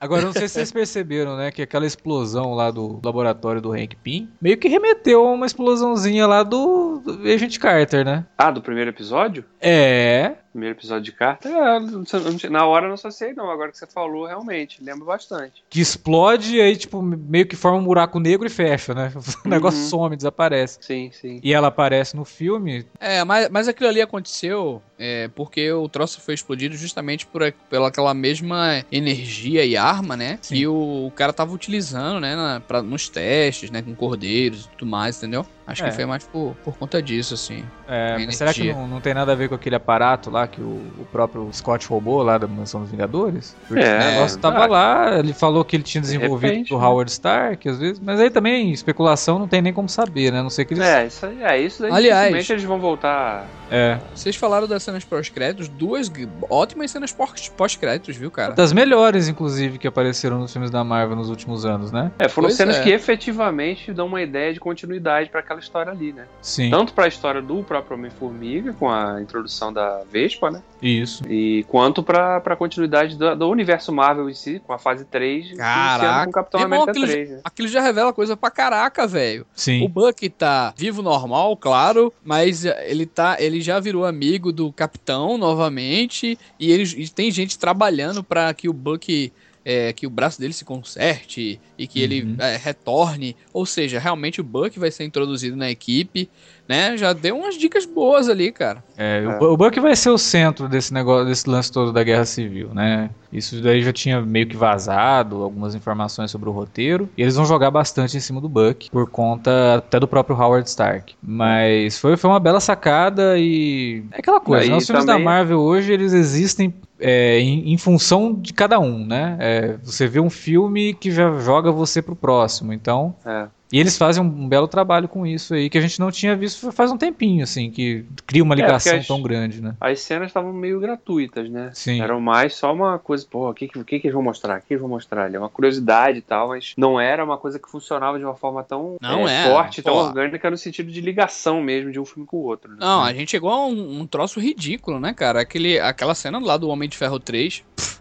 Agora, 0.00 0.22
não 0.22 0.32
sei 0.32 0.46
se 0.46 0.54
vocês 0.54 0.70
perceberam, 0.70 1.36
né, 1.36 1.50
que 1.50 1.62
aquela 1.62 1.86
explosão 1.86 2.54
lá 2.54 2.70
do 2.70 3.00
laboratório 3.04 3.60
do 3.60 3.72
Hank 3.72 3.96
Pym 3.96 4.28
meio 4.40 4.56
que 4.56 4.68
remeteu 4.68 5.26
a 5.26 5.32
uma 5.32 5.46
explosãozinha 5.46 6.26
lá 6.26 6.42
do, 6.42 7.00
do 7.00 7.28
Agent 7.28 7.58
Carter, 7.58 8.04
né? 8.04 8.24
Ah, 8.38 8.50
do 8.50 8.62
primeiro 8.62 8.90
episódio? 8.90 9.44
É 9.60 10.36
primeiro 10.54 10.76
episódio 10.76 11.02
de 11.02 11.12
carta, 11.12 11.48
é, 11.48 12.48
na 12.48 12.64
hora 12.64 12.84
eu 12.84 12.88
não 12.88 12.94
associei 12.94 13.34
não, 13.34 13.50
agora 13.50 13.72
que 13.72 13.76
você 13.76 13.88
falou, 13.88 14.24
realmente, 14.24 14.82
lembra 14.82 15.04
bastante. 15.04 15.64
Que 15.68 15.80
explode 15.80 16.56
e 16.56 16.60
aí, 16.60 16.76
tipo, 16.76 17.02
meio 17.02 17.44
que 17.44 17.56
forma 17.56 17.78
um 17.78 17.84
buraco 17.84 18.20
negro 18.20 18.46
e 18.46 18.50
fecha, 18.50 18.94
né? 18.94 19.12
O 19.44 19.48
negócio 19.48 19.80
uhum. 19.80 19.88
some, 19.88 20.16
desaparece. 20.16 20.78
Sim, 20.80 21.10
sim. 21.12 21.40
E 21.42 21.52
ela 21.52 21.68
aparece 21.68 22.16
no 22.16 22.24
filme. 22.24 22.86
É, 23.00 23.24
mas, 23.24 23.48
mas 23.50 23.68
aquilo 23.68 23.88
ali 23.88 24.00
aconteceu 24.00 24.80
é, 24.98 25.28
porque 25.34 25.70
o 25.72 25.88
troço 25.88 26.20
foi 26.20 26.34
explodido 26.34 26.76
justamente 26.76 27.26
por, 27.26 27.52
pela 27.68 27.88
aquela 27.88 28.14
mesma 28.14 28.84
energia 28.90 29.64
e 29.64 29.76
arma, 29.76 30.16
né? 30.16 30.38
Sim. 30.40 30.54
Que 30.54 30.66
o, 30.66 31.06
o, 31.06 31.10
cara 31.10 31.32
tava 31.32 31.52
utilizando, 31.52 32.20
né, 32.20 32.36
na, 32.36 32.60
pra, 32.60 32.80
nos 32.80 33.08
testes, 33.08 33.70
né, 33.70 33.82
com 33.82 33.94
cordeiros 33.94 34.66
e 34.66 34.68
tudo 34.70 34.86
mais, 34.86 35.18
entendeu? 35.18 35.44
Acho 35.66 35.84
é. 35.84 35.88
que 35.88 35.94
foi 35.94 36.04
mais 36.04 36.24
por, 36.24 36.54
por 36.62 36.76
conta 36.76 37.00
disso, 37.00 37.34
assim. 37.34 37.64
É, 37.88 38.30
será 38.30 38.52
que 38.52 38.72
não, 38.72 38.86
não 38.86 39.00
tem 39.00 39.14
nada 39.14 39.32
a 39.32 39.34
ver 39.34 39.48
com 39.48 39.54
aquele 39.54 39.76
aparato 39.76 40.30
lá 40.30 40.46
que 40.46 40.60
o, 40.60 40.82
o 40.98 41.06
próprio 41.10 41.48
Scott 41.52 41.86
roubou 41.86 42.22
lá 42.22 42.36
da 42.36 42.46
Mansão 42.46 42.82
dos 42.82 42.90
Vingadores? 42.90 43.56
Porque 43.66 43.82
é, 43.82 43.94
o 43.94 44.04
negócio 44.12 44.38
tava 44.38 44.66
lá, 44.66 45.18
ele 45.18 45.32
falou 45.32 45.64
que 45.64 45.76
ele 45.76 45.82
tinha 45.82 46.02
desenvolvido 46.02 46.50
repente, 46.50 46.68
do 46.68 46.78
né? 46.78 46.84
Howard 46.84 47.10
Stark, 47.10 47.68
às 47.68 47.78
vezes, 47.78 48.00
mas 48.00 48.20
aí 48.20 48.30
também, 48.30 48.72
especulação, 48.72 49.38
não 49.38 49.48
tem 49.48 49.62
nem 49.62 49.72
como 49.72 49.88
saber, 49.88 50.30
né? 50.30 50.42
Não 50.42 50.50
sei 50.50 50.64
que 50.66 50.74
eles... 50.74 50.84
É, 50.84 51.06
isso 51.06 51.24
aí, 51.24 51.42
é 51.42 51.60
isso 51.60 51.84
aí. 51.84 51.92
Aliás, 51.92 52.50
eles 52.50 52.64
vão 52.64 52.78
voltar... 52.78 53.46
É. 53.70 53.98
Vocês 54.14 54.36
falaram 54.36 54.68
das 54.68 54.82
cenas 54.82 55.04
pós-créditos, 55.04 55.68
duas 55.68 56.12
ótimas 56.50 56.90
cenas 56.90 57.16
pós-créditos, 57.56 58.14
viu, 58.14 58.30
cara? 58.30 58.52
Das 58.52 58.72
melhores, 58.72 59.26
inclusive, 59.26 59.78
que 59.78 59.88
apareceram 59.88 60.38
nos 60.38 60.52
filmes 60.52 60.70
da 60.70 60.84
Marvel 60.84 61.16
nos 61.16 61.30
últimos 61.30 61.64
anos, 61.64 61.90
né? 61.90 62.12
É, 62.18 62.28
foram 62.28 62.48
pois 62.48 62.56
cenas 62.56 62.76
é. 62.76 62.82
que 62.82 62.90
efetivamente 62.90 63.92
dão 63.92 64.06
uma 64.06 64.20
ideia 64.20 64.52
de 64.52 64.60
continuidade 64.60 65.30
para 65.30 65.40
aquela 65.40 65.53
história 65.60 65.92
ali, 65.92 66.12
né? 66.12 66.26
Sim. 66.40 66.70
Tanto 66.70 66.92
para 66.92 67.04
a 67.04 67.08
história 67.08 67.42
do 67.42 67.62
próprio 67.62 67.96
Homem-Formiga, 67.96 68.72
com 68.72 68.90
a 68.90 69.20
introdução 69.20 69.72
da 69.72 70.02
Vespa, 70.10 70.50
né? 70.50 70.62
Isso. 70.82 71.24
E 71.28 71.64
quanto 71.68 72.02
para 72.02 72.36
a 72.36 72.56
continuidade 72.56 73.16
do, 73.16 73.34
do, 73.34 73.48
universo 73.48 73.92
Marvel 73.92 74.28
em 74.28 74.34
si, 74.34 74.60
com 74.66 74.72
a 74.72 74.78
fase 74.78 75.04
3, 75.04 75.56
caraca. 75.56 76.24
com 76.24 76.30
o 76.30 76.32
Capitão 76.32 76.60
Irmão, 76.60 76.82
América 76.82 77.04
aquilo, 77.04 77.12
3. 77.12 77.30
Né? 77.30 77.40
Aquilo 77.44 77.68
já 77.68 77.80
revela 77.80 78.12
coisa 78.12 78.36
pra 78.36 78.50
caraca, 78.50 79.06
velho. 79.06 79.46
Sim. 79.54 79.84
O 79.84 79.88
Buck 79.88 80.28
tá 80.30 80.74
vivo 80.76 81.02
normal, 81.02 81.56
claro, 81.56 82.12
mas 82.24 82.64
ele 82.64 83.06
tá, 83.06 83.36
ele 83.38 83.60
já 83.60 83.80
virou 83.80 84.04
amigo 84.04 84.52
do 84.52 84.72
Capitão 84.72 85.38
novamente 85.38 86.38
e 86.58 86.70
ele 86.70 86.84
e 86.96 87.08
tem 87.08 87.30
gente 87.30 87.58
trabalhando 87.58 88.22
para 88.22 88.52
que 88.52 88.68
o 88.68 88.72
Buck 88.72 89.32
é, 89.64 89.92
que 89.92 90.06
o 90.06 90.10
braço 90.10 90.40
dele 90.40 90.52
se 90.52 90.64
conserte 90.64 91.60
e 91.78 91.86
que 91.86 92.00
uhum. 92.00 92.04
ele 92.04 92.36
é, 92.38 92.56
retorne. 92.56 93.34
Ou 93.52 93.64
seja, 93.64 93.98
realmente 93.98 94.40
o 94.40 94.44
Buck 94.44 94.78
vai 94.78 94.90
ser 94.90 95.04
introduzido 95.04 95.56
na 95.56 95.70
equipe, 95.70 96.28
né? 96.68 96.96
Já 96.96 97.12
deu 97.12 97.36
umas 97.36 97.56
dicas 97.56 97.86
boas 97.86 98.28
ali, 98.28 98.52
cara. 98.52 98.84
É, 98.96 99.22
é. 99.24 99.44
O, 99.44 99.52
o 99.52 99.56
Buck 99.56 99.78
vai 99.80 99.96
ser 99.96 100.10
o 100.10 100.18
centro 100.18 100.68
desse 100.68 100.92
negócio, 100.92 101.26
desse 101.26 101.48
lance 101.48 101.72
todo 101.72 101.92
da 101.92 102.02
Guerra 102.02 102.24
Civil, 102.24 102.74
né? 102.74 103.10
Isso 103.32 103.60
daí 103.60 103.82
já 103.82 103.92
tinha 103.92 104.20
meio 104.20 104.46
que 104.46 104.56
vazado 104.56 105.42
algumas 105.42 105.74
informações 105.74 106.30
sobre 106.30 106.48
o 106.48 106.52
roteiro. 106.52 107.08
E 107.16 107.22
eles 107.22 107.34
vão 107.34 107.44
jogar 107.44 107.70
bastante 107.70 108.16
em 108.16 108.20
cima 108.20 108.40
do 108.40 108.48
Buck, 108.48 108.90
por 108.90 109.08
conta 109.08 109.76
até 109.76 109.98
do 109.98 110.06
próprio 110.06 110.36
Howard 110.36 110.68
Stark. 110.68 111.14
Mas 111.22 111.98
foi, 111.98 112.16
foi 112.16 112.30
uma 112.30 112.40
bela 112.40 112.60
sacada 112.60 113.36
e. 113.38 114.04
É 114.12 114.18
aquela 114.20 114.40
coisa, 114.40 114.68
né? 114.68 114.76
Os 114.76 114.86
filmes 114.86 115.04
também... 115.04 115.24
da 115.24 115.30
Marvel 115.30 115.58
hoje, 115.58 115.92
eles 115.92 116.12
existem 116.12 116.72
é, 117.06 117.38
em, 117.38 117.74
em, 117.74 117.76
função 117.76 118.32
de 118.32 118.54
cada 118.54 118.80
um, 118.80 119.04
né? 119.04 119.36
É, 119.38 119.76
você 119.82 120.08
vê 120.08 120.20
um 120.20 120.30
filme 120.30 120.94
que 120.94 121.10
já 121.10 121.38
joga 121.38 121.70
você 121.70 122.00
pro 122.00 122.16
próximo, 122.16 122.72
então. 122.72 123.14
É. 123.26 123.46
E 123.74 123.80
eles 123.80 123.98
fazem 123.98 124.22
um, 124.22 124.48
belo 124.48 124.68
trabalho 124.68 125.08
com 125.08 125.26
isso 125.26 125.52
aí, 125.52 125.68
que 125.68 125.76
a 125.76 125.80
gente 125.80 125.98
não 125.98 126.08
tinha 126.08 126.36
visto 126.36 126.70
faz 126.70 126.92
um 126.92 126.96
tempinho, 126.96 127.42
assim, 127.42 127.72
que 127.72 128.04
cria 128.24 128.40
uma 128.40 128.54
é, 128.54 128.58
ligação 128.58 128.96
as, 128.96 129.04
tão 129.04 129.20
grande, 129.20 129.60
né? 129.60 129.74
As 129.80 129.98
cenas 129.98 130.28
estavam 130.28 130.52
meio 130.52 130.78
gratuitas, 130.78 131.50
né? 131.50 131.72
Sim. 131.74 132.00
Eram 132.00 132.20
mais 132.20 132.54
só 132.54 132.72
uma 132.72 133.00
coisa, 133.00 133.26
pô, 133.28 133.50
o 133.50 133.52
que, 133.52 133.66
que, 133.66 133.82
que, 133.82 133.96
eles 133.96 134.12
vão 134.12 134.22
mostrar? 134.22 134.60
O 134.60 134.62
que 134.62 134.74
eles 134.74 134.80
vão 134.80 134.88
mostrar? 134.88 135.34
É 135.34 135.36
uma 135.36 135.48
curiosidade 135.48 136.18
e 136.18 136.22
tal, 136.22 136.50
mas 136.50 136.72
não 136.76 137.00
era 137.00 137.24
uma 137.24 137.36
coisa 137.36 137.58
que 137.58 137.68
funcionava 137.68 138.16
de 138.16 138.24
uma 138.24 138.36
forma 138.36 138.62
tão 138.62 138.94
não 139.02 139.26
é, 139.26 139.44
é. 139.44 139.50
forte, 139.50 139.82
tão 139.82 139.96
orgânica 139.96 140.48
no 140.48 140.56
sentido 140.56 140.92
de 140.92 141.00
ligação 141.00 141.60
mesmo 141.60 141.90
de 141.90 141.98
um 141.98 142.04
filme 142.04 142.28
com 142.28 142.36
o 142.36 142.44
outro. 142.44 142.70
Né? 142.70 142.76
Não, 142.78 143.02
a 143.02 143.12
gente 143.12 143.32
chegou 143.32 143.50
a 143.50 143.66
um, 143.66 144.02
um 144.02 144.06
troço 144.06 144.38
ridículo, 144.38 145.00
né, 145.00 145.12
cara? 145.12 145.40
Aquele, 145.40 145.80
aquela 145.80 146.14
cena 146.14 146.38
lá 146.38 146.56
do 146.56 146.68
Homem 146.68 146.88
de 146.88 146.96
Ferro 146.96 147.18
3. 147.18 147.64
Pff, 147.74 147.93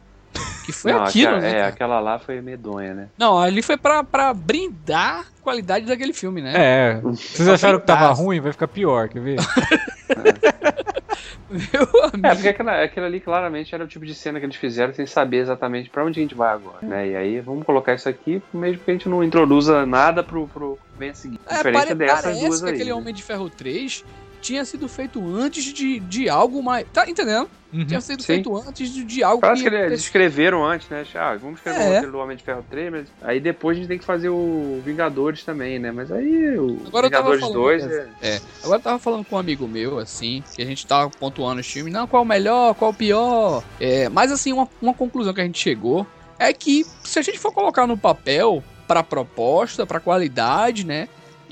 que 0.63 0.71
foi 0.71 0.93
não, 0.93 1.03
aquilo, 1.03 1.35
aquela, 1.35 1.41
né? 1.41 1.49
É, 1.49 1.53
cara? 1.53 1.67
aquela 1.67 1.99
lá 1.99 2.19
foi 2.19 2.41
medonha, 2.41 2.93
né? 2.93 3.09
Não, 3.17 3.37
ali 3.37 3.61
foi 3.61 3.77
pra, 3.77 4.03
pra 4.03 4.33
brindar 4.33 5.19
a 5.21 5.43
qualidade 5.43 5.85
daquele 5.85 6.13
filme, 6.13 6.41
né? 6.41 6.53
É. 6.55 7.01
Vocês 7.01 7.47
acharam 7.47 7.79
que 7.79 7.85
tava 7.85 8.11
ruim? 8.13 8.39
Vai 8.39 8.51
ficar 8.51 8.67
pior, 8.67 9.09
quer 9.09 9.21
ver? 9.21 9.37
Meu 11.49 11.87
amigo. 12.05 12.27
É, 12.27 12.33
porque 12.33 12.49
aquela, 12.49 12.83
aquilo 12.83 13.05
ali 13.05 13.19
claramente 13.19 13.75
era 13.75 13.83
o 13.83 13.87
tipo 13.87 14.05
de 14.05 14.15
cena 14.15 14.39
que 14.39 14.45
eles 14.45 14.55
fizeram 14.55 14.93
sem 14.93 15.05
saber 15.05 15.37
exatamente 15.37 15.89
para 15.89 16.03
onde 16.03 16.19
a 16.19 16.23
gente 16.23 16.33
vai 16.33 16.51
agora, 16.51 16.79
né? 16.81 17.09
E 17.09 17.15
aí 17.15 17.39
vamos 17.39 17.63
colocar 17.63 17.93
isso 17.93 18.09
aqui, 18.09 18.41
mesmo 18.51 18.83
que 18.83 18.89
a 18.89 18.93
gente 18.93 19.07
não 19.07 19.23
introduza 19.23 19.85
nada 19.85 20.23
pro, 20.23 20.47
pro 20.47 20.79
bem 20.97 21.11
a 21.11 21.13
seguir. 21.13 21.39
É, 21.47 21.57
diferença 21.57 21.93
dessas 21.93 22.39
duas 22.39 22.61
que 22.61 22.67
aí. 22.67 22.73
aquele 22.73 22.89
né? 22.89 22.95
Homem 22.95 23.13
de 23.13 23.21
Ferro 23.21 23.49
3 23.49 24.03
tinha 24.41 24.65
sido 24.65 24.87
feito 24.89 25.23
antes 25.35 25.63
de, 25.65 25.99
de 25.99 26.27
algo 26.27 26.61
mais. 26.63 26.87
Tá 26.91 27.07
entendendo? 27.07 27.47
Uhum. 27.73 27.85
Tinha 27.85 28.01
sido 28.01 28.21
Sim. 28.21 28.27
feito 28.27 28.55
antes 28.55 28.93
de, 28.93 29.03
de 29.03 29.23
algo 29.23 29.41
Parece 29.41 29.63
que, 29.63 29.69
que 29.69 29.75
eles 29.75 30.01
escreveram 30.01 30.63
antes, 30.63 30.87
né? 30.89 31.03
Ah, 31.15 31.35
vamos 31.35 31.57
escrever 31.57 31.79
é. 31.79 31.81
o 31.81 31.87
roteiro 31.87 32.11
do 32.11 32.17
Homem 32.19 32.37
de 32.37 32.43
Ferro 32.43 32.63
3, 32.69 32.91
mas 32.91 33.07
aí 33.23 33.39
depois 33.39 33.75
a 33.75 33.79
gente 33.79 33.87
tem 33.89 33.97
que 33.97 34.05
fazer 34.05 34.29
o 34.29 34.79
Vingadores 34.85 35.43
também, 35.43 35.79
né? 35.79 35.91
Mas 35.91 36.11
aí 36.11 36.57
o 36.57 36.79
Agora 36.85 37.07
Vingadores 37.07 37.41
falando, 37.41 37.55
2 37.55 37.83
é... 37.83 38.09
é. 38.21 38.41
Agora 38.63 38.77
eu 38.77 38.83
tava 38.83 38.99
falando 38.99 39.25
com 39.25 39.35
um 39.35 39.39
amigo 39.39 39.67
meu, 39.67 39.97
assim, 39.97 40.43
que 40.53 40.61
a 40.61 40.65
gente 40.65 40.85
tava 40.85 41.09
pontuando 41.09 41.61
os 41.61 41.67
filmes, 41.67 41.91
não, 41.91 42.07
qual 42.07 42.21
o 42.21 42.25
melhor, 42.25 42.75
qual 42.75 42.91
o 42.91 42.93
pior. 42.93 43.63
É, 43.79 44.07
mas 44.07 44.31
assim, 44.31 44.53
uma, 44.53 44.69
uma 44.79 44.93
conclusão 44.93 45.33
que 45.33 45.41
a 45.41 45.45
gente 45.45 45.59
chegou 45.59 46.05
é 46.37 46.53
que 46.53 46.85
se 47.03 47.17
a 47.17 47.21
gente 47.23 47.39
for 47.39 47.51
colocar 47.51 47.87
no 47.87 47.97
papel 47.97 48.63
pra 48.87 49.01
proposta, 49.01 49.85
pra 49.85 49.99
qualidade, 49.99 50.85
né? 50.85 51.07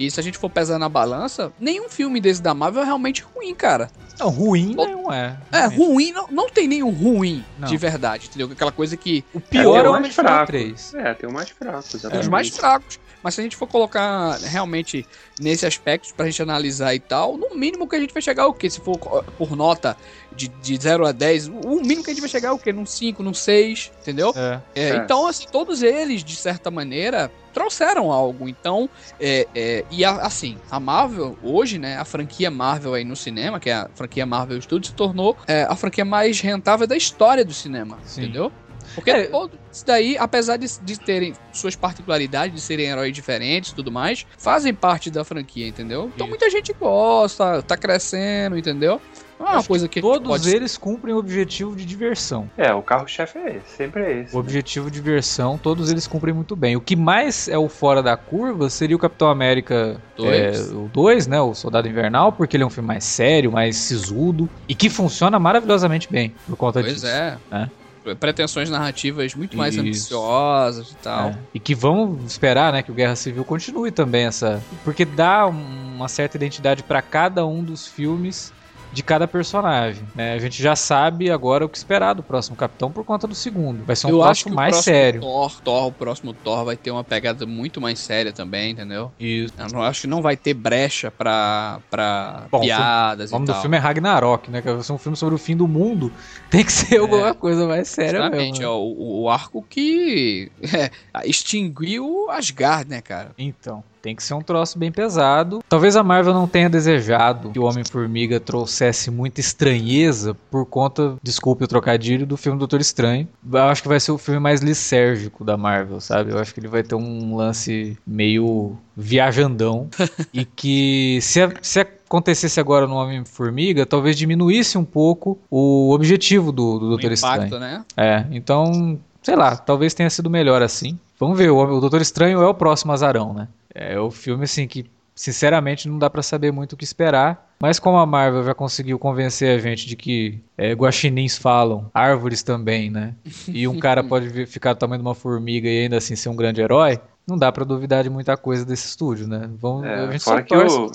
E 0.05 0.09
se 0.09 0.19
a 0.19 0.23
gente 0.23 0.37
for 0.37 0.49
pesar 0.49 0.79
na 0.79 0.89
balança, 0.89 1.53
nenhum 1.59 1.87
filme 1.87 2.19
desse 2.19 2.41
da 2.41 2.55
Marvel 2.55 2.81
é 2.81 2.85
realmente 2.85 3.21
ruim, 3.21 3.53
cara. 3.53 3.87
Não, 4.19 4.29
ruim 4.29 4.73
não 4.73 5.13
é. 5.13 5.37
É, 5.51 5.65
ruim, 5.65 6.11
não, 6.11 6.27
não 6.27 6.49
tem 6.49 6.67
nenhum 6.67 6.89
ruim 6.89 7.45
não. 7.59 7.67
de 7.67 7.77
verdade, 7.77 8.27
entendeu? 8.27 8.49
Aquela 8.51 8.71
coisa 8.71 8.97
que. 8.97 9.23
O 9.31 9.39
pior 9.39 9.85
é, 9.85 9.89
o 9.89 9.93
mais 9.93 10.15
fraco. 10.15 10.47
3. 10.47 10.93
É, 10.95 11.13
tem 11.13 11.29
o 11.29 11.33
mais 11.33 11.49
fraco, 11.49 11.85
exatamente. 11.93 12.17
É, 12.17 12.19
os 12.19 12.27
mais 12.27 12.49
fracos. 12.49 12.99
Mas 13.23 13.36
se 13.36 13.41
a 13.41 13.43
gente 13.43 13.55
for 13.55 13.67
colocar 13.67 14.38
realmente 14.39 15.05
nesse 15.39 15.65
aspecto 15.65 16.13
pra 16.13 16.25
gente 16.25 16.41
analisar 16.41 16.93
e 16.93 16.99
tal, 16.99 17.38
no 17.38 17.55
mínimo 17.55 17.88
que 17.88 17.95
a 17.95 17.99
gente 17.99 18.13
vai 18.13 18.21
chegar 18.21 18.47
o 18.47 18.53
quê? 18.53 18.69
Se 18.69 18.79
for 18.79 18.97
por 19.38 19.55
nota 19.55 19.97
de, 20.36 20.47
de 20.47 20.77
0 20.77 21.05
a 21.05 21.12
10, 21.12 21.47
o 21.47 21.81
mínimo 21.81 22.03
que 22.03 22.12
a 22.12 22.13
gente 22.13 22.21
vai 22.21 22.29
chegar 22.29 22.49
é 22.49 22.51
o 22.51 22.60
quê? 22.60 22.71
Num 22.71 22.86
5, 22.86 23.21
num 23.21 23.34
6, 23.34 23.91
entendeu? 24.01 24.34
É. 24.36 24.62
É, 24.75 24.89
é. 24.89 24.95
Então, 24.97 25.27
assim, 25.27 25.45
todos 25.51 25.84
eles, 25.84 26.23
de 26.23 26.36
certa 26.36 26.71
maneira, 26.71 27.31
trouxeram 27.53 28.12
algo. 28.12 28.47
Então, 28.47 28.89
é, 29.19 29.47
é, 29.53 29.86
e 29.91 30.03
a, 30.03 30.12
assim, 30.17 30.57
a 30.69 30.79
Marvel, 30.79 31.38
hoje, 31.43 31.77
né, 31.77 31.97
a 31.97 32.05
franquia 32.05 32.49
Marvel 32.49 32.93
aí 32.93 33.03
no 33.03 33.15
cinema, 33.15 33.60
que 33.60 33.69
é 33.69 33.73
a 33.73 33.89
franquia 33.93 34.25
Marvel 34.25 34.62
Studios, 34.62 34.89
se 34.89 34.95
tornou 34.95 35.38
é, 35.47 35.63
a 35.63 35.75
franquia 35.75 36.05
mais 36.05 36.39
rentável 36.39 36.88
da 36.88 36.95
história 36.95 37.43
do 37.45 37.53
cinema, 37.53 37.99
Sim. 38.05 38.23
entendeu? 38.23 38.51
Porque 38.95 39.12
é. 39.12 39.23
todo 39.25 39.51
isso 39.71 39.86
daí, 39.86 40.17
apesar 40.17 40.58
de, 40.58 40.67
de, 40.82 40.99
terem 40.99 41.34
suas 41.51 41.75
particularidades, 41.75 42.54
de 42.54 42.62
serem 42.62 42.88
heróis 42.88 43.13
diferentes 43.13 43.71
e 43.71 43.75
tudo 43.75 43.91
mais, 43.91 44.25
fazem 44.38 44.73
parte 44.73 45.10
da 45.10 45.23
franquia, 45.23 45.67
entendeu? 45.67 46.12
Então 46.13 46.27
muita 46.27 46.49
gente 46.49 46.73
gosta, 46.73 47.62
tá 47.62 47.77
crescendo, 47.77 48.58
entendeu? 48.58 49.01
Não 49.41 49.47
é 49.47 49.54
uma 49.54 49.63
coisa 49.63 49.88
que 49.88 49.99
Todos 49.99 50.27
pode... 50.27 50.56
eles 50.56 50.77
cumprem 50.77 51.15
o 51.15 51.17
objetivo 51.17 51.75
de 51.75 51.84
diversão. 51.84 52.47
É, 52.56 52.71
o 52.71 52.84
carro-chefe 52.84 53.39
é 53.39 53.56
esse, 53.56 53.75
sempre 53.75 54.04
é 54.04 54.19
esse. 54.21 54.36
O 54.36 54.39
objetivo 54.39 54.91
de 54.91 55.01
diversão, 55.01 55.58
todos 55.58 55.89
eles 55.89 56.06
cumprem 56.06 56.32
muito 56.32 56.56
bem. 56.56 56.75
O 56.75 56.82
que 56.82 56.95
mais 56.95 57.47
é 57.47 57.58
o 57.58 57.67
fora 57.67 58.04
da 58.04 58.15
curva 58.15 58.69
seria 58.69 58.95
o 58.95 58.99
Capitão 58.99 59.30
América 59.30 59.99
Dois. 60.15 60.69
é, 60.69 60.73
o 60.73 60.88
2, 60.93 61.25
né? 61.25 61.41
O 61.41 61.56
Soldado 61.56 61.88
Invernal, 61.88 62.32
porque 62.32 62.56
ele 62.56 62.63
é 62.63 62.67
um 62.67 62.69
filme 62.69 62.88
mais 62.88 63.04
sério, 63.04 63.51
mais 63.51 63.77
sisudo 63.77 64.47
e 64.69 64.75
que 64.75 64.91
funciona 64.91 65.39
maravilhosamente 65.39 66.08
bem 66.12 66.36
por 66.47 66.56
conta 66.56 66.80
Pois 66.82 66.93
disso. 66.93 67.08
é. 67.08 67.38
né? 67.49 67.71
Pretensões 68.19 68.69
narrativas 68.69 69.35
muito 69.35 69.55
mais 69.55 69.75
Isso. 69.75 69.81
ambiciosas 69.81 70.91
e 70.91 70.95
tal. 70.95 71.29
É. 71.29 71.37
E 71.53 71.59
que 71.59 71.75
vão 71.75 72.19
esperar, 72.25 72.73
né, 72.73 72.81
que 72.81 72.91
o 72.91 72.95
Guerra 72.95 73.15
Civil 73.15 73.43
continue 73.43 73.91
também 73.91 74.26
essa, 74.26 74.61
porque 74.84 75.05
dá 75.05 75.45
uma 75.47 76.07
certa 76.07 76.38
identidade 76.38 76.84
para 76.84 77.01
cada 77.01 77.45
um 77.45 77.63
dos 77.63 77.88
filmes 77.88 78.51
de 78.91 79.01
cada 79.03 79.27
personagem. 79.27 80.03
né? 80.13 80.33
A 80.33 80.37
gente 80.39 80.61
já 80.61 80.75
sabe 80.75 81.29
agora 81.31 81.65
o 81.65 81.69
que 81.69 81.77
esperar 81.77 82.13
do 82.13 82.21
próximo 82.23 82.55
Capitão 82.55 82.91
por 82.91 83.03
conta 83.05 83.27
do 83.27 83.33
segundo. 83.35 83.83
Vai 83.85 83.95
ser 83.95 84.07
um 84.07 84.09
eu 84.11 84.23
acho 84.23 84.45
que 84.45 84.51
mais 84.51 84.73
próximo 84.75 84.93
sério. 84.95 85.21
Thor, 85.21 85.61
Thor, 85.61 85.87
o 85.87 85.91
próximo 85.91 86.33
Thor 86.33 86.65
vai 86.65 86.75
ter 86.75 86.91
uma 86.91 87.03
pegada 87.03 87.45
muito 87.45 87.79
mais 87.79 87.99
séria 87.99 88.31
também, 88.33 88.71
entendeu? 88.71 89.11
Isso. 89.19 89.53
Eu 89.57 89.67
não, 89.69 89.81
acho 89.83 90.01
que 90.01 90.07
não 90.07 90.21
vai 90.21 90.35
ter 90.35 90.53
brecha 90.53 91.09
pra, 91.09 91.79
pra 91.89 92.43
Bom, 92.51 92.61
piadas 92.61 93.31
O 93.31 93.35
nome 93.35 93.45
e 93.45 93.47
do 93.47 93.53
tal. 93.53 93.61
filme 93.61 93.77
é 93.77 93.79
Ragnarok, 93.79 94.51
né? 94.51 94.61
Que 94.61 94.71
vai 94.71 94.83
ser 94.83 94.93
um 94.93 94.97
filme 94.97 95.15
sobre 95.17 95.35
o 95.35 95.37
fim 95.37 95.55
do 95.55 95.67
mundo. 95.67 96.11
Tem 96.49 96.63
que 96.65 96.71
ser 96.71 96.97
alguma 96.99 97.33
coisa 97.33 97.65
mais 97.67 97.87
séria 97.87 98.17
Exatamente, 98.17 98.59
mesmo. 98.59 98.63
é 98.63 98.67
né? 98.67 98.71
o, 98.73 99.21
o 99.23 99.29
arco 99.29 99.65
que 99.69 100.51
é, 100.61 100.91
extinguiu 101.25 102.29
Asgard, 102.29 102.89
né, 102.89 103.01
cara? 103.01 103.31
Então, 103.37 103.83
tem 104.02 104.16
que 104.16 104.24
ser 104.24 104.34
um 104.34 104.41
troço 104.41 104.80
bem 104.80 104.91
pesado. 104.91 105.64
Talvez 105.70 105.95
a 105.95 106.04
Marvel 106.04 106.34
não 106.34 106.47
tenha 106.47 106.70
desejado 106.70 107.52
que 107.52 107.60
o 107.60 107.64
Homem-Formiga 107.64 108.39
trouxesse 108.39 109.12
muita 109.12 109.39
estranheza 109.39 110.36
por 110.49 110.66
conta, 110.66 111.16
desculpe 111.22 111.64
o 111.64 111.68
trocadilho, 111.68 112.26
do 112.26 112.36
filme 112.36 112.58
Doutor 112.58 112.82
Estranho. 112.82 113.28
Eu 113.52 113.60
acho 113.64 113.82
que 113.82 113.88
vai 113.88 113.99
ser 113.99 114.12
o 114.12 114.18
filme 114.18 114.39
mais 114.39 114.62
lisérgico 114.62 115.43
da 115.43 115.56
Marvel, 115.56 116.02
sabe? 116.02 116.32
Eu 116.32 116.39
acho 116.39 116.54
que 116.54 116.60
ele 116.60 116.68
vai 116.68 116.82
ter 116.84 116.95
um 116.95 117.36
lance 117.36 117.97
meio 118.08 118.76
viajandão 118.97 119.88
e 120.34 120.45
que 120.45 121.20
se, 121.22 121.41
a- 121.41 121.52
se 121.62 121.80
acontecesse 121.82 122.60
agora 122.60 122.88
no 122.88 122.95
Homem-Formiga, 122.95 123.86
talvez 123.86 124.16
diminuísse 124.18 124.78
um 124.78 124.84
pouco 124.86 125.38
o 125.49 125.91
objetivo 125.93 126.52
do, 126.52 126.80
do 126.80 126.89
Doutor 126.89 127.12
Estranho. 127.12 127.36
impacto, 127.47 127.60
né? 127.60 127.84
É, 127.95 128.26
então, 128.32 128.99
sei 129.22 129.36
lá, 129.36 129.56
talvez 129.56 129.93
tenha 129.93 130.10
sido 130.10 130.30
melhor 130.30 130.62
assim. 130.62 130.97
Vamos 131.20 131.38
ver, 131.38 131.52
o, 131.52 131.58
o 131.58 131.80
Doutor 131.80 132.02
Estranho 132.02 132.41
é 132.41 132.47
o 132.47 132.54
próximo 132.54 132.91
azarão, 132.91 133.34
né? 133.34 133.47
É 133.74 133.99
o 133.99 134.09
filme, 134.11 134.43
assim, 134.43 134.67
que 134.67 134.86
sinceramente 135.15 135.88
não 135.88 135.99
dá 135.99 136.09
pra 136.09 136.24
saber 136.24 136.51
muito 136.51 136.74
o 136.74 136.78
que 136.78 136.84
esperar. 136.84 137.49
Mas 137.59 137.78
como 137.80 137.97
a 137.97 138.05
Marvel 138.07 138.43
já 138.43 138.55
conseguiu 138.55 138.97
convencer 138.97 139.55
a 139.55 139.61
gente 139.61 139.86
de 139.86 139.95
que 139.95 140.39
é, 140.57 140.72
guaxinins 140.74 141.38
falam, 141.38 141.89
árvores 141.93 142.41
também, 142.41 142.89
né? 142.89 143.13
E 143.47 143.67
um 143.67 143.78
cara 143.80 144.03
pode 144.03 144.45
ficar 144.47 144.74
do 144.74 144.80
tamanho 144.80 145.01
de 145.01 145.07
uma 145.07 145.13
formiga 145.15 145.67
e 145.69 145.84
ainda 145.84 145.97
assim 145.97 146.15
ser 146.15 146.30
um 146.30 146.36
grande 146.36 146.59
herói, 146.59 146.99
não 147.28 147.38
dá 147.38 147.51
pra 147.51 147.63
duvidar 147.63 148.03
de 148.03 148.09
muita 148.09 148.36
coisa 148.36 148.65
desse 148.65 148.88
estúdio, 148.88 149.28
né? 149.28 149.47
Vamos, 149.59 149.84
a 149.84 149.88
É, 149.88 150.11
gente 150.11 150.24
fora 150.24 150.39
só 150.39 150.43
que 150.43 150.55
torce. 150.55 150.76
o, 150.76 150.91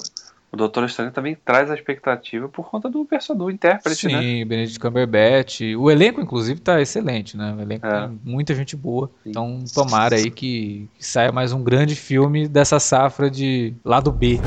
o 0.53 0.57
Doutor 0.57 0.85
Estranho 0.85 1.11
também 1.11 1.37
traz 1.45 1.71
a 1.71 1.75
expectativa 1.75 2.49
por 2.49 2.71
conta 2.71 2.89
do 2.89 3.05
personagem, 3.05 3.47
do 3.47 3.51
intérprete, 3.51 4.09
Sim, 4.09 4.39
né? 4.39 4.45
Benedict 4.45 4.79
Cumberbatch. 4.79 5.61
O 5.79 5.91
elenco, 5.91 6.21
inclusive, 6.21 6.61
tá 6.61 6.81
excelente, 6.81 7.37
né? 7.37 7.55
O 7.57 7.61
elenco 7.61 7.87
É. 7.87 8.07
tem 8.07 8.21
muita 8.25 8.55
gente 8.55 8.77
boa. 8.77 9.11
Sim. 9.23 9.31
Então, 9.31 9.59
tomara 9.75 10.17
aí 10.17 10.31
que, 10.31 10.89
que 10.99 11.07
saia 11.07 11.33
mais 11.33 11.53
um 11.53 11.63
grande 11.63 11.95
filme 11.95 12.49
dessa 12.49 12.79
safra 12.79 13.31
de 13.31 13.75
lado 13.85 14.11
B. 14.13 14.41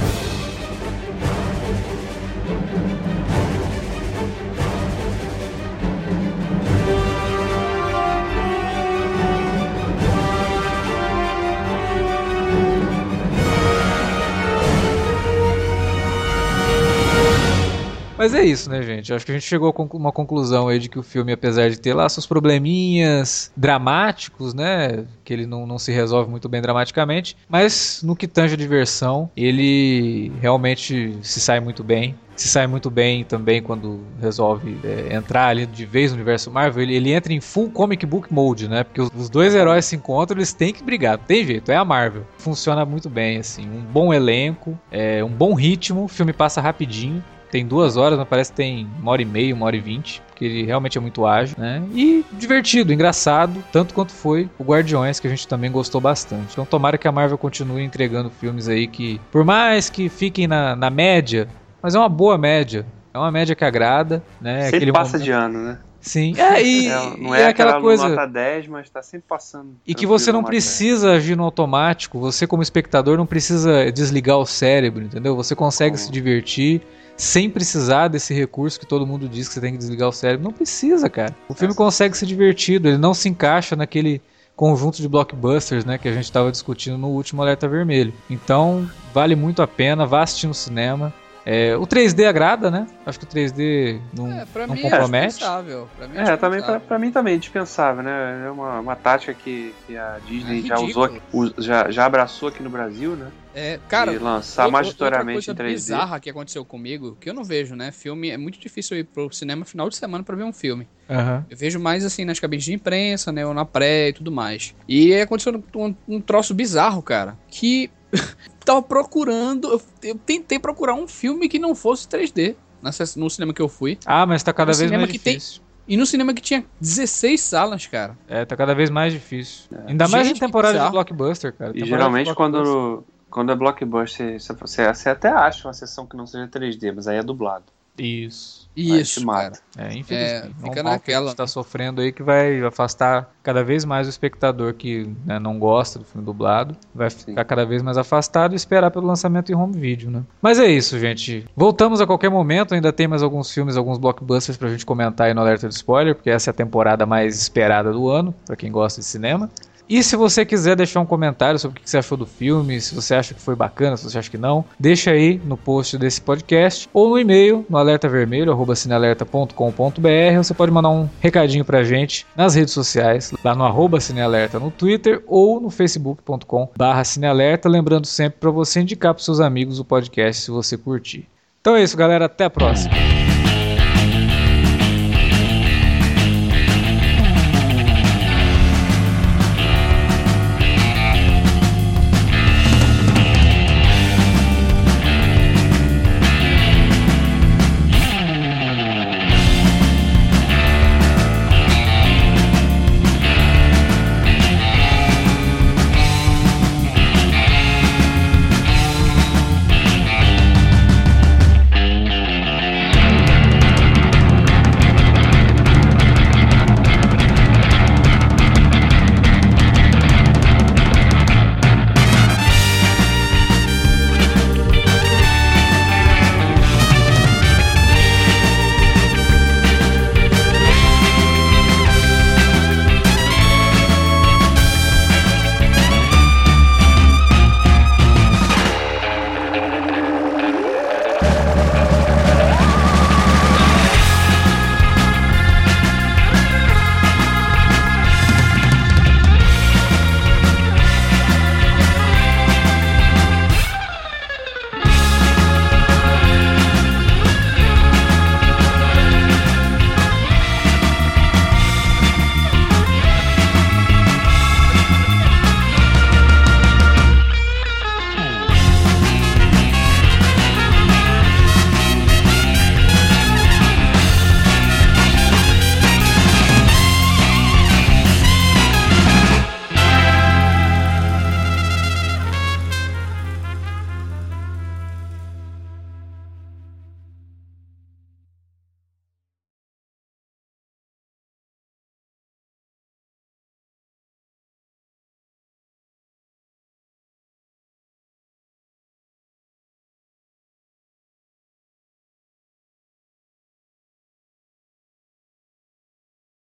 Mas 18.20 18.34
é 18.34 18.43
isso, 18.43 18.70
né, 18.70 18.84
gente? 18.84 19.13
Acho 19.13 19.26
que 19.26 19.32
a 19.32 19.36
gente 19.36 19.47
chegou 19.47 19.74
a 19.74 19.95
uma 19.95 20.11
conclusão 20.11 20.67
aí 20.67 20.78
de 20.78 20.89
que 20.89 20.99
o 20.99 21.01
filme, 21.01 21.32
apesar 21.32 21.70
de 21.70 21.80
ter 21.80 21.93
lá 21.93 22.09
seus 22.09 22.26
probleminhas 22.26 23.49
dramáticos, 23.55 24.53
né? 24.53 25.05
Que 25.24 25.32
ele 25.32 25.45
não, 25.45 25.65
não 25.65 25.80
se 25.80 25.93
resolve 25.93 26.30
muito 26.30 26.49
bem 26.49 26.61
dramaticamente, 26.61 27.38
mas 27.47 28.01
no 28.03 28.17
que 28.17 28.28
tange 28.28 28.55
a 28.55 28.57
diversão, 28.57 29.32
ele 29.38 30.34
realmente 30.41 31.17
se 31.22 31.39
sai 31.39 31.61
muito 31.61 31.82
bem. 31.82 32.13
Se 32.36 32.49
sai 32.49 32.67
muito 32.67 32.89
bem 32.89 33.24
também 33.24 33.61
quando 33.61 34.01
resolve 34.22 34.78
é, 34.84 35.15
entrar 35.15 35.47
ali 35.47 35.65
de 35.65 35.86
vez 35.86 36.11
no 36.11 36.15
universo 36.15 36.51
Marvel. 36.51 36.84
Ele, 36.84 36.95
ele 36.95 37.13
entra 37.13 37.32
em 37.32 37.39
full 37.39 37.72
comic 37.72 38.05
book 38.05 38.34
mode, 38.34 38.67
né? 38.67 38.84
Porque 38.84 38.99
os, 38.99 39.09
os 39.15 39.30
dois 39.30 39.55
heróis 39.55 39.86
se 39.86 39.95
encontram, 39.95 40.38
eles 40.38 40.51
têm 40.51 40.74
que 40.74 40.84
brigar. 40.84 41.17
Não 41.17 41.24
tem 41.24 41.45
jeito, 41.45 41.72
é 41.72 41.78
a 41.78 41.86
Marvel. 41.86 42.26
Funciona 42.38 42.84
muito 42.86 43.09
bem, 43.09 43.38
assim. 43.38 43.63
Um 43.63 43.80
bom 43.82 44.13
elenco, 44.13 44.78
é, 44.91 45.24
um 45.24 45.32
bom 45.32 45.53
ritmo, 45.53 46.03
o 46.03 46.07
filme 46.09 46.34
passa 46.34 46.59
rapidinho. 46.59 47.24
Tem 47.51 47.65
duas 47.65 47.97
horas, 47.97 48.17
mas 48.17 48.27
parece 48.27 48.51
que 48.51 48.57
tem 48.57 48.87
uma 49.01 49.11
hora 49.11 49.21
e 49.21 49.25
meia, 49.25 49.53
uma 49.55 49.65
hora 49.65 49.75
e 49.75 49.79
vinte. 49.79 50.21
Porque 50.27 50.45
ele 50.45 50.63
realmente 50.65 50.97
é 50.97 51.01
muito 51.01 51.25
ágil, 51.25 51.55
né? 51.57 51.83
E 51.93 52.23
divertido, 52.33 52.93
engraçado, 52.93 53.63
tanto 53.71 53.93
quanto 53.93 54.11
foi 54.13 54.49
o 54.57 54.63
Guardiões, 54.63 55.19
que 55.19 55.27
a 55.27 55.29
gente 55.29 55.47
também 55.47 55.71
gostou 55.71 55.99
bastante. 55.99 56.53
Então 56.53 56.65
tomara 56.65 56.97
que 56.97 57.07
a 57.07 57.11
Marvel 57.11 57.37
continue 57.37 57.83
entregando 57.83 58.29
filmes 58.29 58.67
aí 58.69 58.87
que, 58.87 59.19
por 59.31 59.43
mais 59.43 59.89
que 59.89 60.07
fiquem 60.09 60.47
na, 60.47 60.75
na 60.75 60.89
média, 60.89 61.47
mas 61.81 61.95
é 61.95 61.99
uma 61.99 62.07
boa 62.09 62.37
média. 62.37 62.85
É 63.13 63.17
uma 63.17 63.31
média 63.31 63.55
que 63.55 63.65
agrada, 63.65 64.23
né? 64.39 64.61
Sempre 64.65 64.77
Aquele 64.77 64.93
passa 64.93 65.13
momento- 65.13 65.25
de 65.25 65.31
ano, 65.31 65.59
né? 65.59 65.77
Sim. 65.99 66.33
É, 66.37 66.63
e, 66.63 66.87
É, 66.87 67.17
não 67.17 67.35
e 67.35 67.39
é, 67.41 67.47
aquela, 67.47 67.81
coisa. 67.81 68.07
nota 68.07 68.25
10, 68.25 68.67
mas 68.69 68.89
tá 68.89 69.01
sempre 69.01 69.25
passando. 69.27 69.75
E 69.85 69.93
que 69.93 70.05
você 70.05 70.31
não 70.31 70.39
nota 70.41 70.51
10. 70.51 70.63
precisa 70.63 71.11
agir 71.11 71.35
no 71.35 71.43
automático, 71.43 72.17
você 72.19 72.47
como 72.47 72.63
espectador 72.63 73.17
não 73.17 73.25
precisa 73.25 73.91
desligar 73.91 74.37
o 74.37 74.45
cérebro, 74.45 75.03
entendeu? 75.03 75.35
Você 75.35 75.53
consegue 75.55 75.97
se 75.97 76.09
divertir 76.09 76.81
sem 77.20 77.49
precisar 77.49 78.07
desse 78.07 78.34
recurso 78.34 78.80
que 78.80 78.86
todo 78.86 79.05
mundo 79.05 79.28
diz 79.28 79.47
que 79.49 79.53
você 79.53 79.59
tem 79.59 79.74
que 79.74 79.78
desligar 79.78 80.07
o 80.07 80.11
cérebro. 80.13 80.45
Não 80.45 80.53
precisa, 80.53 81.09
cara. 81.09 81.36
O 81.49 81.53
filme 81.53 81.76
consegue 81.76 82.17
ser 82.17 82.26
divertido, 82.26 82.88
ele 82.88 82.97
não 82.97 83.13
se 83.13 83.28
encaixa 83.28 83.76
naquele 83.76 84.22
conjunto 84.55 85.01
de 85.01 85.07
blockbusters, 85.07 85.84
né, 85.84 85.97
que 85.97 86.07
a 86.07 86.13
gente 86.13 86.24
estava 86.24 86.49
discutindo 86.49 86.97
no 86.97 87.09
último 87.09 87.41
Alerta 87.41 87.67
Vermelho. 87.67 88.13
Então, 88.30 88.89
vale 89.13 89.36
muito 89.36 89.61
a 89.61 89.67
pena, 89.67 90.05
vá 90.05 90.24
assistir 90.24 90.47
no 90.47 90.53
cinema. 90.53 91.13
É, 91.45 91.76
o 91.76 91.88
3D 91.88 92.26
agrada, 92.28 92.70
né? 92.70 92.86
Acho 93.05 93.17
que 93.20 93.26
o 93.26 93.28
3D 93.28 93.99
não, 94.13 94.32
É, 94.32 94.45
pra 94.45 94.67
não 94.67 94.76
mim 94.76 94.82
é 94.82 94.84
compromete. 94.84 95.28
dispensável. 95.30 95.89
Pra 95.97 96.07
mim 96.07 96.17
é, 96.17 96.22
É, 96.22 96.38
também 96.38 96.61
pra, 96.61 96.80
pra 96.80 96.99
mim 96.99 97.11
também 97.11 97.34
é 97.36 97.38
dispensável, 97.38 98.03
né? 98.03 98.43
É 98.45 98.51
uma, 98.51 98.80
uma 98.82 98.95
tática 98.95 99.34
que, 99.34 99.74
que 99.88 99.97
a 99.97 100.17
Disney 100.28 100.59
É 100.59 100.67
já 100.67 100.80
usou, 100.80 101.09
já, 101.57 101.89
já 101.89 102.05
abraçou 102.05 102.49
aqui 102.49 102.61
no 102.61 102.70
Brasil, 102.70 103.15
né? 103.15 103.28
É, 103.60 103.80
cara, 103.89 104.12
de 104.14 104.20
lançar 104.20 104.66
outra- 104.66 104.80
majoritariamente 104.80 105.47
em 105.47 105.51
outra 105.51 105.53
3D. 105.66 105.68
coisa 105.68 105.95
bizarra 105.95 106.20
que 106.20 106.30
aconteceu 106.30 106.64
comigo, 106.64 107.18
que 107.20 107.30
eu 107.30 107.34
não 107.34 107.43
vejo, 107.43 107.76
né? 107.76 107.91
Filme, 107.91 108.30
é 108.30 108.38
muito 108.38 108.60
difícil 108.60 108.95
eu 108.97 109.01
ir 109.01 109.03
pro 109.03 109.32
cinema 109.34 109.66
final 109.66 109.89
de 109.89 109.95
semana 109.97 110.24
pra 110.24 110.36
ver 110.36 110.43
um 110.43 110.53
filme. 110.53 110.88
Aham. 111.10 111.45
Eu 111.49 111.57
vejo 111.57 111.80
mais 111.80 112.05
assim 112.05 112.24
nas 112.24 112.39
cabines 112.39 112.64
de 112.66 112.74
imprensa, 112.74 113.32
né? 113.32 113.45
Ou 113.45 113.53
na 113.53 113.66
pré 113.66 114.10
e 114.10 114.14
tudo 114.14 114.32
mais. 114.32 114.74
E 114.88 115.14
aí 115.14 115.22
aconteceu 115.22 115.62
um, 115.76 115.95
um 116.07 116.22
troço 116.22 116.53
bizarro, 116.53 117.01
cara. 117.01 117.38
Que 117.49 117.89
tava 118.64 118.82
procurando. 118.82 119.68
Eu, 119.72 119.82
eu 120.03 120.16
tentei 120.16 120.57
procurar 120.60 120.93
um 120.93 121.07
filme 121.07 121.49
que 121.49 121.60
não 121.60 121.76
fosse 121.76 122.07
3D. 122.07 122.55
na 122.82 122.91
sess- 122.91 123.16
No 123.18 123.30
cinema 123.30 123.53
que 123.53 123.62
eu 123.62 123.68
fui. 123.68 123.97
Ah, 124.05 124.26
mas 124.26 124.41
tá 124.41 124.53
cada 124.53 124.72
No 124.72 124.78
vez 124.78 124.89
mais 124.91 125.12
que 125.12 125.20
tem- 125.20 125.34
difícil. 125.38 125.62
E 125.88 125.97
no 125.97 126.05
cinema 126.05 126.36
que 126.36 126.41
tinha 126.41 126.64
16 126.80 127.41
salas, 127.41 127.88
cara. 127.88 128.16
É, 128.28 128.45
tá 128.45 128.55
cada 128.55 128.76
vez 128.76 128.91
mais 128.91 129.12
difícil. 129.12 129.64
Ainda 129.88 130.07
mais 130.07 130.28
em 130.28 130.36
temporada 130.36 130.86
de 130.86 130.91
blockbuster, 130.91 131.51
cara. 131.51 131.72
E 131.72 131.82
Temporada 131.82 131.97
geralmente 131.97 132.36
quando, 132.36 133.03
quando 133.30 133.51
é 133.51 133.55
blockbuster, 133.55 134.39
você, 134.39 134.53
você, 134.53 134.93
você 134.93 135.09
até 135.09 135.30
acha 135.30 135.67
uma 135.67 135.73
sessão 135.73 136.05
que 136.05 136.17
não 136.17 136.25
seja 136.25 136.47
3D, 136.47 136.93
mas 136.95 137.07
aí 137.07 137.17
é 137.17 137.23
dublado. 137.23 137.65
Isso. 137.97 138.69
Isso, 138.75 139.19
te 139.19 139.25
cara. 139.25 139.43
mata. 139.49 139.59
É, 139.77 139.93
infelizmente. 139.93 140.55
É, 140.63 140.67
É 140.67 140.69
fica 140.69 140.84
naquela, 140.84 140.99
que 140.99 141.11
a 141.11 141.21
gente 141.21 141.36
tá 141.36 141.47
sofrendo 141.47 141.99
aí 141.99 142.13
que 142.13 142.23
vai 142.23 142.61
afastar 142.63 143.30
cada 143.43 143.61
vez 143.61 143.84
mais 143.84 144.07
o 144.07 144.09
espectador 144.09 144.73
que 144.73 145.09
né, 145.25 145.38
não 145.38 145.59
gosta 145.59 145.99
do 145.99 146.05
filme 146.05 146.25
dublado. 146.25 146.77
Vai 146.95 147.09
ficar 147.09 147.43
cada 147.43 147.65
vez 147.65 147.82
mais 147.82 147.97
afastado 147.97 148.53
e 148.53 148.55
esperar 148.55 148.89
pelo 148.89 149.05
lançamento 149.05 149.51
em 149.51 149.55
home 149.55 149.77
video, 149.77 150.09
né? 150.09 150.23
Mas 150.41 150.59
é 150.59 150.67
isso, 150.67 150.97
gente. 150.97 151.45
Voltamos 151.55 151.99
a 151.99 152.07
qualquer 152.07 152.30
momento. 152.30 152.73
Ainda 152.73 152.93
tem 152.93 153.07
mais 153.07 153.21
alguns 153.21 153.51
filmes, 153.51 153.75
alguns 153.75 153.97
blockbusters 153.97 154.57
pra 154.57 154.69
gente 154.69 154.86
comentar 154.86 155.27
aí 155.27 155.34
no 155.34 155.41
Alerta 155.41 155.67
de 155.67 155.73
Spoiler, 155.73 156.15
porque 156.15 156.30
essa 156.30 156.49
é 156.49 156.51
a 156.51 156.53
temporada 156.53 157.05
mais 157.05 157.38
esperada 157.38 157.91
do 157.91 158.07
ano, 158.07 158.34
pra 158.45 158.55
quem 158.55 158.71
gosta 158.71 159.01
de 159.01 159.07
cinema. 159.07 159.49
E 159.89 160.03
se 160.03 160.15
você 160.15 160.45
quiser 160.45 160.75
deixar 160.75 160.99
um 160.99 161.05
comentário 161.05 161.57
sobre 161.57 161.79
o 161.79 161.81
que 161.81 161.89
você 161.89 161.97
achou 161.97 162.15
do 162.15 162.27
filme, 162.27 162.79
se 162.79 162.93
você 162.93 163.15
acha 163.15 163.33
que 163.33 163.41
foi 163.41 163.55
bacana, 163.55 163.97
se 163.97 164.03
você 164.03 164.19
acha 164.19 164.29
que 164.29 164.37
não, 164.37 164.63
deixa 164.79 165.09
aí 165.09 165.41
no 165.43 165.57
post 165.57 165.97
desse 165.97 166.21
podcast 166.21 166.87
ou 166.93 167.09
no 167.09 167.17
e-mail 167.17 167.65
no 167.67 167.75
alertavermelho@cinealerta.com.br. 167.75 170.37
Você 170.37 170.53
pode 170.53 170.71
mandar 170.71 170.89
um 170.89 171.09
recadinho 171.19 171.65
pra 171.65 171.83
gente 171.83 172.23
nas 172.35 172.53
redes 172.53 172.71
sociais, 172.71 173.33
lá 173.43 173.55
no 173.55 173.63
arroba 173.63 173.99
cinealerta 173.99 174.59
no 174.59 174.69
Twitter 174.69 175.23
ou 175.25 175.59
no 175.59 175.71
facebook.com/cinealerta, 175.71 177.67
lembrando 177.67 178.05
sempre 178.05 178.39
para 178.39 178.51
você 178.51 178.81
indicar 178.81 179.15
para 179.15 179.23
seus 179.23 179.39
amigos 179.39 179.79
o 179.79 179.85
podcast 179.85 180.43
se 180.43 180.51
você 180.51 180.77
curtir. 180.77 181.27
Então 181.61 181.75
é 181.75 181.81
isso, 181.81 181.97
galera, 181.97 182.25
até 182.25 182.45
a 182.45 182.49
próxima. 182.49 182.93